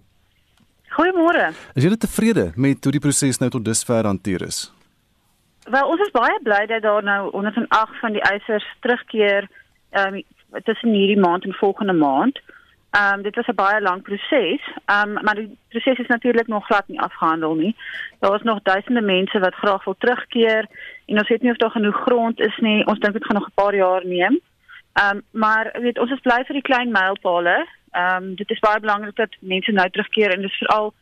Goeiemôre. 0.88 1.54
Is 1.74 1.84
jy 1.84 1.96
tevrede 1.96 2.52
met 2.56 2.84
hoe 2.84 2.92
die 2.92 3.00
proses 3.00 3.38
nou 3.38 3.50
tot 3.50 3.64
dusver 3.64 4.04
hanteer 4.04 4.42
is? 4.42 4.72
Wel, 5.70 5.88
ons 5.88 6.00
is 6.00 6.10
baie 6.10 6.38
bly 6.42 6.66
dat 6.66 6.82
daar 6.82 7.02
nou 7.02 7.30
108 7.30 8.00
van 8.00 8.12
die 8.12 8.22
eisers 8.22 8.66
terugkeer 8.80 9.48
ehm 9.90 10.14
um, 10.14 10.22
tussen 10.64 10.92
hierdie 10.92 11.20
maand 11.20 11.44
en 11.44 11.52
volgende 11.52 11.92
maand. 11.92 12.36
Ehm 12.36 12.57
um, 13.00 13.22
dit 13.22 13.34
was 13.34 13.46
'n 13.46 13.54
baie 13.54 13.80
lang 13.80 14.02
proses. 14.02 14.62
Ehm 14.84 15.16
um, 15.16 15.24
maar 15.24 15.34
die 15.34 15.58
proses 15.68 15.98
is 15.98 16.06
natuurlik 16.06 16.46
nog 16.46 16.66
glad 16.66 16.88
nie 16.88 17.00
afgehandel 17.00 17.54
nie. 17.54 17.76
Daar 18.18 18.34
is 18.34 18.42
nog 18.42 18.62
duisende 18.62 19.00
mense 19.00 19.38
wat 19.38 19.54
graag 19.54 19.84
wil 19.84 19.96
terugkeer 19.98 20.66
en 21.06 21.18
ons 21.18 21.28
weet 21.28 21.42
nie 21.42 21.50
of 21.50 21.56
daar 21.56 21.70
genoeg 21.70 22.00
grond 22.00 22.40
is 22.40 22.56
nie. 22.56 22.86
Ons 22.86 22.98
dink 22.98 23.12
dit 23.12 23.24
gaan 23.24 23.36
nog 23.36 23.48
'n 23.48 23.54
paar 23.54 23.74
jaar 23.74 24.06
neem. 24.06 24.40
Ehm 24.92 25.16
um, 25.16 25.22
maar 25.30 25.76
weet 25.80 25.98
ons 25.98 26.10
is 26.10 26.20
bly 26.20 26.44
vir 26.46 26.54
die 26.54 26.68
klein 26.70 26.90
mylpale. 26.90 27.66
Ehm 27.90 28.22
um, 28.22 28.34
dit 28.34 28.50
is 28.50 28.58
baie 28.58 28.80
belangrik 28.80 29.16
dat 29.16 29.36
mense 29.40 29.72
nou 29.72 29.90
terugkeer 29.90 30.30
en 30.34 30.40
dis 30.40 30.58
veral 30.58 30.94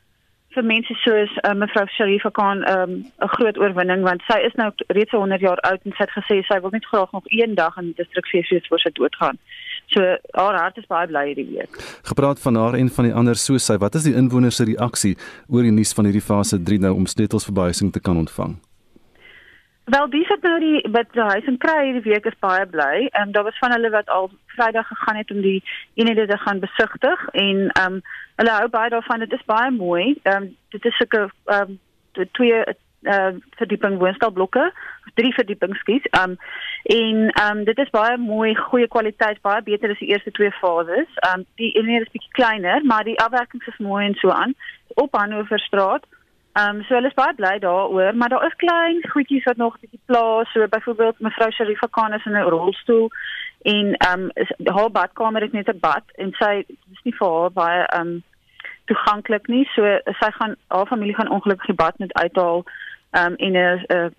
vir 0.56 0.64
mense 0.64 0.94
soos 0.94 1.32
uh, 1.44 1.52
mevrou 1.54 1.84
Sharifa 1.86 2.30
Khan 2.30 2.62
ehm, 2.64 2.90
'n 2.90 3.12
um, 3.22 3.28
groot 3.36 3.58
oorwinning 3.58 4.02
want 4.02 4.22
sy 4.28 4.38
is 4.48 4.54
nou 4.60 4.70
reeds 4.88 5.10
100 5.10 5.40
jaar 5.40 5.60
oud 5.70 5.80
en 5.84 5.92
sy 5.92 6.02
het 6.06 6.16
gesê 6.18 6.36
sy 6.48 6.60
wil 6.60 6.70
net 6.70 6.86
graag 6.86 7.12
nog 7.12 7.24
een 7.26 7.54
dag 7.54 7.76
in 7.76 7.90
die 7.90 7.98
distrik 8.02 8.26
fees 8.26 8.68
voor 8.68 8.80
sy 8.80 8.90
doodgaan. 8.92 9.38
So 9.86 10.02
haar 10.34 10.58
hart 10.58 10.78
is 10.78 10.86
baie 10.90 11.06
bly 11.06 11.26
hierdie 11.30 11.48
week. 11.52 11.76
Gepraat 12.02 12.40
van 12.42 12.56
haar 12.58 12.74
en 12.74 12.88
van 12.88 13.04
die 13.04 13.14
ander 13.14 13.38
soos 13.38 13.66
sy, 13.66 13.78
wat 13.78 13.94
is 13.94 14.06
die 14.08 14.16
inwoners 14.18 14.58
se 14.58 14.66
reaksie 14.66 15.14
oor 15.48 15.62
die 15.62 15.74
nuus 15.74 15.94
van 15.94 16.08
hierdie 16.08 16.24
fase 16.24 16.58
3 16.58 16.80
nou 16.82 16.94
om 16.96 17.06
sleutels 17.06 17.46
verbuising 17.46 17.92
te 17.94 18.00
kan 18.00 18.18
ontvang? 18.18 18.56
Wel, 19.86 20.08
dis 20.10 20.28
het 20.28 20.42
nou 20.42 20.56
die 20.58 20.80
wat 20.90 21.12
die 21.14 21.22
huis 21.22 21.46
en 21.46 21.58
kry 21.62 21.76
hierdie 21.84 22.10
week 22.10 22.24
is 22.26 22.38
baie 22.42 22.64
bly. 22.66 23.06
Ehm 23.06 23.28
um, 23.28 23.32
daar 23.36 23.46
was 23.46 23.58
van 23.62 23.70
hulle 23.70 23.90
wat 23.94 24.08
al 24.10 24.30
Vrydag 24.56 24.88
gegaan 24.88 25.16
het 25.16 25.30
om 25.30 25.40
die 25.40 25.62
eenhede 25.94 26.26
te 26.26 26.38
gaan 26.38 26.58
besigtig 26.58 27.28
en 27.32 27.68
ehm 27.68 27.92
um, 27.92 28.00
hulle 28.42 28.56
hou 28.56 28.68
baie 28.68 28.90
daarvan. 28.90 29.22
Dit 29.22 29.32
is 29.38 29.46
baie 29.46 29.70
mooi. 29.70 30.18
Ehm 30.22 30.42
um, 30.42 30.56
dit 30.74 30.84
is 30.84 30.96
sulke 30.96 31.28
ehm 31.44 31.78
um, 32.16 32.28
twee 32.32 32.64
uh 33.06 33.32
verdieping 33.60 33.98
woonstelblokke, 33.98 34.72
drie 35.14 35.32
verdiepings 35.34 35.78
skies. 35.78 36.06
Um 36.20 36.36
en 36.82 37.30
um 37.44 37.64
dit 37.64 37.78
is 37.78 37.90
baie 37.90 38.16
mooi, 38.18 38.54
goeie 38.56 38.88
kwaliteit, 38.88 39.40
baie 39.42 39.62
beter 39.62 39.90
as 39.90 40.02
die 40.02 40.10
eerste 40.12 40.30
twee 40.30 40.52
fases. 40.60 41.08
Um 41.30 41.46
die 41.60 41.72
eenheid 41.78 42.06
is 42.06 42.12
bietjie 42.12 42.36
kleiner, 42.40 42.84
maar 42.84 43.04
die 43.04 43.18
afwerking 43.20 43.62
is 43.66 43.78
mooi 43.78 44.04
en 44.06 44.14
so 44.20 44.30
aan 44.30 44.54
op 44.94 45.16
Hannoverstraat. 45.16 46.04
Um 46.56 46.82
so 46.84 46.94
hulle 46.96 47.10
is 47.12 47.18
baie 47.18 47.34
bly 47.36 47.58
daaroor, 47.64 48.14
maar 48.16 48.32
daar 48.32 48.46
is 48.46 48.60
klein 48.62 49.02
goedjies 49.12 49.44
wat 49.44 49.56
nog 49.56 49.80
bietjie 49.80 50.00
pla, 50.06 50.44
so 50.52 50.68
byvoorbeeld 50.68 51.20
mevrou 51.20 51.50
Sharifa 51.50 51.88
Khan 51.90 52.14
is 52.14 52.24
in 52.26 52.36
'n 52.36 52.48
rolstoel 52.48 53.10
en 53.62 53.96
um 54.12 54.30
is, 54.34 54.52
haar 54.64 54.90
badkamer 54.90 55.42
is 55.42 55.52
net 55.52 55.68
'n 55.68 55.78
bad 55.80 56.04
en 56.14 56.32
sy 56.38 56.64
dis 56.68 57.04
nie 57.04 57.16
vir 57.18 57.28
haar 57.28 57.52
baie 57.52 57.84
um 57.98 58.22
toeganklik 58.86 59.48
nie. 59.48 59.64
So 59.74 59.82
sy 60.20 60.30
gaan 60.38 60.56
haar 60.68 60.86
familie 60.86 61.14
gaan 61.14 61.30
ongelukkig 61.30 61.66
die 61.66 61.80
bad 61.84 61.98
net 61.98 62.14
uithaal 62.14 62.64
um, 63.20 63.34
en 63.36 63.52
'n 63.52 63.84
uh, 63.88 64.10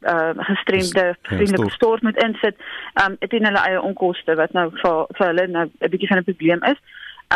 uh 0.00 0.30
gestremde 0.36 1.16
vriendelike 1.22 1.70
stort 1.70 2.02
moet 2.02 2.22
insit 2.22 2.56
um 3.04 3.16
dit 3.18 3.32
in 3.32 3.44
hulle 3.44 3.58
eie 3.68 3.82
onkoste 3.82 4.34
wat 4.34 4.52
nou 4.52 4.70
vir 4.82 5.04
vir 5.16 5.26
hulle 5.26 5.46
nou 5.46 5.66
'n 5.68 5.90
bietjie 5.90 6.08
van 6.08 6.18
'n 6.18 6.24
probleem 6.24 6.62
is. 6.62 6.80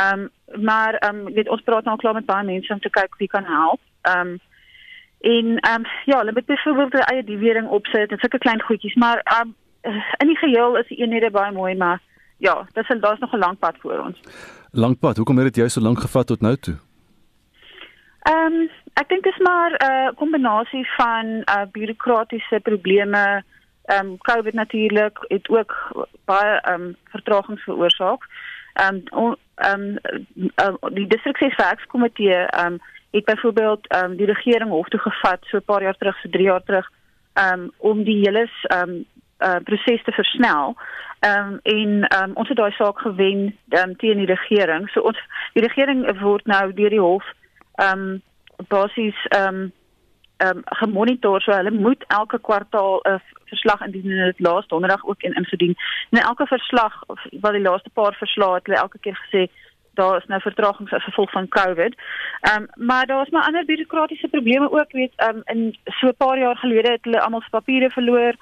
Um 0.05 0.31
maar 0.65 0.95
um 1.09 1.25
weet 1.35 1.49
ons 1.49 1.63
praat 1.63 1.85
nou 1.85 1.97
klaar 1.97 2.15
met 2.15 2.27
baie 2.27 2.45
mense 2.45 2.73
om 2.73 2.81
te 2.81 2.91
kyk 2.91 3.17
wie 3.19 3.29
kan 3.29 3.45
help. 3.45 3.81
Um 4.17 4.41
en 5.21 5.47
um 5.73 5.85
ja, 6.05 6.19
hulle 6.19 6.33
moet 6.33 6.47
byvoorbeeld 6.47 6.93
hulle 6.93 7.13
eie 7.13 7.25
diewering 7.25 7.69
opsit 7.69 8.11
en 8.11 8.19
sulke 8.19 8.39
klein 8.39 8.63
goedjies, 8.63 8.95
maar 8.95 9.41
um 9.41 9.55
in 10.19 10.27
die 10.27 10.37
geheel 10.37 10.77
is 10.77 10.87
die 10.87 10.99
eenhede 10.99 11.31
baie 11.31 11.53
mooi, 11.53 11.75
maar 11.77 12.01
ja, 12.39 12.67
dis 12.73 13.01
daar's 13.01 13.21
nog 13.21 13.33
'n 13.33 13.39
lang 13.39 13.59
pad 13.59 13.77
voor 13.79 13.99
ons. 13.99 14.21
Lang 14.71 14.99
pad. 14.99 15.17
Hoekom 15.17 15.37
het 15.37 15.45
dit 15.45 15.57
jou 15.57 15.69
so 15.69 15.81
lank 15.81 16.01
gevat 16.01 16.27
tot 16.27 16.41
nou 16.41 16.57
toe? 16.57 16.77
Ehm 18.23 18.53
um, 18.53 18.71
ek 18.95 19.09
dink 19.09 19.25
dit 19.25 19.33
is 19.33 19.43
maar 19.43 19.71
'n 19.71 19.85
uh, 19.85 20.09
kombinasie 20.17 20.87
van 20.97 21.27
uh, 21.27 21.63
bureaukratiese 21.73 22.61
probleme. 22.63 23.43
Ehm 23.85 24.07
um, 24.07 24.19
COVID 24.19 24.55
natuurlik 24.55 25.19
het 25.29 25.49
ook 25.49 25.73
baie 26.25 26.61
ehm 26.61 26.83
um, 26.83 26.97
vertragings 27.05 27.63
veroorsaak. 27.63 28.23
Ehm 28.73 29.01
um, 29.11 29.37
ehm 29.55 29.81
um, 29.81 29.99
uh, 30.57 30.93
die 30.93 31.07
distriksverwerkskomitee 31.07 32.35
ehm 32.35 32.73
um, 32.73 32.79
het 33.11 33.25
byvoorbeeld 33.25 33.87
ehm 33.87 34.05
um, 34.11 34.17
die 34.17 34.27
regering 34.27 34.71
hof 34.71 34.89
toe 34.89 35.01
gevat 35.01 35.39
so 35.41 35.57
'n 35.57 35.65
paar 35.65 35.83
jaar 35.83 35.97
terug, 35.97 36.17
so 36.21 36.29
3 36.29 36.43
jaar 36.43 36.63
terug, 36.63 36.91
ehm 37.33 37.61
um, 37.61 37.71
om 37.77 38.05
die 38.05 38.19
hele 38.19 38.49
ehm 38.63 38.89
um, 38.89 39.05
uh, 39.39 39.57
proses 39.65 40.03
te 40.03 40.13
versnel. 40.13 40.77
Ehm 41.19 41.53
um, 41.53 41.61
en 41.63 42.09
ehm 42.09 42.23
um, 42.23 42.37
ons 42.37 42.49
het 42.49 42.57
daai 42.57 42.73
saak 42.73 42.99
gewen 42.99 43.59
um, 43.69 43.97
teen 43.97 44.17
die 44.17 44.27
regering. 44.27 44.91
So 44.91 45.01
ons 45.01 45.19
die 45.53 45.63
regering 45.63 46.21
word 46.21 46.47
nou 46.47 46.73
deur 46.73 46.91
die 46.91 47.01
hof 47.01 47.25
ehm 47.75 47.99
um, 47.99 48.23
basies 48.69 49.27
ehm 49.29 49.55
um, 49.55 49.73
ehm 50.37 50.57
um, 50.57 50.63
gemonitor 50.65 51.41
so 51.41 51.53
hulle 51.53 51.71
moet 51.71 52.05
elke 52.09 52.39
kwartaal 52.39 53.01
'n 53.03 53.21
verslag 53.45 53.81
indien 53.81 54.11
en 54.11 54.25
dit 54.25 54.41
laaste 54.41 54.69
donderdag 54.69 55.05
ook 55.05 55.23
in 55.23 55.35
ingedien. 55.35 55.75
En 56.11 56.19
elke 56.19 56.47
verslag 56.47 57.03
wat 57.41 57.53
die 57.53 57.61
laaste 57.69 57.91
paar 57.91 58.15
verslae 58.15 58.55
het 58.55 58.67
hulle 58.67 58.79
elke 58.79 58.99
keer 58.99 59.19
gesê 59.25 59.51
daar 59.95 60.17
is 60.17 60.27
nou 60.27 60.41
vertragings 60.41 60.93
as 60.93 61.05
gevolg 61.05 61.31
van 61.31 61.49
COVID. 61.49 61.95
Ehm 62.41 62.63
um, 62.63 62.87
maar 62.87 63.07
daar 63.07 63.25
is 63.25 63.31
maar 63.31 63.47
ander 63.47 63.65
bureaukratiese 63.65 64.29
probleme 64.29 64.71
ook, 64.71 64.93
weet 64.93 65.13
ehm 65.17 65.37
um, 65.37 65.43
in 65.45 65.77
so 65.85 66.07
'n 66.07 66.17
paar 66.17 66.39
jaar 66.39 66.57
gelede 66.57 66.91
het 66.91 67.05
hulle 67.05 67.21
almal 67.21 67.41
se 67.41 67.51
papiere 67.51 67.91
verloor. 67.91 68.35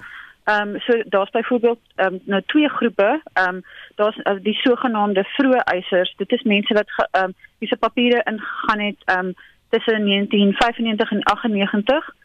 Ehm 0.43 0.69
um, 0.69 0.79
so 0.79 1.03
daar's 1.05 1.29
byvoorbeeld 1.29 1.79
ehm 1.95 2.13
um, 2.13 2.19
nou 2.25 2.41
twee 2.45 2.69
groepe. 2.69 3.21
Ehm 3.33 3.55
um, 3.55 3.63
daar's 3.95 4.17
uh, 4.17 4.33
die 4.41 4.53
sogenaamde 4.53 5.23
vroeë 5.23 5.63
eisers. 5.63 6.13
Dit 6.17 6.31
is 6.31 6.41
mense 6.41 6.73
wat 6.73 7.07
ehm 7.11 7.23
um, 7.23 7.33
wie 7.57 7.67
se 7.67 7.77
papiere 7.77 8.21
ingegaan 8.23 8.79
het 8.79 9.01
ehm 9.05 9.25
um, 9.25 9.33
tussen 9.73 10.05
1995 10.05 11.11
en 11.11 11.23
98. 11.23 12.15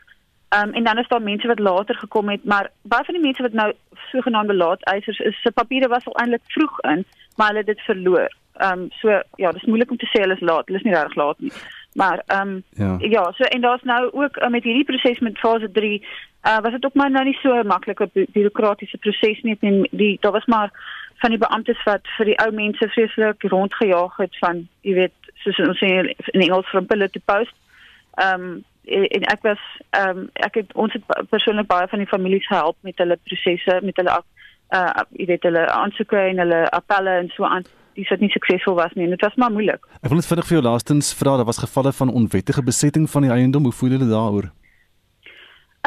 Ehm 0.48 0.68
um, 0.68 0.74
en 0.74 0.84
dan 0.84 0.98
is 0.98 1.08
daar 1.08 1.22
mense 1.22 1.46
wat 1.46 1.58
later 1.58 1.94
gekom 1.94 2.28
het, 2.28 2.44
maar 2.44 2.70
baie 2.82 3.04
van 3.04 3.14
die 3.14 3.22
mense 3.22 3.42
wat 3.42 3.52
nou 3.52 3.72
sogenaamde 4.10 4.54
laat 4.54 4.82
eisers 4.82 5.18
is, 5.18 5.40
se 5.42 5.50
papiere 5.50 5.88
was 5.88 6.06
al 6.06 6.16
eintlik 6.16 6.44
vroeg 6.46 6.80
in, 6.80 7.04
maar 7.36 7.46
hulle 7.46 7.58
het 7.58 7.66
dit 7.66 7.80
verloor. 7.80 8.28
Ehm 8.56 8.78
um, 8.78 8.86
so 9.00 9.20
ja, 9.34 9.52
dis 9.52 9.64
moeilik 9.64 9.90
om 9.90 9.96
te 9.96 10.10
sê 10.12 10.20
hulle 10.20 10.34
is 10.34 10.46
laat. 10.50 10.66
Hulle 10.66 10.78
is 10.78 10.84
nie 10.84 10.94
reg 10.94 11.14
laat 11.14 11.38
nie. 11.38 11.52
Maar 11.92 12.22
ehm 12.26 12.48
um, 12.48 12.62
ja. 12.70 12.96
ja, 12.98 13.32
so 13.32 13.44
en 13.44 13.60
daar's 13.60 13.82
nou 13.82 14.12
ook 14.12 14.36
uh, 14.36 14.48
met 14.48 14.64
hierdie 14.64 14.84
proses 14.84 15.18
met 15.18 15.38
fase 15.38 15.70
3 15.72 16.06
uh, 16.46 16.58
was 16.58 16.72
dit 16.72 16.84
ook 16.84 16.94
maar 16.94 17.10
nou 17.10 17.24
nie 17.24 17.38
so 17.42 17.54
'n 17.54 17.66
maklike 17.66 18.08
bureaukratiese 18.12 18.98
proses 18.98 19.42
nie 19.42 19.56
en 19.60 19.88
die 19.90 20.18
daar 20.20 20.32
was 20.32 20.44
maar 20.44 20.70
van 21.14 21.30
die 21.30 21.38
beamptes 21.38 21.82
wat 21.84 22.04
vir 22.16 22.24
die 22.24 22.38
ou 22.38 22.50
mense 22.52 22.88
vreeslik 22.88 23.42
rondgejaag 23.42 24.16
het 24.16 24.38
van 24.38 24.68
jy 24.80 24.94
weet 24.94 25.17
soos 25.44 25.58
ons 25.66 25.78
sê 25.78 25.92
in 26.34 26.40
Engels 26.40 26.68
from 26.72 26.86
pillar 26.86 27.10
to 27.10 27.20
post. 27.24 27.54
Ehm 28.16 28.42
um, 28.42 28.64
en 28.88 29.24
ek 29.32 29.42
was 29.44 29.62
ehm 29.90 30.18
um, 30.18 30.28
ek 30.32 30.54
het 30.54 30.72
ons 30.74 30.92
het 30.92 31.04
persoonlik 31.30 31.66
baie 31.68 31.88
van 31.88 31.98
die 31.98 32.08
families 32.08 32.46
gehelp 32.46 32.76
met 32.88 32.98
hulle 32.98 33.18
prosesse 33.28 33.80
met 33.82 33.96
hulle 34.00 34.14
uh 34.76 35.02
jy 35.16 35.26
weet 35.32 35.44
hulle 35.48 35.64
aansoeke 35.72 36.20
en 36.30 36.40
hulle 36.44 36.62
appelle 36.76 37.18
en 37.22 37.28
so 37.34 37.44
aan 37.44 37.66
dis 37.98 38.10
wat 38.12 38.20
nie 38.22 38.30
suksesvol 38.30 38.76
was 38.78 38.94
nie 38.94 39.04
en 39.04 39.14
dit 39.16 39.24
was 39.26 39.34
maar 39.34 39.52
moeilik. 39.52 39.82
Ek 40.02 40.12
wil 40.12 40.20
net 40.20 40.28
vinnig 40.30 40.46
vir 40.48 40.58
jou 40.58 40.64
laastens 40.68 41.10
vra, 41.18 41.36
daar 41.36 41.48
was 41.48 41.60
gevalle 41.64 41.92
van 41.92 42.14
onwettige 42.20 42.62
besetting 42.62 43.08
van 43.10 43.26
die 43.26 43.34
eiendom. 43.34 43.66
Hoe 43.66 43.78
voel 43.80 43.96
julle 43.96 44.10
daaroor? 44.10 44.52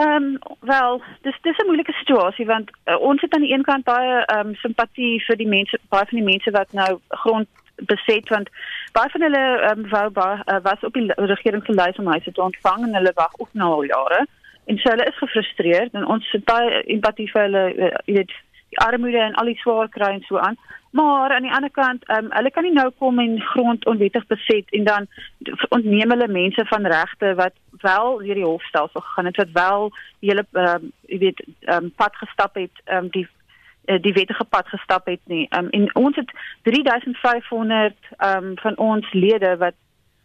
Ehm 0.01 0.27
um, 0.27 0.57
wel, 0.73 1.01
dis 1.21 1.37
dis 1.47 1.57
'n 1.57 1.69
moeilike 1.69 1.93
situasie 1.93 2.45
want 2.45 2.69
uh, 2.85 2.99
ons 2.99 3.21
het 3.21 3.33
aan 3.33 3.45
die 3.47 3.53
een 3.53 3.67
kant 3.69 3.83
baie 3.83 4.25
ehm 4.25 4.47
um, 4.47 4.55
simpatie 4.55 5.23
vir 5.27 5.37
die 5.37 5.47
mense, 5.47 5.79
baie 5.89 6.05
van 6.09 6.19
die 6.19 6.29
mense 6.31 6.51
wat 6.51 6.71
nou 6.71 6.99
grond 7.23 7.47
beset 7.75 8.29
want 8.29 8.49
baie 8.91 9.09
van 9.13 9.25
hulle 9.27 9.43
um, 9.71 9.87
wou 9.89 10.05
baie, 10.15 10.43
uh, 10.45 10.59
was 10.65 10.83
op 10.87 10.93
die 10.93 11.07
regering 11.15 11.65
se 11.65 11.75
lys 11.77 11.99
om 12.01 12.11
huise 12.11 12.31
te 12.31 12.43
ontvang 12.43 12.85
en 12.87 12.95
hulle 12.99 13.11
wag 13.15 13.33
ook 13.37 13.53
nou 13.53 13.71
al 13.77 13.89
jare. 13.91 14.25
En 14.65 14.77
so 14.77 14.89
hulle 14.89 15.07
is 15.09 15.17
gefrustreerd 15.23 15.93
en 15.93 16.05
ons 16.05 16.31
het 16.31 16.45
baie 16.45 16.83
empatie 16.95 17.29
vir 17.31 17.47
hulle 17.47 17.65
uh, 17.71 17.91
jy 18.05 18.19
weet 18.21 18.35
die 18.71 18.79
armoede 18.79 19.19
en 19.19 19.35
al 19.39 19.51
die 19.51 19.59
swaar 19.59 19.89
kry 19.91 20.13
en 20.15 20.23
so 20.27 20.39
aan. 20.39 20.59
Maar 20.91 21.31
aan 21.31 21.47
die 21.47 21.53
ander 21.55 21.71
kant 21.71 22.07
um, 22.11 22.31
hulle 22.35 22.51
kan 22.51 22.63
nie 22.67 22.73
nou 22.75 22.89
kom 22.99 23.19
en 23.23 23.37
grond 23.53 23.85
onwettig 23.87 24.25
beset 24.27 24.71
en 24.75 24.83
dan 24.83 25.07
ontneem 25.69 26.11
hulle 26.11 26.27
mense 26.27 26.65
van 26.67 26.87
regte 26.95 27.33
wat 27.39 27.55
wel 27.83 28.17
deur 28.23 28.39
die 28.41 28.47
hofstelsel 28.47 29.01
gegaan 29.01 29.29
het 29.31 29.39
wat 29.43 29.53
wel 29.53 29.91
die 30.19 30.31
hele 30.31 30.45
um, 30.51 30.91
jy 31.07 31.21
weet 31.27 31.43
um, 31.75 31.91
pad 31.95 32.15
gestap 32.19 32.59
het 32.59 32.83
um, 32.91 33.07
die 33.15 33.27
die 33.85 34.13
wettige 34.13 34.43
pad 34.43 34.67
gestap 34.67 35.05
het 35.05 35.21
nie. 35.25 35.47
Um, 35.57 35.69
en 35.69 35.95
ons 35.95 36.15
het 36.15 36.31
3500 36.61 37.95
um, 38.17 38.51
van 38.55 38.77
ons 38.77 39.13
lede 39.13 39.57
wat 39.57 39.77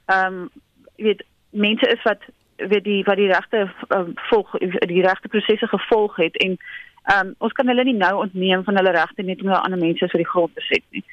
ehm 0.06 0.34
um, 0.34 0.48
weet 0.96 1.24
mense 1.50 1.86
is 1.86 2.02
wat 2.02 2.22
weet 2.56 2.84
die 2.84 3.02
wat 3.04 3.16
die 3.16 3.32
regte 3.32 3.70
um, 3.88 4.12
volg 4.14 4.58
die 4.60 5.02
regte 5.02 5.28
prosesse 5.28 5.66
gevolg 5.66 6.16
het 6.16 6.36
en 6.36 6.56
ehm 7.04 7.26
um, 7.26 7.34
ons 7.38 7.52
kan 7.52 7.66
hulle 7.66 7.84
nie 7.84 7.96
nou 7.96 8.14
ontneem 8.22 8.64
van 8.64 8.76
hulle 8.76 8.90
regte 8.90 9.22
net 9.22 9.42
omdat 9.42 9.62
ander 9.64 9.78
mense 9.78 10.08
vir 10.08 10.22
die 10.22 10.30
grond 10.30 10.54
beset 10.54 10.84
nie. 10.90 11.04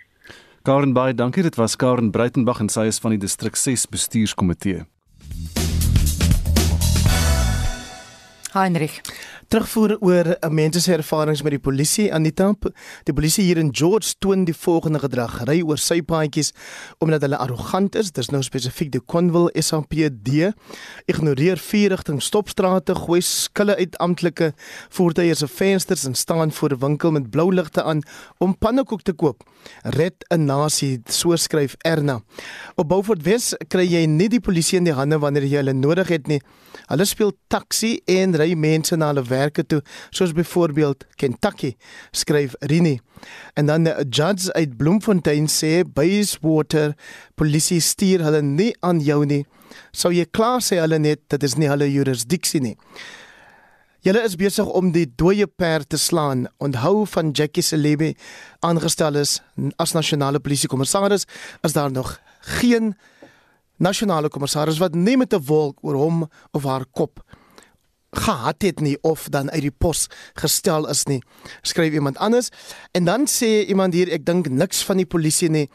Karen 0.63 0.93
Bey, 0.93 1.13
dankie. 1.13 1.43
Dit 1.43 1.55
was 1.55 1.75
Karen 1.75 2.11
Breitenberg 2.11 2.59
en 2.59 2.69
sy 2.69 2.85
is 2.87 2.99
van 2.99 3.11
die 3.11 3.19
distrik 3.19 3.55
6 3.55 3.87
bestuurskomitee. 3.91 4.85
Heinrich 8.53 9.01
Terugvoer 9.53 9.99
oor 10.01 10.27
mense 10.49 10.81
se 10.81 10.95
ervarings 10.95 11.43
met 11.45 11.53
die 11.53 11.61
polisie 11.61 12.07
Anita. 12.09 12.47
Die 13.05 13.13
polisie 13.13 13.43
hier 13.45 13.59
in 13.61 13.67
George 13.69 14.15
toon 14.17 14.47
die 14.47 14.55
volgende 14.57 14.97
gedrag: 15.03 15.35
ry 15.45 15.59
oor 15.61 15.77
sy 15.77 15.99
paadjies 16.01 16.49
omdat 16.97 17.21
hulle 17.21 17.37
arrogant 17.37 17.93
is. 17.93 18.09
Dis 18.17 18.31
nou 18.33 18.41
spesifiek 18.41 18.89
die 18.95 19.01
Conville 19.05 19.53
SAPD. 19.53 20.55
Ignoreer 21.05 21.61
vier 21.61 21.93
rigting 21.93 22.17
stopstrate, 22.25 22.95
gooi 22.97 23.19
skille 23.21 23.75
uit 23.77 23.99
amptelike 24.01 24.55
voertuie 24.89 25.37
se 25.37 25.45
vensters 25.45 26.07
en 26.09 26.17
staan 26.17 26.51
voor 26.51 26.73
'n 26.73 26.79
winkel 26.87 27.11
met 27.11 27.29
blou 27.29 27.53
ligte 27.53 27.83
aan 27.83 28.01
om 28.39 28.57
pannekoek 28.57 29.03
te 29.03 29.13
koop. 29.13 29.43
Red 29.83 30.25
'n 30.33 30.45
nasie, 30.45 31.01
so 31.05 31.35
skryf 31.35 31.75
Erna. 31.85 32.21
Op 32.75 32.89
Beaufort 32.89 33.21
Wes 33.21 33.53
kry 33.67 33.85
jy 33.85 34.05
nie 34.05 34.29
die 34.29 34.41
polisie 34.41 34.77
in 34.77 34.83
die 34.83 34.93
hande 34.93 35.19
wanneer 35.19 35.45
jy 35.45 35.57
hulle 35.57 35.73
nodig 35.73 36.07
het 36.07 36.27
nie. 36.27 36.41
Hulle 36.87 37.05
speel 37.05 37.31
taxi 37.47 38.01
en 38.05 38.35
ry 38.35 38.53
mense 38.55 38.95
na 38.95 39.07
hulle 39.11 39.23
werke 39.43 39.65
toe, 39.67 39.81
soos 40.11 40.33
byvoorbeeld 40.35 41.05
Kentucky, 41.19 41.73
skryf 42.11 42.55
Rini. 42.59 42.99
En 43.53 43.65
dan 43.65 43.87
'n 43.87 44.09
judge 44.09 44.53
uit 44.53 44.77
Bloemfontein 44.77 45.47
sê 45.47 45.83
Bayswater 45.93 46.95
polisie 47.35 47.79
stuur 47.79 48.23
hulle 48.23 48.41
nie 48.41 48.75
aan 48.79 48.99
jou 48.99 49.25
nie. 49.25 49.45
Sou 49.91 50.13
jy 50.13 50.25
klaar 50.31 50.61
sê 50.61 50.79
hulle 50.79 50.99
net 50.99 51.19
dit 51.27 51.43
is 51.43 51.55
nie 51.55 51.69
hulle 51.69 51.91
jurisdiksie 51.91 52.61
nie. 52.61 52.77
Julle 54.03 54.23
is 54.23 54.35
besig 54.35 54.67
om 54.67 54.91
die 54.91 55.05
dooie 55.15 55.47
perd 55.47 55.89
te 55.89 55.97
slaan. 55.97 56.47
Onthou 56.57 57.05
van 57.07 57.31
Jackie 57.31 57.63
Celebi 57.63 58.15
aangestel 58.59 59.15
is 59.15 59.41
as 59.77 59.93
nasionale 59.93 60.39
polisiekommissaris, 60.39 61.25
is 61.63 61.73
daar 61.73 61.91
nog 61.91 62.19
geen 62.41 62.95
nasionale 63.77 64.29
kommissaris 64.29 64.77
wat 64.77 64.95
nie 64.95 65.17
met 65.17 65.33
'n 65.33 65.45
wolk 65.45 65.77
oor 65.81 65.95
hom 65.95 66.29
of 66.51 66.63
haar 66.63 66.85
kop 66.91 67.23
gehad 68.13 68.61
het 68.61 68.79
nie 68.79 68.97
of 69.01 69.29
dan 69.29 69.51
uit 69.51 69.61
die 69.61 69.71
pos 69.71 70.07
gestel 70.33 70.87
is 70.89 71.03
nie. 71.05 71.21
Skryf 71.61 71.93
iemand 71.93 72.17
anders 72.17 72.49
en 72.91 73.05
dan 73.05 73.27
sê 73.27 73.65
iemand 73.67 73.93
hier 73.93 74.11
ek 74.11 74.25
dink 74.25 74.49
niks 74.49 74.83
van 74.83 74.97
die 74.97 75.09
polisie 75.09 75.49
nie. 75.49 75.69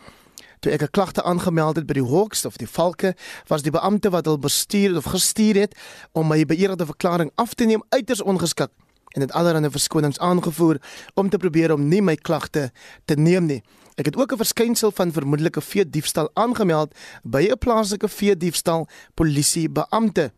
Toe 0.61 0.73
ek 0.73 0.83
'n 0.83 0.91
klagte 0.91 1.23
aangemeld 1.23 1.77
het 1.77 1.87
by 1.87 1.95
die 1.95 2.09
Hawks 2.11 2.45
of 2.45 2.57
die 2.57 2.67
Valke, 2.67 3.15
was 3.47 3.63
die 3.63 3.71
beampte 3.71 4.11
wat 4.11 4.27
hul 4.27 4.39
bestuur 4.39 4.97
of 4.97 5.05
gestuur 5.05 5.55
het 5.55 5.75
om 6.13 6.29
my 6.29 6.45
beëerde 6.45 6.87
verklaring 6.87 7.31
af 7.35 7.55
te 7.55 7.65
neem 7.65 7.83
uiters 7.89 8.23
ongeskik 8.23 8.71
en 9.15 9.21
het 9.21 9.33
allerlei 9.33 9.71
verskonings 9.71 10.19
aangevoer 10.19 10.81
om 11.15 11.29
te 11.29 11.37
probeer 11.37 11.73
om 11.73 11.89
nie 11.89 12.03
my 12.03 12.17
klagte 12.17 12.71
te 13.05 13.15
neem 13.15 13.47
nie. 13.47 13.63
Ek 13.99 14.07
het 14.07 14.17
ook 14.17 14.33
'n 14.33 14.37
verskynsel 14.37 14.91
van 14.91 15.13
vermoedelike 15.13 15.61
vee 15.61 15.91
diefstal 15.91 16.31
aangemeld 16.35 16.95
by 17.23 17.49
'n 17.51 17.59
plaaslike 17.59 18.09
vee 18.09 18.37
diefstal 18.37 18.89
polisie 19.15 19.69
beampte. 19.69 20.33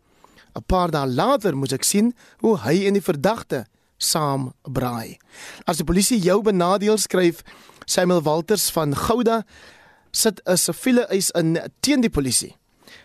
'n 0.55 0.63
Paar 0.65 0.91
dae 0.91 1.07
later 1.07 1.55
moes 1.55 1.73
ek 1.73 1.83
sien 1.83 2.13
hoe 2.39 2.57
hy 2.57 2.85
en 2.87 2.93
die 2.93 3.01
verdagte 3.01 3.65
saam 3.97 4.53
braai. 4.63 5.17
As 5.65 5.77
die 5.77 5.85
polisie 5.85 6.19
jou 6.19 6.41
benadeel 6.41 6.97
skryf 6.97 7.43
Samuel 7.85 8.21
Walters 8.21 8.69
van 8.71 8.95
Gouda 8.95 9.43
sit 10.11 10.41
'n 10.45 10.57
siviele 10.57 11.07
eis 11.09 11.31
in 11.31 11.59
teen 11.79 12.01
die 12.01 12.09
polisie. 12.09 12.55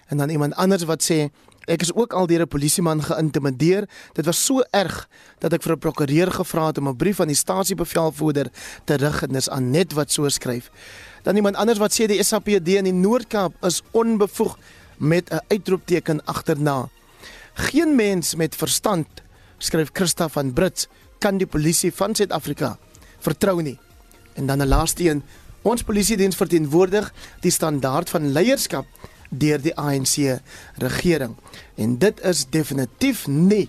En 0.08 0.16
dan 0.16 0.30
iemand 0.30 0.54
anders 0.54 0.84
wat 0.84 1.02
sê 1.02 1.30
ek 1.66 1.82
is 1.82 1.92
ook 1.94 2.12
al 2.12 2.26
deur 2.26 2.42
'n 2.42 2.48
polisieman 2.48 3.02
geïntimideer. 3.02 3.88
Dit 4.12 4.24
was 4.24 4.44
so 4.44 4.62
erg 4.70 5.08
dat 5.38 5.52
ek 5.52 5.62
vir 5.62 5.72
'n 5.72 5.78
prokureur 5.78 6.30
gevra 6.30 6.66
het 6.66 6.78
om 6.78 6.88
'n 6.88 6.96
brief 6.96 7.20
aan 7.20 7.28
die 7.28 7.36
stasiebevelvoerder 7.36 8.50
te 8.84 8.94
rig 8.94 9.22
en 9.22 9.32
dis 9.32 9.48
Anet 9.48 9.92
wat 9.92 10.12
so 10.12 10.28
skryf. 10.28 10.70
Dan 11.22 11.36
iemand 11.36 11.56
anders 11.56 11.78
wat 11.78 11.92
sê 11.92 12.06
die 12.06 12.22
SAPD 12.22 12.68
in 12.68 12.84
die 12.84 12.92
Noord-Kaap 12.92 13.64
is 13.64 13.82
onbevoeg 13.90 14.56
met 14.98 15.30
'n 15.30 15.40
uitroepteken 15.48 16.24
agterna. 16.24 16.88
Geen 17.56 17.96
mens 17.96 18.34
met 18.34 18.56
verstand, 18.56 19.22
skryf 19.58 19.90
Christa 19.92 20.28
van 20.28 20.52
Brits, 20.52 20.86
kan 21.18 21.38
die 21.40 21.48
polisie 21.48 21.92
van 21.94 22.14
Suid-Afrika 22.14 22.76
vertrou 23.24 23.62
nie. 23.62 23.78
En 24.34 24.46
dan 24.46 24.62
'n 24.62 24.68
laaste 24.68 25.08
een 25.08 25.22
Ons 25.66 25.82
polisiediens 25.82 26.36
verteenwoordig 26.38 27.08
die 27.42 27.50
standaard 27.50 28.10
van 28.10 28.30
leierskap 28.30 28.86
deur 29.34 29.58
die 29.58 29.74
ANC 29.74 30.38
regering 30.78 31.34
en 31.74 31.96
dit 31.98 32.20
is 32.22 32.44
definitief 32.54 33.24
nie 33.26 33.64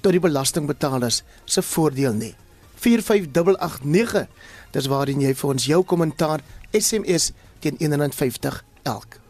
tot 0.00 0.14
die 0.16 0.22
belastingbetalers 0.24 1.20
se 1.44 1.62
voordeel 1.62 2.16
nie. 2.16 2.32
45889 2.80 4.28
Dis 4.74 4.88
waarin 4.90 5.20
jy 5.22 5.30
vir 5.38 5.50
ons 5.52 5.66
jou 5.68 5.84
kommentaar 5.86 6.42
SMS 6.74 7.30
teen 7.62 7.76
150 7.78 8.56
elk. 8.82 9.20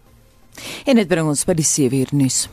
En 0.89 0.97
dit 0.97 1.09
bring 1.11 1.29
ons 1.29 1.45
by 1.45 1.59
die 1.59 1.67
7 1.67 1.99
uur 1.99 2.15
nuus. 2.17 2.47